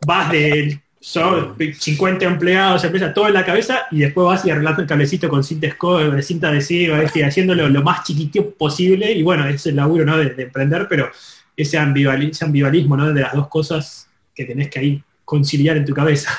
vas, 0.07 0.33
del 0.33 0.81
son 1.03 1.57
50 1.59 2.25
empleados, 2.25 2.85
empresa, 2.85 3.13
todo 3.13 3.27
en 3.27 3.35
la 3.35 3.45
cabeza, 3.45 3.87
y 3.91 3.99
después 3.99 4.25
vas 4.25 4.47
y 4.47 4.51
arreglando 4.51 4.83
el 4.83 4.87
cablecito 4.87 5.29
con 5.29 5.43
cinta 5.43 5.67
de 5.67 6.23
cinta 6.23 6.49
adhesiva, 6.49 7.01
haciéndolo 7.01 7.69
lo 7.69 7.83
más 7.83 8.05
chiquitito 8.05 8.51
posible, 8.51 9.11
y 9.11 9.25
bueno, 9.25 9.45
es 9.49 9.67
el 9.67 9.75
laburo 9.75 10.05
¿no? 10.05 10.17
de, 10.17 10.41
emprender, 10.41 10.87
pero 10.89 11.11
ese, 11.57 11.77
ambivalismo 11.77 12.97
¿no? 12.97 13.13
de 13.13 13.21
las 13.21 13.33
dos 13.33 13.49
cosas 13.49 14.09
que 14.33 14.45
tenés 14.45 14.69
que 14.71 14.79
ahí 14.79 15.03
conciliar 15.25 15.77
en 15.77 15.85
tu 15.85 15.93
cabeza. 15.93 16.39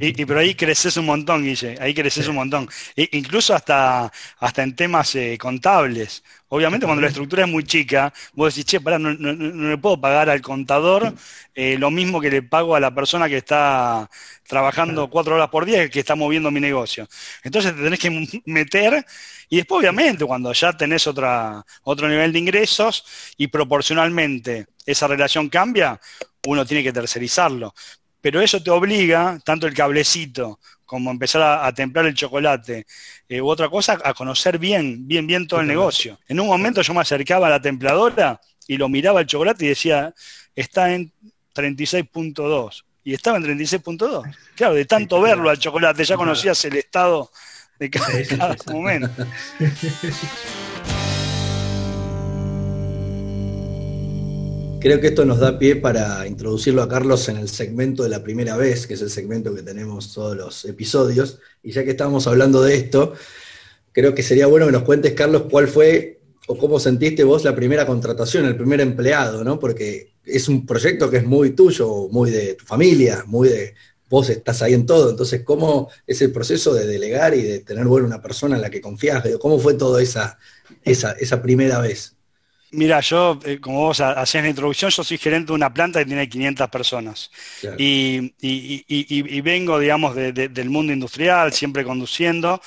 Y, 0.00 0.24
pero 0.24 0.40
ahí 0.40 0.54
creces 0.54 0.96
un 0.96 1.06
montón, 1.06 1.42
Guille, 1.42 1.76
ahí 1.80 1.92
creces 1.92 2.28
un 2.28 2.36
montón. 2.36 2.68
incluso 2.94 3.54
hasta, 3.54 4.12
hasta 4.38 4.62
en 4.62 4.76
temas 4.76 5.14
eh, 5.16 5.36
contables. 5.38 6.22
Obviamente 6.50 6.86
cuando 6.86 7.02
la 7.02 7.08
estructura 7.08 7.44
es 7.44 7.50
muy 7.50 7.64
chica, 7.64 8.12
vos 8.32 8.54
decís, 8.54 8.70
che, 8.70 8.80
pará, 8.80 8.98
no, 8.98 9.10
le 9.12 9.76
puedo 9.78 10.00
pagar 10.00 10.30
al 10.30 10.40
contador 10.40 11.12
eh, 11.54 11.76
lo 11.78 11.90
mismo 11.90 12.20
que 12.20 12.30
le 12.30 12.42
pago 12.42 12.76
a 12.76 12.80
la 12.80 12.94
persona 12.94 13.28
que 13.28 13.38
está 13.38 14.08
trabajando 14.46 15.10
cuatro 15.10 15.34
horas 15.34 15.48
por 15.48 15.66
día, 15.66 15.88
que 15.90 16.00
está 16.00 16.14
moviendo 16.14 16.50
mi 16.50 16.60
negocio. 16.60 17.08
Entonces 17.42 17.74
te 17.74 17.82
tenés 17.82 17.98
que 17.98 18.42
meter 18.46 19.04
y 19.48 19.56
después 19.56 19.80
obviamente 19.80 20.24
cuando 20.24 20.52
ya 20.52 20.72
tenés 20.74 21.06
otra, 21.06 21.64
otro 21.82 22.08
nivel 22.08 22.32
de 22.32 22.38
ingresos 22.38 23.04
y 23.36 23.48
proporcionalmente 23.48 24.66
esa 24.86 25.06
relación 25.08 25.48
cambia, 25.48 26.00
uno 26.46 26.64
tiene 26.64 26.82
que 26.82 26.92
tercerizarlo 26.92 27.74
pero 28.20 28.40
eso 28.40 28.62
te 28.62 28.70
obliga, 28.70 29.38
tanto 29.44 29.66
el 29.66 29.74
cablecito 29.74 30.58
como 30.84 31.10
empezar 31.10 31.42
a, 31.42 31.72
templar 31.74 32.06
el 32.06 32.14
chocolate 32.14 32.86
eh, 33.28 33.42
u 33.42 33.48
otra 33.48 33.68
cosa, 33.68 33.98
a 34.02 34.14
conocer 34.14 34.58
bien, 34.58 35.06
bien, 35.06 35.26
bien 35.26 35.46
todo 35.46 35.60
el 35.60 35.66
negocio. 35.66 36.18
En 36.26 36.40
un 36.40 36.46
momento 36.46 36.80
yo 36.80 36.94
me 36.94 37.02
acercaba 37.02 37.46
a 37.46 37.50
la 37.50 37.60
templadora 37.60 38.40
y 38.66 38.78
lo 38.78 38.88
miraba 38.88 39.20
el 39.20 39.26
chocolate 39.26 39.66
y 39.66 39.68
decía, 39.68 40.14
está 40.56 40.94
en 40.94 41.12
36.2. 41.54 42.84
Y 43.04 43.12
estaba 43.12 43.36
en 43.36 43.44
36.2. 43.44 44.34
Claro, 44.54 44.74
de 44.74 44.86
tanto 44.86 45.20
verlo 45.20 45.50
al 45.50 45.58
chocolate, 45.58 46.04
ya 46.04 46.16
conocías 46.16 46.64
el 46.64 46.76
estado 46.76 47.30
de 47.78 47.90
cada 47.90 48.56
momento. 48.72 49.26
Creo 54.80 55.00
que 55.00 55.08
esto 55.08 55.24
nos 55.24 55.40
da 55.40 55.58
pie 55.58 55.74
para 55.74 56.24
introducirlo 56.28 56.82
a 56.82 56.88
Carlos 56.88 57.28
en 57.28 57.36
el 57.36 57.48
segmento 57.48 58.04
de 58.04 58.10
la 58.10 58.22
primera 58.22 58.56
vez, 58.56 58.86
que 58.86 58.94
es 58.94 59.02
el 59.02 59.10
segmento 59.10 59.52
que 59.52 59.62
tenemos 59.62 60.14
todos 60.14 60.36
los 60.36 60.64
episodios. 60.66 61.40
Y 61.64 61.72
ya 61.72 61.82
que 61.82 61.90
estamos 61.90 62.28
hablando 62.28 62.62
de 62.62 62.76
esto, 62.76 63.14
creo 63.90 64.14
que 64.14 64.22
sería 64.22 64.46
bueno 64.46 64.66
que 64.66 64.72
nos 64.72 64.82
cuentes, 64.82 65.14
Carlos, 65.14 65.46
cuál 65.50 65.66
fue 65.66 66.20
o 66.46 66.56
cómo 66.56 66.78
sentiste 66.78 67.24
vos 67.24 67.42
la 67.42 67.56
primera 67.56 67.86
contratación, 67.86 68.46
el 68.46 68.56
primer 68.56 68.80
empleado, 68.80 69.42
¿no? 69.42 69.58
Porque 69.58 70.12
es 70.24 70.48
un 70.48 70.64
proyecto 70.64 71.10
que 71.10 71.16
es 71.18 71.24
muy 71.24 71.50
tuyo, 71.50 72.06
muy 72.12 72.30
de 72.30 72.54
tu 72.54 72.64
familia, 72.64 73.24
muy 73.26 73.48
de 73.48 73.74
vos 74.08 74.30
estás 74.30 74.62
ahí 74.62 74.74
en 74.74 74.86
todo. 74.86 75.10
Entonces, 75.10 75.42
¿cómo 75.42 75.90
es 76.06 76.22
el 76.22 76.30
proceso 76.30 76.72
de 76.72 76.86
delegar 76.86 77.34
y 77.34 77.42
de 77.42 77.58
tener 77.60 77.84
bueno 77.86 78.06
una 78.06 78.22
persona 78.22 78.54
en 78.54 78.62
la 78.62 78.70
que 78.70 78.80
confías? 78.80 79.24
¿Cómo 79.40 79.58
fue 79.58 79.74
toda 79.74 80.00
esa, 80.00 80.38
esa 80.84 81.42
primera 81.42 81.80
vez? 81.80 82.17
Mira, 82.70 83.00
yo, 83.00 83.38
eh, 83.44 83.58
como 83.60 83.80
vos 83.80 84.00
hacías 84.00 84.44
la 84.44 84.50
introducción, 84.50 84.90
yo 84.90 85.02
soy 85.02 85.16
gerente 85.16 85.48
de 85.48 85.54
una 85.54 85.72
planta 85.72 86.00
que 86.00 86.06
tiene 86.06 86.28
500 86.28 86.68
personas. 86.68 87.30
Y, 87.78 89.40
vengo, 89.40 89.78
digamos, 89.78 90.14
del 90.14 90.70
mundo 90.70 90.92
industrial, 90.92 91.52
siempre 91.52 91.84
conduciendo. 91.84 92.60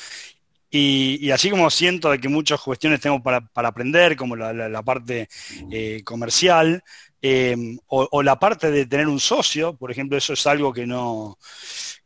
Y, 0.71 1.29
así 1.31 1.49
como 1.49 1.69
siento 1.69 2.09
de 2.09 2.19
que 2.19 2.29
muchas 2.29 2.61
cuestiones 2.61 3.01
tengo 3.01 3.21
para, 3.21 3.43
aprender, 3.53 4.15
como 4.15 4.35
la, 4.35 4.81
parte 4.83 5.29
eh, 5.71 6.01
comercial, 6.03 6.81
em, 7.21 7.77
o, 7.87 8.23
la 8.23 8.39
parte 8.39 8.71
de 8.71 8.85
tener 8.87 9.07
un 9.07 9.19
socio, 9.19 9.75
por 9.75 9.91
ejemplo, 9.91 10.17
eso 10.17 10.33
es 10.33 10.47
algo 10.47 10.73
que 10.73 10.87
no, 10.87 11.37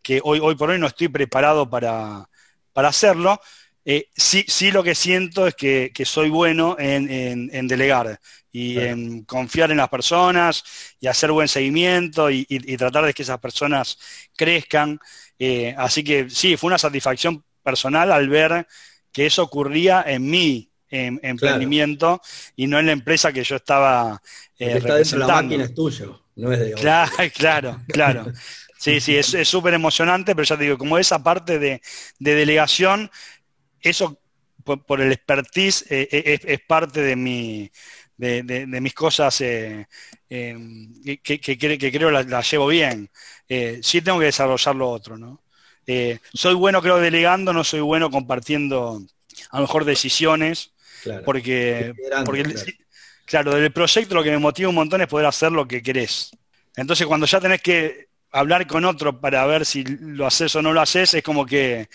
que 0.02 0.20
hoy, 0.24 0.40
hoy 0.42 0.56
por 0.56 0.70
hoy 0.70 0.80
no 0.80 0.88
estoy 0.88 1.08
preparado 1.08 1.70
para, 1.70 2.28
para 2.74 2.90
hacerlo. 2.90 3.40
Eh, 3.88 4.10
sí, 4.16 4.44
sí 4.48 4.72
lo 4.72 4.84
que 4.84 4.96
siento 4.96 5.46
es 5.46 5.54
que, 5.54 5.92
soy 6.06 6.30
bueno 6.30 6.76
en, 6.80 7.68
delegar 7.68 8.20
y 8.52 8.80
en 8.80 9.24
confiar 9.26 9.70
en 9.70 9.78
las 9.78 9.90
personas 9.90 10.64
y 11.00 11.06
hacer 11.06 11.32
buen 11.32 11.48
seguimiento 11.48 12.32
y, 12.32 12.46
tratar 12.78 13.06
de 13.06 13.14
que 13.14 13.22
esas 13.22 13.40
personas 13.40 14.00
crezcan. 14.36 15.00
Eh, 15.38 15.76
así 15.78 16.04
que 16.04 16.30
sí, 16.32 16.58
fue 16.58 16.70
una 16.70 16.80
satisfacción 16.80 17.44
personal 17.62 18.12
al 18.12 18.28
ver 18.28 18.68
que 19.12 19.28
eso 19.28 19.44
ocurría 19.44 20.04
en 20.08 20.28
mi 20.28 20.72
emprendimiento 20.90 22.22
y 22.56 22.68
no 22.68 22.80
en 22.80 22.88
la 22.88 22.92
empresa 22.94 23.32
que 23.32 23.44
yo 23.44 23.58
estaba 23.58 24.22
eh, 24.58 24.80
representando. 24.80 25.28
la 25.28 25.42
máquina 25.42 25.64
es 25.66 25.74
tuyo, 25.74 26.24
no 26.36 26.52
es 26.52 26.60
de 26.60 26.72
Claro, 26.74 27.12
claro, 27.34 27.82
claro. 27.88 28.26
Sí, 28.78 29.00
sí, 29.00 29.16
es 29.16 29.48
súper 29.48 29.74
emocionante, 29.74 30.36
pero 30.36 30.46
ya 30.46 30.58
te 30.58 30.66
digo, 30.66 30.78
como 30.78 31.00
esa 31.00 31.24
parte 31.24 31.58
de, 31.58 31.82
de 32.20 32.36
delegación 32.36 33.10
eso 33.86 34.20
por, 34.64 35.00
el 35.00 35.12
expertise 35.12 35.86
eh, 35.90 36.08
eh, 36.12 36.40
es, 36.44 36.60
parte 36.62 37.02
de, 37.02 37.16
mi, 37.16 37.72
de, 38.18 38.66
mis 38.82 38.94
cosas 38.94 39.40
eh, 39.42 39.88
em, 40.28 40.92
que, 41.22 41.40
creo 41.40 42.12
las 42.12 42.52
llevo 42.52 42.68
bien. 42.68 43.10
sí 43.82 44.02
tengo 44.02 44.20
que 44.20 44.26
desarrollar 44.26 44.76
lo 44.76 44.90
otro, 44.90 45.18
¿no? 45.18 45.42
soy 46.34 46.56
bueno, 46.56 46.82
creo, 46.82 46.98
delegando, 46.98 47.54
no 47.54 47.64
soy 47.64 47.80
bueno 47.82 48.10
compartiendo 48.10 49.04
a 49.52 49.58
lo 49.58 49.68
mejor 49.68 49.86
decisiones, 49.86 50.74
porque, 51.24 51.94
claro. 53.26 53.54
del 53.54 53.72
proyecto 53.72 54.16
lo 54.16 54.24
que 54.24 54.32
me 54.32 54.40
motiva 54.40 54.70
un 54.70 54.76
montón 54.76 55.02
es 55.02 55.08
poder 55.08 55.28
hacer 55.28 55.52
lo 55.52 55.68
que 55.68 55.84
querés. 55.84 56.32
Entonces, 56.76 57.06
cuando 57.06 57.28
ya 57.28 57.40
tenés 57.40 57.62
que 57.62 58.08
hablar 58.36 58.68
con 58.68 58.84
otro 58.84 59.20
para 59.20 59.46
ver 59.46 59.66
si 59.66 59.84
lo 59.84 60.28
haces 60.28 60.54
o 60.56 60.62
no 60.62 60.74
lo 60.74 60.82
haces, 60.82 61.14
es 61.14 61.24
como 61.24 61.46
que 61.46 61.88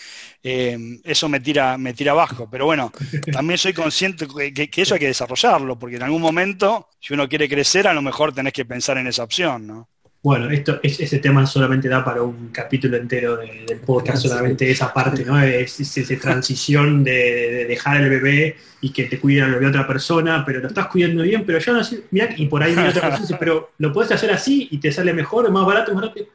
eh, 0.43 1.01
eso 1.05 1.28
me 1.28 1.38
tira, 1.41 1.76
me 1.76 1.93
tira 1.93 2.12
abajo. 2.12 2.49
Pero 2.51 2.64
bueno, 2.64 2.91
también 3.32 3.59
soy 3.59 3.74
consciente 3.74 4.26
que, 4.26 4.70
que, 4.70 4.82
eso 4.82 4.95
hay 4.95 5.01
que 5.01 5.07
desarrollarlo, 5.07 5.78
porque 5.78 5.97
en 5.97 6.03
algún 6.03 6.22
momento, 6.22 6.88
si 6.99 7.12
uno 7.12 7.28
quiere 7.28 7.49
crecer, 7.49 7.86
a 7.86 7.95
lo 7.95 8.01
mejor 8.01 8.32
tenés 8.32 8.55
que 8.55 8.64
pensar 8.64 8.97
en 8.97 9.07
esa 9.07 9.22
opción, 9.22 9.66
¿no? 9.66 9.89
Bueno, 10.23 10.51
esto, 10.51 10.81
ese 10.83 11.18
tema 11.18 11.47
solamente 11.47 11.89
da 11.89 12.05
para 12.05 12.23
un 12.23 12.49
capítulo 12.49 12.99
entero 12.99 13.39
del 13.39 13.79
podcast, 13.79 14.23
solamente 14.23 14.71
esa 14.71 14.93
parte, 14.93 15.25
¿no? 15.25 15.41
Es, 15.43 15.81
esa 15.81 16.21
transición 16.21 17.03
de, 17.03 17.64
dejar 17.66 18.03
el 18.03 18.11
bebé 18.11 18.57
y 18.83 18.93
que 18.93 19.05
te 19.05 19.18
cuida 19.18 19.47
el 19.47 19.53
bebé 19.53 19.68
otra 19.68 19.87
persona, 19.87 20.45
pero 20.45 20.61
lo 20.61 20.68
estás 20.68 20.89
cuidando 20.89 21.23
bien, 21.23 21.45
pero 21.47 21.59
yo 21.59 21.73
no 21.73 21.83
sé, 21.83 22.03
mira, 22.11 22.29
y 22.37 22.47
por 22.49 22.62
ahí 22.62 22.75
viene 22.75 22.91
otra 22.91 23.01
persona 23.01 23.23
dice, 23.23 23.37
pero 23.41 23.73
lo 23.79 23.95
puedes 23.95 24.12
hacer 24.12 24.31
así 24.31 24.68
y 24.71 24.77
te 24.77 24.93
sale 24.93 25.14
mejor, 25.14 25.51
más 25.51 25.64
barato, 25.64 25.95
más 25.95 26.05
rápido. 26.05 26.27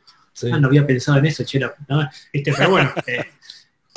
Ah, 0.52 0.60
no 0.60 0.68
había 0.68 0.86
pensado 0.86 1.20
en 1.20 1.28
eso, 1.28 1.44
chera. 1.44 1.76
Este, 2.34 2.54
pero 2.54 2.72
bueno, 2.72 2.92
eh, 3.06 3.24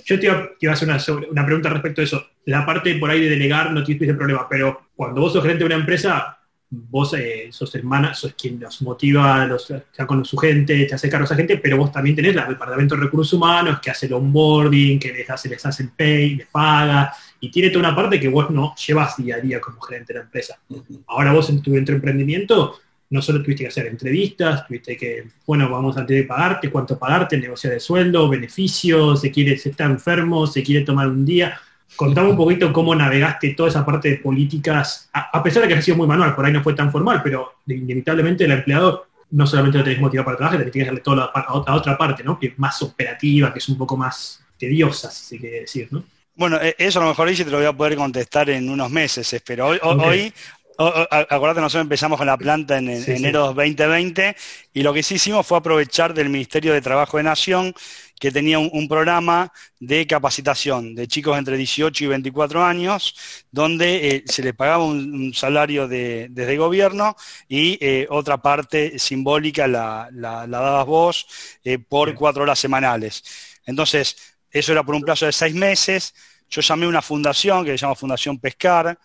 yo 0.05 0.21
te 0.21 0.27
iba, 0.27 0.71
a 0.71 0.75
hacer 0.75 0.89
una, 0.89 1.29
una, 1.31 1.47
pregunta 1.47 1.71
respecto 1.71 2.03
a 2.03 2.05
eso. 2.05 2.27
La 2.45 2.67
parte 2.67 2.95
por 2.97 3.11
ahí 3.11 3.23
de 3.23 3.31
delegar 3.31 3.73
no 3.73 3.83
tienes 3.83 4.15
problema, 4.17 4.47
pero 4.51 4.89
cuando 4.95 5.23
vos 5.23 5.33
sos 5.33 5.43
gerente 5.43 5.61
de 5.61 5.67
una 5.67 5.77
empresa, 5.77 6.38
vos 6.71 7.15
eh, 7.15 7.49
sos 7.51 7.75
hermana, 7.75 8.15
sos 8.15 8.35
quien 8.35 8.61
los 8.61 8.83
motiva, 8.83 9.47
los, 9.47 9.71
está 9.71 10.07
con 10.07 10.25
su 10.25 10.37
gente, 10.37 10.85
te 10.85 10.95
hace 10.95 11.09
cargo 11.09 11.25
a 11.25 11.27
esa 11.27 11.35
gente, 11.35 11.57
pero 11.59 11.79
vos 11.79 11.91
también 11.91 12.15
tenés 12.15 12.37
el 12.37 12.49
departamento 12.49 12.95
de 12.95 13.03
recursos 13.03 13.33
humanos 13.33 13.81
que 13.81 13.91
hace 13.91 14.07
el 14.07 14.13
onboarding, 14.15 14.99
que 14.99 15.13
les 15.13 15.29
hace, 15.31 15.49
les 15.49 15.65
hace 15.65 15.85
el 15.85 15.91
pay, 15.91 16.37
les 16.37 16.47
paga, 16.49 17.13
y 17.41 17.51
tiene 17.51 17.71
toda 17.71 17.89
una 17.89 17.97
parte 17.97 18.21
que 18.21 18.29
vos 18.29 18.51
no 18.51 18.75
llevas 18.75 19.17
día 19.17 19.37
a 19.37 19.41
día 19.41 19.61
como 19.61 19.81
gerente 19.81 20.13
de 20.13 20.19
la 20.19 20.25
empresa. 20.25 20.59
Ahora 21.07 21.33
vos 21.33 21.49
en 21.49 21.63
tu 21.63 21.75
emprendimiento 21.75 22.79
no 23.11 23.23
solo 23.23 23.43
tuviste 23.43 23.65
que 23.65 23.69
hacer 23.69 23.87
entrevistas, 23.87 24.67
tuviste 24.67 24.97
que, 24.97 25.25
bueno, 25.47 25.71
vamos 25.71 25.97
antes 25.97 26.15
de 26.15 26.25
pagarte, 26.25 26.71
cuánto 26.71 26.99
pagarte, 26.99 27.39
negociar 27.39 27.73
de 27.73 27.81
sueldo, 27.81 28.29
beneficios, 28.29 29.23
se 29.23 29.31
quiere, 29.31 29.57
se 29.57 29.71
está 29.71 29.85
enfermo, 29.85 30.47
se 30.47 30.63
quiere 30.63 30.85
tomar 30.85 31.09
un 31.09 31.25
día 31.25 31.59
Contame 31.99 32.31
un 32.31 32.37
poquito 32.37 32.73
cómo 32.73 32.95
navegaste 32.95 33.55
toda 33.55 33.71
esa 33.71 33.85
parte 33.85 34.09
de 34.09 34.17
políticas, 34.19 35.11
a, 35.13 35.43
pesar 35.43 35.63
de 35.63 35.69
que 35.69 35.75
ha 35.75 35.83
sido 35.83 35.97
muy 35.97 36.07
manual, 36.07 36.33
por 36.33 36.47
ahí 36.47 36.53
no 36.53 36.63
fue 36.63 36.73
tan 36.73 36.93
formal, 36.93 37.23
pero 37.25 37.55
inevitablemente 37.67 38.45
el 38.45 38.53
empleador 38.53 39.09
no 39.33 39.45
solamente 39.49 39.79
lo 39.79 39.85
tenés 39.85 39.99
motivado 39.99 40.27
para 40.27 40.37
trabajar, 40.37 40.61
tenés 40.61 40.73
que 40.73 40.85
darle 40.85 41.01
toda 41.01 41.17
la, 41.17 41.25
a 41.25 41.75
otra 41.75 41.99
parte, 41.99 42.23
¿no? 42.23 42.39
Que 42.39 42.47
es 42.47 42.59
más 42.61 42.81
operativa, 42.83 43.53
que 43.53 43.59
es 43.59 43.69
un 43.69 43.77
poco 43.77 43.97
más 43.97 44.41
tediosa, 44.57 45.11
si 45.11 45.25
se 45.25 45.39
quiere 45.39 45.61
decir, 45.63 45.89
¿no? 45.91 46.05
Bueno, 46.37 46.57
e, 46.63 46.77
eso 46.79 47.01
a 47.01 47.03
lo 47.03 47.09
mejor 47.09 47.29
dice 47.29 47.45
te 47.45 47.51
lo 47.51 47.57
voy 47.57 47.67
a 47.67 47.73
poder 47.73 47.97
contestar 47.97 48.49
en 48.49 48.71
unos 48.71 48.93
meses, 48.93 49.43
pero 49.45 49.67
hoy, 49.67 49.81
hoy 49.83 50.33
acuérdate, 50.79 51.61
nosotros 51.61 51.83
empezamos 51.83 52.17
con 52.17 52.27
la 52.27 52.37
planta 52.37 52.79
en, 52.79 52.89
enero 52.89 53.49
de 53.49 53.69
2020 53.75 54.37
y 54.75 54.83
lo 54.83 54.95
que 54.95 55.03
sí 55.03 55.17
hicimos 55.17 55.45
fue 55.45 55.59
aprovechar 55.59 56.15
del 56.15 56.29
Ministerio 56.29 56.73
de 56.73 56.81
Trabajo 56.81 57.17
de 57.17 57.25
Nación 57.25 57.75
que 58.19 58.33
tenía 58.33 58.59
un, 58.59 58.89
programa 58.89 59.53
de 59.79 60.07
capacitación 60.07 60.95
de 60.95 61.07
chicos 61.07 61.39
entre 61.39 61.57
18 61.57 62.05
y 62.05 62.07
24 62.09 62.65
años, 62.65 63.15
donde 63.51 64.09
eh, 64.09 64.25
se 64.27 64.43
les 64.43 64.55
pagaba 64.55 64.85
un, 64.85 65.33
salario 65.35 65.87
de, 65.87 66.29
desde 66.31 66.53
el 66.53 66.59
gobierno 66.59 67.17
y 67.49 67.79
eh, 67.81 68.07
otra 68.11 68.39
parte 68.39 68.99
simbólica 68.99 69.69
la, 69.69 70.09
la, 70.13 70.47
dabas 70.47 70.87
vos 70.87 71.27
eh, 71.65 71.79
por 71.79 72.15
cuatro 72.15 72.43
horas 72.43 72.59
semanales. 72.59 73.23
Entonces, 73.67 74.17
eso 74.51 74.73
era 74.73 74.83
por 74.83 74.95
un 74.95 75.03
plazo 75.03 75.27
de 75.27 75.33
seis 75.33 75.55
meses. 75.55 76.15
Yo 76.49 76.63
llamé 76.63 76.87
a 76.87 76.89
una 76.89 77.03
fundación 77.03 77.65
que 77.65 77.73
se 77.73 77.79
llama 77.79 77.95
Fundación 77.95 78.39
Pescar, 78.39 78.99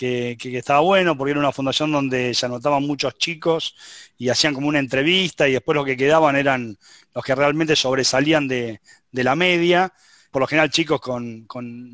que, 0.00 0.56
estaba 0.56 0.80
bueno 0.80 1.16
porque 1.16 1.32
era 1.32 1.40
una 1.40 1.52
fundación 1.52 1.92
donde 1.92 2.32
se 2.32 2.46
anotaban 2.46 2.82
muchos 2.86 3.18
chicos 3.18 3.76
y 4.16 4.30
hacían 4.30 4.54
como 4.54 4.68
una 4.68 4.78
entrevista 4.78 5.46
y 5.46 5.52
después 5.52 5.76
los 5.76 5.84
que 5.84 5.96
quedaban 5.96 6.36
eran 6.36 6.78
los 7.14 7.22
que 7.22 7.34
realmente 7.34 7.76
sobresalían 7.76 8.48
de, 8.48 8.80
la 9.12 9.36
media, 9.36 9.92
por 10.30 10.40
lo 10.40 10.46
general 10.46 10.70
chicos 10.70 11.00
con, 11.00 11.46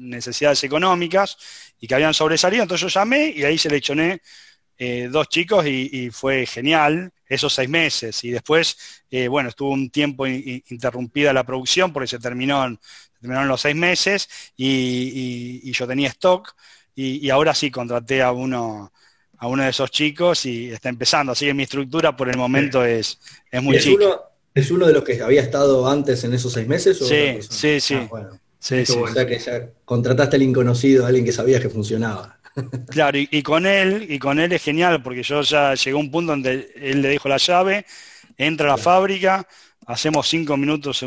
necesidades 0.09 0.63
económicas 0.63 1.37
y 1.81 1.89
que 1.89 1.95
habían 1.97 2.15
sobresalido, 2.15 2.63
entonces 2.63 2.93
yo 2.93 3.01
llamé 3.01 3.33
y 3.35 3.43
ahí 3.43 3.59
seleccioné 3.59 4.21
eh, 4.79 5.09
dos 5.11 5.29
chicos 5.29 5.67
y, 5.67 6.11
fue 6.11 6.47
genial 6.47 7.13
esos 7.29 7.53
seis 7.55 7.69
meses. 7.69 8.23
Y 8.23 8.31
después, 8.31 9.03
eh, 9.11 9.27
bueno, 9.27 9.49
estuvo 9.49 9.71
un 9.71 9.91
tiempo 9.91 10.27
interrumpida 10.27 11.33
la 11.33 11.45
producción 11.45 11.93
porque 11.93 12.07
se 12.07 12.19
terminó, 12.21 12.79
terminaron 13.21 13.49
los 13.49 13.63
seis 13.63 13.75
meses 13.75 14.29
y, 14.57 15.73
yo 15.73 15.87
tenía 15.89 16.11
stock 16.11 16.55
y, 16.97 17.31
ahora 17.31 17.55
sí 17.55 17.71
contraté 17.71 18.23
a 18.23 18.33
uno 18.33 18.93
a 19.39 19.49
uno 19.49 19.65
de 19.65 19.69
esos 19.69 19.91
chicos 19.91 20.47
y 20.47 20.71
está 20.71 20.89
empezando. 20.89 21.33
Así 21.33 21.45
que 21.45 21.53
mi 21.53 21.65
estructura 21.65 22.17
por 22.17 22.31
el 22.31 22.39
momento 22.39 22.83
es, 22.83 23.21
es 23.51 23.63
muy 23.63 23.79
chica. 23.79 24.07
Uno, 24.07 24.21
¿Es 24.57 24.71
uno 24.71 24.87
de 24.87 24.95
los 24.95 25.05
que 25.05 25.21
había 25.21 25.43
estado 25.43 25.87
antes 25.87 26.25
en 26.25 26.33
esos 26.33 26.51
seis 26.51 26.67
meses? 26.67 26.97
sí, 26.97 27.39
sí, 27.47 27.79
sí. 27.79 27.95
Ah, 27.95 28.07
bueno. 28.09 28.41
sí, 28.59 28.85
O 28.89 29.07
sea 29.09 29.27
que 29.27 29.39
ya 29.39 29.69
contrataste 29.85 30.37
al 30.37 30.43
inconocido, 30.43 31.05
a 31.05 31.09
alguien 31.09 31.27
que 31.27 31.33
sabía 31.33 31.61
que 31.61 31.69
funcionaba. 31.69 32.39
Claro, 32.89 33.19
y, 33.19 33.43
con 33.43 33.67
él, 33.67 34.07
y 34.09 34.19
con 34.19 34.41
él 34.41 34.51
es 34.53 34.63
genial, 34.63 35.03
porque 35.03 35.23
yo 35.23 35.43
ya 35.43 35.75
llegó 35.75 35.99
a 35.99 36.01
un 36.01 36.11
punto 36.11 36.33
donde 36.33 36.73
él 36.75 37.03
le 37.03 37.11
dijo 37.11 37.29
la 37.29 37.37
llave, 37.37 37.85
entra 38.39 38.69
a 38.69 38.77
la 38.77 38.83
fábrica, 38.83 39.47
hacemos 39.87 40.27
cinco 40.27 40.57
minutos 40.57 41.05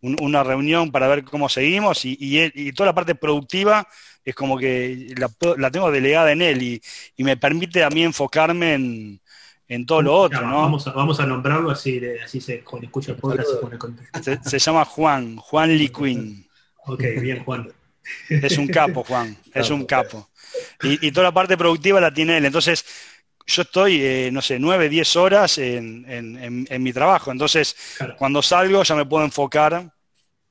una 0.00 0.44
reunión 0.44 0.92
para 0.92 1.08
ver 1.08 1.24
cómo 1.24 1.48
seguimos, 1.48 2.02
y, 2.04 2.72
toda 2.74 2.90
la 2.90 2.94
parte 2.94 3.16
productiva 3.16 3.88
es 4.30 4.34
como 4.34 4.58
que 4.58 5.14
la, 5.16 5.70
tengo 5.70 5.90
delegada 5.90 6.32
en 6.32 6.42
él, 6.42 6.62
y, 6.62 6.82
me 7.24 7.36
permite 7.36 7.84
a 7.84 7.90
mí 7.90 8.02
enfocarme 8.02 8.74
en, 9.68 9.86
todo 9.86 10.02
lo 10.02 10.16
otro, 10.16 10.46
¿no? 10.46 10.62
Vamos 10.62 10.86
a, 10.86 10.92
vamos 10.92 11.20
a 11.20 11.26
nombrarlo 11.26 11.70
así, 11.70 12.00
así 12.24 12.40
se 12.40 12.64
escucha 12.82 13.12
el 13.12 13.18
podcast 13.18 13.48
se 13.50 13.56
pone. 13.56 13.78
Se, 14.42 14.58
llama 14.58 14.84
Juan, 14.84 15.36
Juan 15.36 15.76
Lee 15.76 15.90
Quinn. 15.90 16.48
Ok, 16.86 17.04
bien, 17.20 17.44
Juan. 17.44 17.70
Es 18.28 18.58
un 18.58 18.66
capo, 18.66 19.04
Juan, 19.04 19.36
es 19.54 19.70
un 19.70 19.84
capo. 19.84 20.28
Y, 20.82 21.12
toda 21.12 21.24
la 21.24 21.32
parte 21.32 21.56
productiva 21.56 22.00
la 22.00 22.12
tiene 22.12 22.38
él. 22.38 22.44
Entonces, 22.44 22.84
yo 23.46 23.62
estoy, 23.62 24.00
eh, 24.02 24.30
no 24.32 24.42
sé, 24.42 24.58
nueve, 24.58 24.88
diez 24.88 25.14
horas 25.16 25.58
en, 25.58 26.66
mi 26.78 26.92
trabajo. 26.92 27.30
Entonces, 27.30 27.76
cuando 28.18 28.42
salgo 28.42 28.82
ya 28.82 28.94
me 28.94 29.06
puedo 29.06 29.24
enfocar 29.24 29.92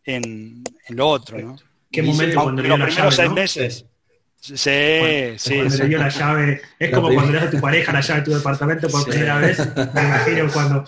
en, 0.04 0.64
lo 0.90 1.08
otro, 1.08 1.40
¿no? 1.40 1.69
¿Qué 1.92 2.04
momento 2.04 2.42
cuando 2.42 2.62
los 2.62 2.80
primeros 2.80 3.16
seis 3.16 3.32
meses? 3.32 3.86
Sí, 4.42 4.56
sí. 5.38 5.56
Cuando 5.56 5.76
le 5.76 5.88
dio 5.88 5.98
la 5.98 6.10
llave, 6.10 6.62
es 6.80 6.92
como 6.92 7.14
cuando 7.14 7.34
le 7.34 7.40
das 7.40 7.48
a 7.48 7.52
tu 7.52 7.60
pareja 7.60 7.92
la 7.92 8.02
llave 8.02 8.20
de 8.22 8.26
tu 8.26 8.34
departamento 8.34 8.90
por 8.90 9.06
primera 9.06 9.38
vez, 9.38 9.60
me 9.76 10.02
imagino 10.02 10.52
cuando 10.52 10.86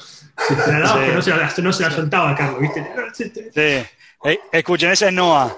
la 0.49 0.79
dabas, 0.79 0.93
pero 0.93 1.13
no 1.15 1.21
se 1.21 1.29
la, 1.31 1.53
no 1.57 1.73
se 1.73 1.83
la 1.83 1.91
soltaba, 1.91 2.35
Carlos, 2.35 2.61
¿viste? 2.61 3.51
Sí. 3.53 3.83
Eh, 4.23 4.39
escuchen, 4.51 4.91
ese 4.91 5.07
es 5.07 5.13
Noah. 5.13 5.55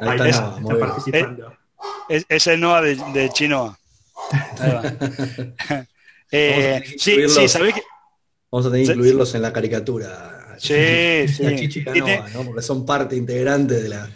Ahí 0.00 0.30
está, 0.30 0.56
participando. 0.80 1.56
Es, 2.08 2.24
ese 2.28 2.54
es 2.54 2.58
Noah 2.58 2.82
de, 2.82 3.30
Chinoa. 3.32 3.78
eh, 6.32 6.82
sí, 6.98 7.28
sí, 7.28 7.48
¿sabés 7.48 7.74
que... 7.74 7.82
Vamos 8.50 8.66
a 8.66 8.70
tener 8.70 8.86
que 8.86 8.92
incluirlos 8.92 9.34
en 9.34 9.42
la 9.42 9.52
caricatura. 9.52 10.35
Sí, 10.58 11.28
sí. 11.28 11.84
¿no? 12.34 12.44
Porque 12.44 12.62
son 12.62 12.84
parte 12.84 13.16
integrante 13.16 13.74
de 13.82 13.88
la, 13.88 14.08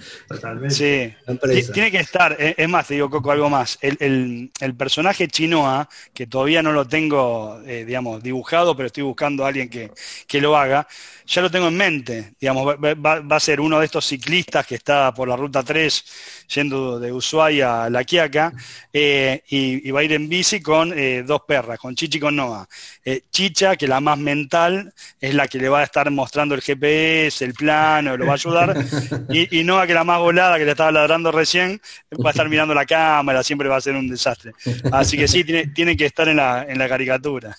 sí. 0.68 1.12
empresa. 1.26 1.72
Tiene 1.72 1.90
que 1.90 1.98
estar, 1.98 2.36
eh, 2.38 2.54
es 2.56 2.68
más, 2.68 2.86
te 2.86 2.94
digo, 2.94 3.10
Coco, 3.10 3.30
algo 3.30 3.50
más. 3.50 3.78
El, 3.80 4.50
personaje 4.76 5.28
Chinoa, 5.28 5.88
que 6.14 6.26
todavía 6.26 6.62
no 6.62 6.72
lo 6.72 6.86
tengo, 6.86 7.60
eh, 7.66 7.84
digamos, 7.84 8.22
dibujado, 8.22 8.76
pero 8.76 8.86
estoy 8.86 9.02
buscando 9.02 9.44
a 9.44 9.48
alguien 9.48 9.68
que, 9.68 9.90
que 10.26 10.40
lo 10.40 10.56
haga, 10.56 10.86
ya 11.30 11.42
lo 11.42 11.50
tengo 11.50 11.68
en 11.68 11.76
mente. 11.76 12.32
Digamos, 12.40 12.74
va, 12.76 13.36
a 13.36 13.40
ser 13.40 13.60
uno 13.60 13.78
de 13.78 13.86
estos 13.86 14.04
ciclistas 14.04 14.66
que 14.66 14.74
está 14.74 15.14
por 15.14 15.28
la 15.28 15.36
ruta 15.36 15.62
3 15.62 16.04
yendo 16.48 16.98
de 16.98 17.12
Ushuaia 17.12 17.84
a 17.84 17.90
La 17.90 18.02
Quiaca 18.02 18.52
eh, 18.92 19.40
y, 19.48 19.90
va 19.92 20.00
a 20.00 20.02
ir 20.02 20.12
en 20.12 20.28
bici 20.28 20.60
con 20.60 20.92
eh, 20.92 21.22
dos 21.24 21.42
perras, 21.46 21.78
con 21.78 21.94
Chichi 21.94 22.18
y 22.18 22.20
con 22.20 22.34
Noah. 22.34 22.66
Eh, 23.04 23.22
Chicha, 23.30 23.76
que 23.76 23.86
la 23.86 24.00
más 24.00 24.18
mental, 24.18 24.92
es 25.20 25.32
la 25.32 25.46
que 25.46 25.58
le 25.58 25.68
va 25.68 25.80
a 25.80 25.84
estar 25.84 26.10
mostrando 26.10 26.56
el 26.56 26.62
GPS, 26.62 27.44
el 27.44 27.54
plano, 27.54 28.16
lo 28.16 28.26
va 28.26 28.32
a 28.32 28.34
ayudar. 28.34 28.76
Y, 29.30 29.60
y 29.60 29.64
Noah, 29.64 29.86
que 29.86 29.94
la 29.94 30.02
más 30.02 30.18
volada, 30.18 30.58
que 30.58 30.64
le 30.64 30.72
estaba 30.72 30.90
ladrando 30.90 31.30
recién, 31.30 31.80
va 32.24 32.30
a 32.30 32.32
estar 32.32 32.48
mirando 32.48 32.74
la 32.74 32.84
cámara, 32.84 33.44
siempre 33.44 33.68
va 33.68 33.76
a 33.76 33.80
ser 33.80 33.94
un 33.94 34.08
desastre. 34.08 34.52
Así 34.90 35.16
que 35.16 35.28
sí, 35.28 35.44
tiene, 35.44 35.68
tiene 35.68 35.96
que 35.96 36.06
estar 36.06 36.28
en 36.28 36.36
la, 36.36 36.66
en 36.68 36.78
la 36.78 36.88
caricatura. 36.88 37.56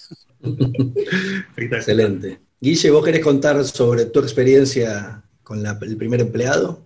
Excelente. 1.55 2.39
Guille, 2.63 2.91
¿vos 2.91 3.03
querés 3.03 3.21
contar 3.21 3.63
sobre 3.65 4.05
tu 4.05 4.19
experiencia 4.19 5.23
con 5.41 5.65
el 5.65 5.97
primer 5.97 6.21
empleado? 6.21 6.85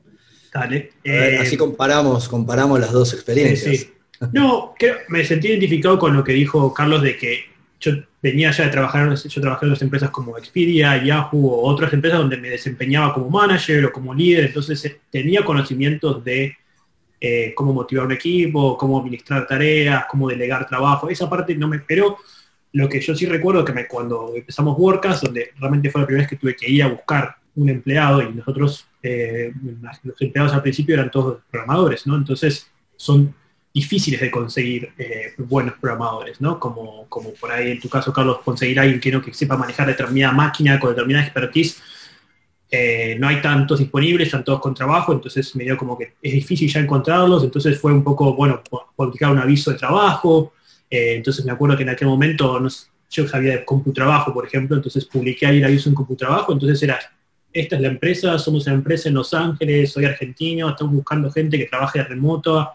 Dale. 0.54 0.94
Eh, 1.04 1.38
así 1.42 1.58
comparamos, 1.58 2.30
comparamos 2.30 2.80
las 2.80 2.94
dos 2.94 3.14
experiencias. 3.14 3.88
No, 4.32 4.74
me 5.10 5.26
sentí 5.26 5.50
identificado 5.50 6.00
con 6.00 6.16
lo 6.16 6.24
que 6.24 6.32
dijo 6.32 6.74
Carlos 6.74 7.02
de 7.02 7.18
que 7.18 7.40
yo 7.82 7.92
venía 8.24 8.52
ya 8.52 8.64
de 8.64 8.70
trabajar, 8.72 9.14
yo 9.14 9.42
trabajé 9.42 9.66
en 9.66 9.72
las 9.72 9.82
empresas 9.82 10.12
como 10.12 10.38
Expedia, 10.38 11.04
Yahoo 11.04 11.50
o 11.50 11.70
otras 11.70 11.92
empresas 11.92 12.20
donde 12.20 12.38
me 12.38 12.52
desempeñaba 12.52 13.14
como 13.14 13.30
manager 13.30 13.84
o 13.84 13.92
como 13.92 14.14
líder, 14.14 14.46
entonces 14.46 14.86
eh, 14.86 15.02
tenía 15.12 15.44
conocimientos 15.44 16.24
de 16.24 16.56
eh, 17.20 17.54
cómo 17.54 17.74
motivar 17.74 18.06
un 18.06 18.14
equipo, 18.14 18.78
cómo 18.78 19.02
administrar 19.02 19.46
tareas, 19.46 20.06
cómo 20.10 20.30
delegar 20.30 20.70
trabajo. 20.70 21.10
Esa 21.10 21.30
parte 21.30 21.54
no 21.54 21.68
me, 21.68 21.80
pero 21.80 22.18
lo 22.76 22.90
que 22.90 23.00
yo 23.00 23.16
sí 23.16 23.26
recuerdo 23.26 23.64
que 23.64 23.72
me, 23.72 23.88
cuando 23.88 24.34
empezamos 24.36 24.78
WordCast, 24.78 25.24
donde 25.24 25.52
realmente 25.58 25.90
fue 25.90 26.02
la 26.02 26.08
primera 26.08 26.24
vez 26.24 26.30
que 26.30 26.36
tuve 26.36 26.58
que 26.58 26.70
ir 26.70 26.84
a 26.84 26.90
buscar 26.90 27.38
un 27.56 27.70
empleado 27.70 28.22
y 28.22 28.34
nosotros, 28.34 28.86
eh, 29.02 29.54
los 30.04 30.22
empleados 30.22 30.52
al 30.52 30.62
principio 30.62 30.94
eran 30.94 31.10
todos 31.10 31.38
programadores, 31.50 32.06
¿no? 32.06 32.18
Entonces 32.18 32.70
son 32.98 33.34
difíciles 33.74 34.20
de 34.20 34.30
conseguir 34.30 34.92
eh, 34.98 35.34
buenos 35.38 35.76
programadores, 35.80 36.42
¿no? 36.42 36.60
Como, 36.60 37.08
como 37.08 37.34
por 37.36 37.50
ahí 37.50 37.72
en 37.72 37.80
tu 37.80 37.88
caso, 37.88 38.12
Carlos, 38.12 38.40
conseguir 38.44 38.78
a 38.78 38.82
alguien 38.82 39.00
que, 39.00 39.10
¿no? 39.10 39.22
que 39.22 39.34
sepa 39.34 39.56
manejar 39.56 39.88
determinada 39.88 40.34
máquina 40.34 40.78
con 40.78 40.90
determinada 40.90 41.24
expertise. 41.24 41.82
Eh, 42.70 43.16
no 43.18 43.30
hay 43.30 43.42
tantos 43.42 43.80
disponibles, 43.80 44.28
están 44.28 44.44
todos 44.44 44.60
con 44.60 44.74
trabajo, 44.74 45.14
entonces 45.14 45.56
me 45.56 45.64
dio 45.64 45.78
como 45.78 45.98
que 45.98 46.16
es 46.22 46.34
difícil 46.34 46.70
ya 46.70 46.82
encontrarlos, 46.82 47.42
entonces 47.42 47.80
fue 47.80 47.94
un 47.94 48.04
poco, 48.04 48.36
bueno, 48.36 48.62
publicar 48.98 49.32
un 49.32 49.38
aviso 49.38 49.72
de 49.72 49.78
trabajo, 49.78 50.52
eh, 50.90 51.16
entonces 51.16 51.46
me 51.46 51.52
acuerdo 51.52 51.78
que 51.78 51.84
en 51.84 51.90
aquel 51.90 52.08
momento 52.08 52.60
yo 53.10 53.28
sabía 53.28 53.54
de 53.54 53.66
CompuTrabajo, 53.66 54.34
por 54.34 54.46
ejemplo, 54.46 54.76
entonces 54.76 55.06
publiqué 55.06 55.48
ahí 55.48 55.58
el 55.58 55.66
aviso 55.66 55.90
en 55.90 55.96
CompuTrabajo, 55.96 56.54
entonces 56.54 56.82
era, 56.84 57.00
esta 57.52 57.76
es 57.76 57.82
la 57.82 57.88
empresa, 57.88 58.38
somos 58.38 58.66
una 58.68 58.76
empresa 58.76 59.10
en 59.10 59.16
Los 59.16 59.34
Ángeles, 59.34 59.92
soy 59.92 60.06
argentino, 60.06 60.70
estamos 60.70 60.94
buscando 60.94 61.32
gente 61.32 61.58
que 61.58 61.66
trabaje 61.66 62.00
de 62.00 62.06
remoto 62.06 62.70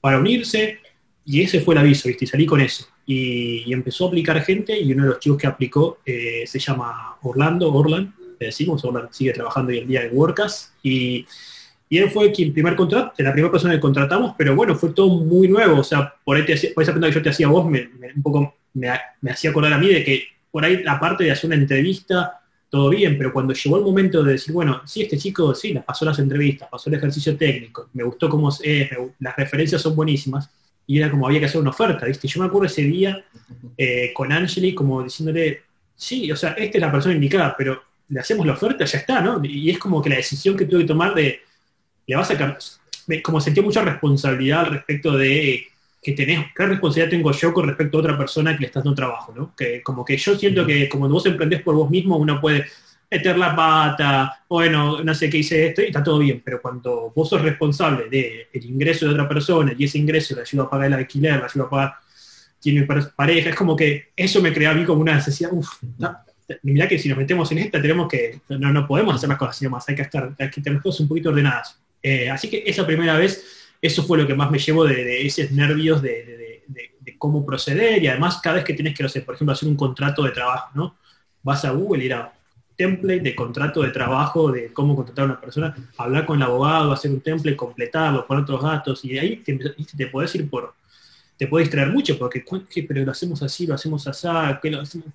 para 0.00 0.18
unirse, 0.18 0.80
y 1.24 1.42
ese 1.42 1.60
fue 1.60 1.74
el 1.74 1.78
aviso, 1.78 2.08
¿viste? 2.08 2.24
Y 2.24 2.28
salí 2.28 2.46
con 2.46 2.60
eso. 2.60 2.86
Y, 3.04 3.72
empezó 3.72 4.04
a 4.04 4.08
aplicar 4.08 4.40
gente, 4.42 4.78
y 4.78 4.92
uno 4.92 5.04
de 5.04 5.08
los 5.10 5.20
chicos 5.20 5.38
que 5.38 5.46
aplicó 5.46 5.98
eh, 6.04 6.44
se 6.46 6.58
llama 6.58 7.16
Orlando, 7.22 7.72
Orland, 7.72 8.12
le 8.38 8.46
decimos, 8.46 8.84
Orland 8.84 9.10
sigue 9.10 9.32
trabajando 9.32 9.72
hoy 9.72 9.78
en 9.78 9.88
día 9.88 10.04
en 10.04 10.16
WordCast, 10.16 10.74
y 10.82 11.26
y 11.88 11.98
él 11.98 12.10
fue 12.10 12.32
quien 12.32 12.52
primer 12.52 12.74
contrato, 12.74 13.12
la 13.18 13.32
primera 13.32 13.50
persona 13.50 13.74
que 13.74 13.80
contratamos, 13.80 14.34
pero 14.36 14.56
bueno, 14.56 14.74
fue 14.74 14.90
todo 14.90 15.08
muy 15.08 15.48
nuevo, 15.48 15.80
o 15.80 15.84
sea, 15.84 16.12
por, 16.24 16.36
ahí 16.36 16.42
por 16.42 16.82
esa 16.82 16.92
pregunta 16.92 17.08
que 17.08 17.14
yo 17.14 17.22
te 17.22 17.30
hacía 17.30 17.46
a 17.46 17.50
vos, 17.50 17.68
me, 17.68 17.88
un 18.14 18.22
poco 18.22 18.56
me, 18.74 18.90
hacía 19.30 19.50
acordar 19.50 19.72
a 19.72 19.78
mí 19.78 19.88
de 19.88 20.04
que 20.04 20.24
por 20.50 20.64
ahí 20.64 20.82
la 20.82 20.98
parte 20.98 21.24
de 21.24 21.30
hacer 21.30 21.48
una 21.48 21.56
entrevista, 21.56 22.40
todo 22.68 22.90
bien, 22.90 23.16
pero 23.16 23.32
cuando 23.32 23.54
llegó 23.54 23.78
el 23.78 23.84
momento 23.84 24.22
de 24.22 24.32
decir, 24.32 24.52
bueno, 24.52 24.82
sí, 24.84 25.02
este 25.02 25.16
chico, 25.16 25.54
sí, 25.54 25.72
las 25.72 25.84
pasó 25.84 26.04
las 26.04 26.18
entrevistas, 26.18 26.68
pasó 26.68 26.90
el 26.90 26.96
ejercicio 26.96 27.36
técnico, 27.36 27.88
me 27.92 28.02
gustó 28.02 28.28
cómo 28.28 28.50
es, 28.50 28.90
las 29.20 29.36
referencias 29.36 29.80
son 29.80 29.94
buenísimas, 29.94 30.50
y 30.88 30.98
era 30.98 31.10
como 31.10 31.26
había 31.26 31.40
que 31.40 31.46
hacer 31.46 31.60
una 31.60 31.70
oferta, 31.70 32.06
¿viste? 32.06 32.28
Yo 32.28 32.40
me 32.40 32.46
acuerdo 32.46 32.66
ese 32.66 32.82
día 32.82 33.24
eh, 33.76 34.12
con 34.14 34.32
Angeli 34.32 34.74
como 34.74 35.02
diciéndole, 35.02 35.62
sí, 35.94 36.30
o 36.30 36.36
sea, 36.36 36.50
esta 36.50 36.78
es 36.78 36.82
la 36.82 36.92
persona 36.92 37.14
indicada, 37.14 37.54
pero 37.56 37.82
le 38.08 38.20
hacemos 38.20 38.46
la 38.46 38.52
oferta, 38.52 38.84
ya 38.84 38.98
está, 38.98 39.20
¿no? 39.20 39.40
Y 39.44 39.70
es 39.70 39.78
como 39.78 40.00
que 40.00 40.10
la 40.10 40.16
decisión 40.16 40.56
que 40.56 40.64
tuve 40.64 40.82
que 40.82 40.86
tomar 40.86 41.14
de 41.14 41.40
le 42.06 42.16
vas 42.16 42.30
a 42.30 42.58
como 43.22 43.40
sentí 43.40 43.60
mucha 43.60 43.82
responsabilidad 43.82 44.60
al 44.60 44.72
respecto 44.72 45.16
de 45.16 45.66
que 46.02 46.12
tenés, 46.12 46.46
qué 46.54 46.66
responsabilidad 46.66 47.10
tengo 47.10 47.32
yo 47.32 47.52
con 47.52 47.66
respecto 47.66 47.98
a 47.98 48.00
otra 48.00 48.18
persona 48.18 48.54
que 48.54 48.60
le 48.60 48.66
estás 48.66 48.84
dando 48.84 48.94
trabajo, 48.94 49.32
¿no? 49.36 49.54
Que 49.56 49.82
como 49.82 50.04
que 50.04 50.16
yo 50.16 50.36
siento 50.36 50.64
que 50.64 50.88
como 50.88 51.08
vos 51.08 51.26
emprendés 51.26 51.62
por 51.62 51.74
vos 51.74 51.90
mismo, 51.90 52.16
uno 52.16 52.40
puede 52.40 52.66
meter 53.10 53.38
la 53.38 53.54
pata, 53.54 54.44
bueno, 54.48 55.02
no 55.02 55.14
sé 55.14 55.30
qué 55.30 55.38
hice 55.38 55.66
esto, 55.66 55.82
y 55.82 55.86
está 55.86 56.02
todo 56.02 56.18
bien, 56.18 56.42
pero 56.44 56.60
cuando 56.60 57.12
vos 57.14 57.28
sos 57.28 57.42
responsable 57.42 58.08
del 58.08 58.64
ingreso 58.64 59.06
de 59.06 59.12
otra 59.12 59.28
persona 59.28 59.72
y 59.76 59.84
ese 59.84 59.98
ingreso 59.98 60.34
le 60.34 60.42
ayuda 60.42 60.64
a 60.64 60.70
pagar 60.70 60.86
el 60.88 60.94
alquiler, 60.94 61.38
le 61.38 61.44
ayuda 61.44 61.64
a 61.64 61.70
pagar, 61.70 61.94
tiene 62.60 62.86
pareja, 63.16 63.50
es 63.50 63.56
como 63.56 63.76
que 63.76 64.10
eso 64.16 64.40
me 64.40 64.52
crea 64.52 64.70
a 64.70 64.74
mí 64.74 64.84
como 64.84 65.00
una 65.00 65.14
necesidad, 65.14 65.50
uff, 65.52 65.82
no, 65.98 66.16
mirá 66.62 66.88
que 66.88 66.98
si 66.98 67.08
nos 67.08 67.18
metemos 67.18 67.50
en 67.52 67.58
esta 67.58 67.80
tenemos 67.80 68.08
que, 68.08 68.40
no, 68.48 68.72
no 68.72 68.86
podemos 68.86 69.14
hacer 69.14 69.28
las 69.28 69.38
cosas 69.38 69.56
así 69.56 69.68
más, 69.68 69.88
hay 69.88 69.94
que 69.94 70.02
estar, 70.02 70.34
hay 70.38 70.50
que 70.50 70.60
tener 70.60 70.80
cosas 70.80 71.00
un 71.00 71.08
poquito 71.08 71.30
ordenadas. 71.30 71.80
Eh, 72.02 72.30
así 72.30 72.48
que 72.48 72.62
esa 72.66 72.86
primera 72.86 73.16
vez 73.16 73.44
eso 73.80 74.02
fue 74.04 74.18
lo 74.18 74.26
que 74.26 74.34
más 74.34 74.50
me 74.50 74.58
llevo 74.58 74.84
de, 74.84 75.26
esos 75.26 75.50
nervios 75.50 76.02
de, 76.02 76.62
cómo 77.18 77.46
proceder 77.46 78.02
y 78.02 78.08
además 78.08 78.40
cada 78.42 78.56
vez 78.56 78.64
que 78.64 78.74
tienes 78.74 78.94
que, 78.94 79.02
no 79.02 79.08
sé, 79.08 79.22
por 79.22 79.34
ejemplo, 79.34 79.52
hacer 79.52 79.68
un 79.68 79.76
contrato 79.76 80.22
de 80.22 80.32
trabajo, 80.32 80.70
¿no? 80.74 80.96
Vas 81.42 81.64
a 81.64 81.70
Google 81.70 82.02
y 82.02 82.06
ir 82.06 82.14
a 82.14 82.32
template 82.76 83.20
de 83.20 83.34
contrato 83.34 83.82
de 83.82 83.90
trabajo, 83.90 84.52
de 84.52 84.72
cómo 84.72 84.94
contratar 84.94 85.22
a 85.22 85.26
una 85.26 85.40
persona, 85.40 85.74
hablar 85.96 86.26
con 86.26 86.36
el 86.36 86.42
abogado, 86.42 86.92
hacer 86.92 87.10
un 87.10 87.20
template, 87.20 87.56
completarlo, 87.56 88.26
poner 88.26 88.42
otros 88.42 88.62
datos, 88.62 89.04
y 89.04 89.18
ahí 89.18 89.36
te, 89.36 89.56
te 89.56 90.06
puedes 90.08 90.34
ir 90.34 90.50
por, 90.50 90.74
te 91.36 91.46
puede 91.46 91.64
distraer 91.64 91.90
mucho, 91.90 92.18
porque 92.18 92.44
pero 92.86 93.04
lo 93.04 93.12
hacemos 93.12 93.42
así, 93.42 93.66
lo 93.66 93.74
hacemos 93.74 94.06
así, 94.06 94.28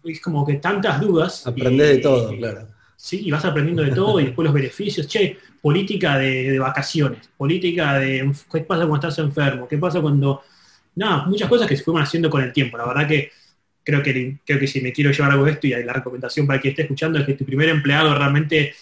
es 0.04 0.22
como 0.22 0.46
que 0.46 0.56
tantas 0.56 1.00
dudas. 1.00 1.46
Aprendes 1.46 1.90
de 1.90 1.98
todo, 2.00 2.36
claro. 2.36 2.68
Sí, 3.04 3.20
y 3.26 3.32
vas 3.32 3.44
aprendiendo 3.44 3.82
de 3.82 3.90
todo, 3.90 4.20
y 4.20 4.26
después 4.26 4.44
los 4.46 4.54
beneficios, 4.54 5.08
che, 5.08 5.36
política 5.60 6.20
de, 6.20 6.60
vacaciones, 6.60 7.32
política 7.36 7.98
de 7.98 8.32
qué 8.52 8.62
pasa 8.62 8.86
cuando 8.86 9.08
estás 9.08 9.18
enfermo, 9.26 9.68
qué 9.68 9.80
pasa 9.80 10.00
cuando... 10.00 10.44
Nada, 10.94 11.26
muchas 11.26 11.50
cosas 11.50 11.68
que 11.68 11.76
se 11.76 11.84
fueron 11.84 12.04
haciendo 12.04 12.30
con 12.30 12.44
el 12.44 12.54
tiempo. 12.54 12.78
La 12.78 12.86
verdad 12.86 13.08
que 13.08 13.32
creo 13.84 14.04
que, 14.04 14.38
creo 14.46 14.60
que 14.60 14.68
si 14.68 14.82
me 14.82 14.94
quiero 14.94 15.10
llevar 15.10 15.32
algo 15.32 15.46
de 15.46 15.52
esto, 15.54 15.66
y 15.66 15.72
la 15.84 15.94
recomendación 15.94 16.46
para 16.46 16.62
quien 16.62 16.74
esté 16.74 16.84
escuchando 16.84 17.18
es 17.18 17.26
que 17.26 17.34
tu 17.34 17.44
primer 17.44 17.70
empleado 17.70 18.14
realmente 18.14 18.76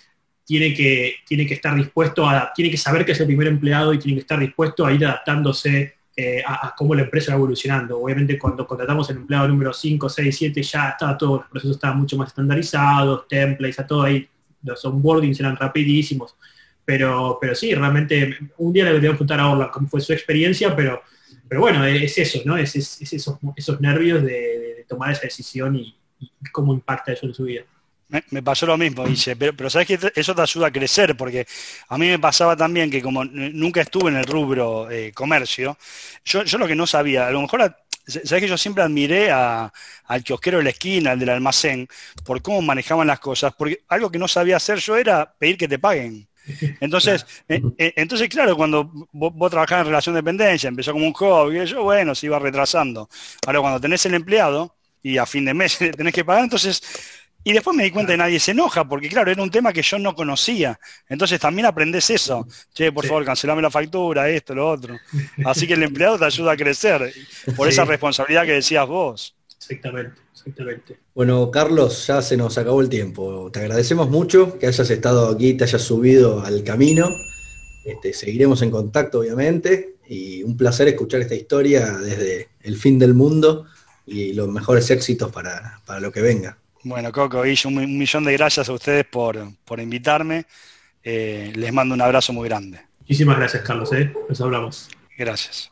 tiene 0.43 0.73
que, 0.73 1.15
tiene 1.25 1.47
que 1.47 1.53
estar 1.53 1.73
dispuesto 1.73 2.27
a, 2.27 2.51
tiene 2.53 2.69
que 2.69 2.77
saber 2.77 3.05
que 3.05 3.13
es 3.13 3.19
el 3.21 3.27
primer 3.27 3.47
empleado 3.47 3.93
y 3.93 3.99
tiene 3.99 4.15
que 4.15 4.21
estar 4.23 4.39
dispuesto 4.39 4.85
a 4.85 4.91
ir 4.91 5.05
adaptándose 5.05 5.95
eh, 6.21 6.43
a, 6.45 6.75
cómo 6.75 6.93
la 6.93 7.03
empresa 7.03 7.31
va 7.31 7.37
evolucionando. 7.37 7.97
Obviamente 7.97 8.37
cuando 8.37 8.67
contratamos 8.67 9.09
el 9.09 9.17
empleado 9.17 9.47
número 9.47 9.71
5, 9.71 10.09
6, 10.09 10.37
7 10.37 10.61
ya 10.63 10.89
está 10.89 11.17
todo, 11.17 11.37
los 11.37 11.47
procesos 11.47 11.77
estaban 11.77 11.97
mucho 11.97 12.17
más 12.17 12.27
estandarizados, 12.27 13.25
templates, 13.29 13.69
está 13.69 13.87
todo 13.87 14.03
ahí, 14.03 14.27
los 14.63 14.83
onboardings 14.83 15.39
eran 15.39 15.55
rapidísimos. 15.55 16.35
Pero, 16.83 17.37
pero 17.39 17.55
sí, 17.55 17.73
realmente 17.73 18.37
un 18.57 18.73
día 18.73 18.83
le 18.83 18.99
voy 18.99 19.07
a 19.07 19.11
preguntar 19.11 19.39
a 19.39 19.47
Orla 19.47 19.71
cómo 19.71 19.87
fue 19.87 20.01
su 20.01 20.11
experiencia, 20.11 20.75
pero, 20.75 21.01
pero 21.47 21.61
bueno, 21.61 21.85
es 21.85 22.17
eso, 22.17 22.41
¿no? 22.43 22.57
Es, 22.57 22.75
esos, 22.75 23.37
esos 23.55 23.79
nervios 23.79 24.21
de, 24.21 24.85
tomar 24.89 25.11
esa 25.11 25.21
decisión 25.21 25.77
y 25.77 25.95
cómo 26.51 26.73
impacta 26.73 27.13
eso 27.13 27.27
en 27.27 27.33
su 27.33 27.43
vida. 27.43 27.63
Me, 28.09 28.41
pasó 28.41 28.65
lo 28.65 28.75
mismo, 28.75 29.05
dice, 29.05 29.35
pero, 29.35 29.55
pero 29.55 29.69
sabes 29.69 29.87
que 29.87 29.99
eso 30.15 30.33
te 30.33 30.41
ayuda 30.41 30.67
a 30.67 30.71
crecer, 30.71 31.15
porque 31.15 31.45
a 31.89 31.95
mí 31.95 32.07
me 32.07 32.17
pasaba 32.17 32.57
también 32.57 32.89
que 32.89 33.03
como 33.03 33.23
nunca 33.23 33.81
estuve 33.81 34.09
en 34.09 34.17
el 34.17 34.23
rubro 34.23 34.89
eh, 34.89 35.11
comercio, 35.13 35.77
yo, 36.25 36.43
yo 36.43 36.57
lo 36.57 36.67
que 36.67 36.73
no 36.73 36.87
sabía, 36.87 37.27
a 37.27 37.31
lo 37.31 37.41
mejor, 37.41 37.75
sabes 38.07 38.41
que 38.41 38.47
yo 38.47 38.57
siempre 38.57 38.83
admiré 38.83 39.29
a, 39.29 39.71
al 40.05 40.23
kiosquero 40.23 40.57
de 40.57 40.63
la 40.63 40.69
esquina, 40.71 41.11
al 41.11 41.19
del 41.19 41.29
almacén, 41.29 41.87
por 42.25 42.41
cómo 42.41 42.63
manejaban 42.63 43.05
las 43.05 43.19
cosas, 43.19 43.53
porque 43.55 43.81
algo 43.89 44.09
que 44.09 44.17
no 44.17 44.27
sabía 44.27 44.57
hacer 44.57 44.79
yo 44.79 44.97
era 44.97 45.31
pedir 45.37 45.57
que 45.57 45.67
te 45.67 45.77
paguen. 45.77 46.27
Entonces, 46.79 47.27
eh, 47.47 47.61
eh, 47.77 47.93
entonces 47.95 48.27
claro, 48.27 48.55
cuando 48.57 48.89
vos, 49.11 49.31
vos, 49.35 49.53
en 49.53 49.85
relación 49.85 50.15
de 50.15 50.21
dependencia, 50.21 50.67
empezó 50.67 50.93
como 50.93 51.05
un 51.05 51.13
hobby, 51.13 51.63
yo, 51.67 51.83
bueno, 51.83 52.15
se 52.15 52.25
iba 52.25 52.39
retrasando. 52.39 53.07
Ahora, 53.45 53.59
cuando 53.59 53.79
tenés 53.79 54.03
el 54.07 54.15
empleado 54.15 54.75
y 55.03 55.17
a 55.17 55.27
fin 55.27 55.45
de 55.45 55.53
mes 55.53 55.77
tenés 55.97 56.13
que 56.13 56.25
pagar, 56.25 56.43
entonces 56.45 56.81
y 57.43 57.53
después 57.53 57.75
me 57.75 57.83
di 57.83 57.91
cuenta 57.91 58.13
que 58.13 58.17
nadie 58.17 58.39
se 58.39 58.51
enoja, 58.51 58.87
porque 58.87 59.07
claro, 59.07 59.31
era 59.31 59.41
un 59.41 59.49
tema 59.49 59.71
que 59.71 59.81
yo 59.81 59.97
no 59.97 60.13
conocía. 60.13 60.79
Entonces 61.07 61.39
también 61.39 61.65
aprendes 61.65 62.09
eso. 62.09 62.47
Che, 62.73 62.91
por 62.91 63.05
favor, 63.05 63.23
cancelame 63.25 63.61
la 63.61 63.71
factura, 63.71 64.29
esto, 64.29 64.53
lo 64.53 64.69
otro. 64.69 64.97
Así 65.45 65.65
que 65.65 65.73
el 65.73 65.83
empleado 65.83 66.19
te 66.19 66.25
ayuda 66.25 66.51
a 66.51 66.57
crecer 66.57 67.13
por 67.55 67.67
esa 67.67 67.85
responsabilidad 67.85 68.45
que 68.45 68.53
decías 68.53 68.85
vos. 68.87 69.35
Exactamente, 69.57 70.19
exactamente. 70.33 70.99
Bueno, 71.15 71.49
Carlos, 71.49 72.07
ya 72.07 72.21
se 72.21 72.35
nos 72.35 72.57
acabó 72.57 72.81
el 72.81 72.89
tiempo. 72.89 73.49
Te 73.51 73.59
agradecemos 73.59 74.09
mucho 74.09 74.59
que 74.59 74.67
hayas 74.67 74.89
estado 74.89 75.29
aquí, 75.29 75.53
te 75.53 75.63
hayas 75.63 75.81
subido 75.81 76.43
al 76.43 76.63
camino. 76.63 77.09
Este, 77.85 78.13
seguiremos 78.13 78.61
en 78.61 78.71
contacto, 78.71 79.19
obviamente, 79.19 79.95
y 80.07 80.43
un 80.43 80.57
placer 80.57 80.87
escuchar 80.87 81.21
esta 81.21 81.35
historia 81.35 81.97
desde 81.97 82.49
el 82.61 82.77
fin 82.77 82.99
del 82.99 83.13
mundo 83.13 83.65
y 84.05 84.33
los 84.33 84.49
mejores 84.49 84.91
éxitos 84.91 85.31
para, 85.31 85.81
para 85.85 85.99
lo 85.99 86.11
que 86.11 86.21
venga. 86.21 86.58
Bueno, 86.83 87.11
Coco, 87.11 87.45
y 87.45 87.57
un, 87.65 87.97
millón 87.97 88.23
de 88.23 88.33
gracias 88.33 88.69
a 88.69 88.73
ustedes 88.73 89.05
por, 89.05 89.37
invitarme. 89.77 90.45
Eh, 91.03 91.51
les 91.55 91.73
mando 91.73 91.93
un 91.93 92.01
abrazo 92.01 92.31
muy 92.31 92.47
grande. 92.47 92.79
Muchísimas 93.01 93.37
gracias, 93.37 93.63
Carlos. 93.63 93.91
¿eh? 93.91 94.13
Nos 94.29 94.39
hablamos. 94.39 94.89
Gracias. 95.17 95.71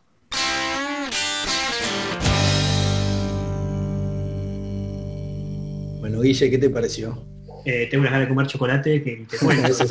Bueno, 6.00 6.22
Guille, 6.22 6.50
¿qué 6.50 6.58
te 6.58 6.70
pareció? 6.70 7.26
Eh, 7.66 7.88
tengo 7.90 8.02
unas 8.02 8.12
ganas 8.12 8.28
de 8.28 8.34
comer 8.34 8.48
chocolate 8.48 9.04
que 9.04 9.26
te 9.30 9.38
cuento. 9.38 9.68
eso, 9.72 9.84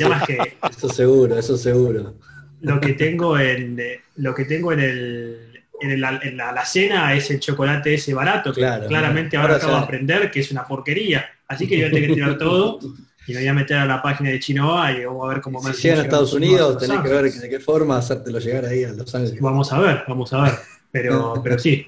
eso 0.69 0.89
seguro, 0.89 1.37
eso 1.37 1.57
seguro. 1.57 2.15
Lo 2.61 2.79
que 2.79 2.93
tengo 2.93 3.39
en, 3.39 3.79
lo 4.17 4.35
que 4.35 4.45
tengo 4.45 4.71
en 4.71 4.79
el 4.79 5.56
en 5.81 6.01
la, 6.01 6.19
en 6.23 6.37
la 6.37 6.49
alacena 6.49 7.13
es 7.13 7.29
el 7.31 7.39
chocolate 7.39 7.93
ese 7.93 8.13
barato, 8.13 8.53
que 8.53 8.61
claramente 8.87 9.37
ahora, 9.37 9.55
acabo 9.55 9.73
de 9.73 9.79
aprender 9.79 10.31
que 10.31 10.39
es 10.39 10.51
una 10.51 10.65
porquería. 10.65 11.25
Así 11.47 11.67
que 11.67 11.77
yo 11.77 11.89
tengo 11.89 12.07
que 12.07 12.13
tirar 12.13 12.37
todo 12.37 12.79
y 13.27 13.33
me 13.33 13.39
voy 13.39 13.47
a 13.47 13.53
meter 13.53 13.77
a 13.77 13.85
la 13.85 14.01
página 14.01 14.29
de 14.29 14.39
Chinoa 14.39 14.91
y 14.93 15.05
vamos 15.05 15.25
a 15.25 15.33
ver 15.33 15.41
cómo 15.41 15.61
me 15.61 15.73
Si 15.73 15.83
llegan 15.83 15.99
a 15.99 16.03
Estados 16.03 16.33
Unidos, 16.33 16.77
tenés 16.77 17.01
que 17.01 17.09
ver 17.09 17.31
de 17.31 17.49
qué 17.49 17.59
forma 17.59 17.97
hacértelo 17.97 18.39
llegar 18.39 18.65
ahí 18.65 18.83
a 18.85 18.93
Los 18.93 19.13
Ángeles. 19.13 19.39
Vamos 19.41 19.71
a 19.73 19.79
ver, 19.79 20.03
vamos 20.07 20.31
a 20.33 20.43
ver. 20.43 20.53
Pero, 20.91 21.33
pero 21.43 21.59
sí, 21.59 21.85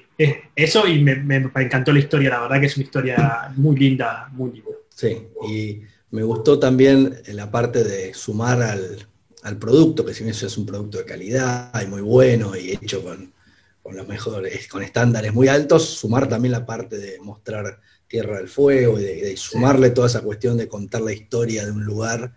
eso 0.54 0.86
y 0.86 1.02
me, 1.02 1.16
me, 1.16 1.50
encantó 1.56 1.92
la 1.92 1.98
historia, 1.98 2.30
la 2.30 2.40
verdad 2.40 2.60
que 2.60 2.66
es 2.66 2.76
una 2.76 2.84
historia 2.84 3.52
muy 3.56 3.76
linda, 3.76 4.28
muy 4.32 4.52
linda. 4.52 4.70
Sí, 4.94 5.28
y 5.48 5.80
me 6.10 6.22
gustó 6.22 6.58
también 6.58 7.16
la 7.28 7.50
parte 7.50 7.84
de 7.84 8.12
sumar 8.12 8.62
al, 8.62 8.98
al 9.42 9.56
producto, 9.56 10.04
que 10.04 10.12
si 10.12 10.24
bien 10.24 10.34
eso 10.34 10.46
es 10.46 10.58
un 10.58 10.66
producto 10.66 10.98
de 10.98 11.04
calidad 11.06 11.72
y 11.82 11.86
muy 11.86 12.02
bueno 12.02 12.54
y 12.54 12.72
hecho 12.72 13.02
con, 13.02 13.32
con 13.82 13.96
los 13.96 14.06
mejores, 14.06 14.68
con 14.68 14.82
estándares 14.82 15.32
muy 15.32 15.48
altos, 15.48 15.88
sumar 15.88 16.28
también 16.28 16.52
la 16.52 16.66
parte 16.66 16.98
de 16.98 17.18
mostrar 17.20 17.80
Tierra 18.06 18.38
del 18.38 18.48
Fuego 18.48 18.98
y 18.98 19.04
de, 19.04 19.36
sumarle 19.36 19.90
toda 19.90 20.08
esa 20.08 20.20
cuestión 20.20 20.56
de 20.56 20.68
contar 20.68 21.00
la 21.00 21.12
historia 21.12 21.64
de 21.64 21.70
un 21.70 21.84
lugar 21.84 22.34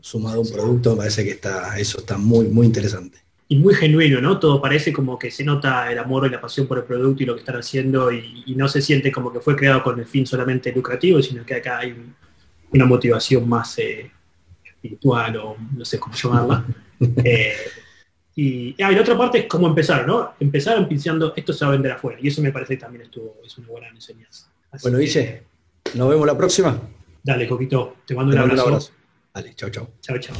sumado 0.00 0.38
a 0.38 0.40
un 0.40 0.50
producto, 0.50 0.92
me 0.92 0.98
parece 0.98 1.24
que 1.24 1.32
está, 1.32 1.78
eso 1.78 1.98
está 1.98 2.16
muy, 2.16 2.46
muy 2.46 2.66
interesante. 2.66 3.18
Y 3.48 3.56
muy 3.56 3.74
genuino, 3.74 4.20
¿no? 4.20 4.38
Todo 4.38 4.62
parece 4.62 4.92
como 4.92 5.18
que 5.18 5.32
se 5.32 5.42
nota 5.42 5.90
el 5.90 5.98
amor 5.98 6.26
y 6.26 6.30
la 6.30 6.40
pasión 6.40 6.68
por 6.68 6.78
el 6.78 6.84
producto 6.84 7.24
y 7.24 7.26
lo 7.26 7.34
que 7.34 7.40
están 7.40 7.56
haciendo 7.56 8.12
y, 8.12 8.54
no 8.54 8.68
se 8.68 8.80
siente 8.80 9.10
como 9.10 9.32
que 9.32 9.40
fue 9.40 9.56
creado 9.56 9.82
con 9.82 9.98
el 9.98 10.06
fin 10.06 10.24
solamente 10.24 10.72
lucrativo, 10.72 11.20
sino 11.20 11.44
que 11.44 11.56
acá 11.56 11.78
hay 11.78 11.94
una 12.72 12.84
motivación 12.84 13.48
más 13.48 13.76
eh, 13.78 14.10
espiritual 14.64 15.36
o 15.38 15.56
no 15.76 15.84
sé 15.84 15.98
cómo 15.98 16.14
llamarla. 16.14 16.64
Eh, 17.24 17.52
y, 18.42 18.74
ah, 18.82 18.90
la 18.90 19.02
otra 19.02 19.18
parte 19.18 19.40
es 19.40 19.44
cómo 19.44 19.66
empezar, 19.66 20.06
¿no? 20.06 20.32
Empezaron 20.40 20.88
pensando, 20.88 21.34
esto 21.36 21.52
se 21.52 21.62
va 21.62 21.72
a 21.72 21.72
vender 21.72 21.92
afuera. 21.92 22.18
Y 22.22 22.28
eso 22.28 22.40
me 22.40 22.50
parece 22.50 22.74
que 22.74 22.80
también 22.80 23.04
estuvo, 23.04 23.36
es 23.44 23.58
una 23.58 23.68
buena 23.68 23.88
enseñanza. 23.88 24.46
bueno, 24.82 24.96
Guille, 24.96 25.42
nos 25.94 26.08
vemos 26.08 26.26
la 26.26 26.38
próxima. 26.38 26.80
Dale, 27.22 27.46
Coquito, 27.46 27.96
te 28.06 28.14
mando 28.14 28.32
un 28.32 28.38
abrazo. 28.38 28.92
Dale, 29.34 29.54
chao, 29.54 29.68
chao. 29.68 29.90
Chao, 30.00 30.18
chao. 30.18 30.36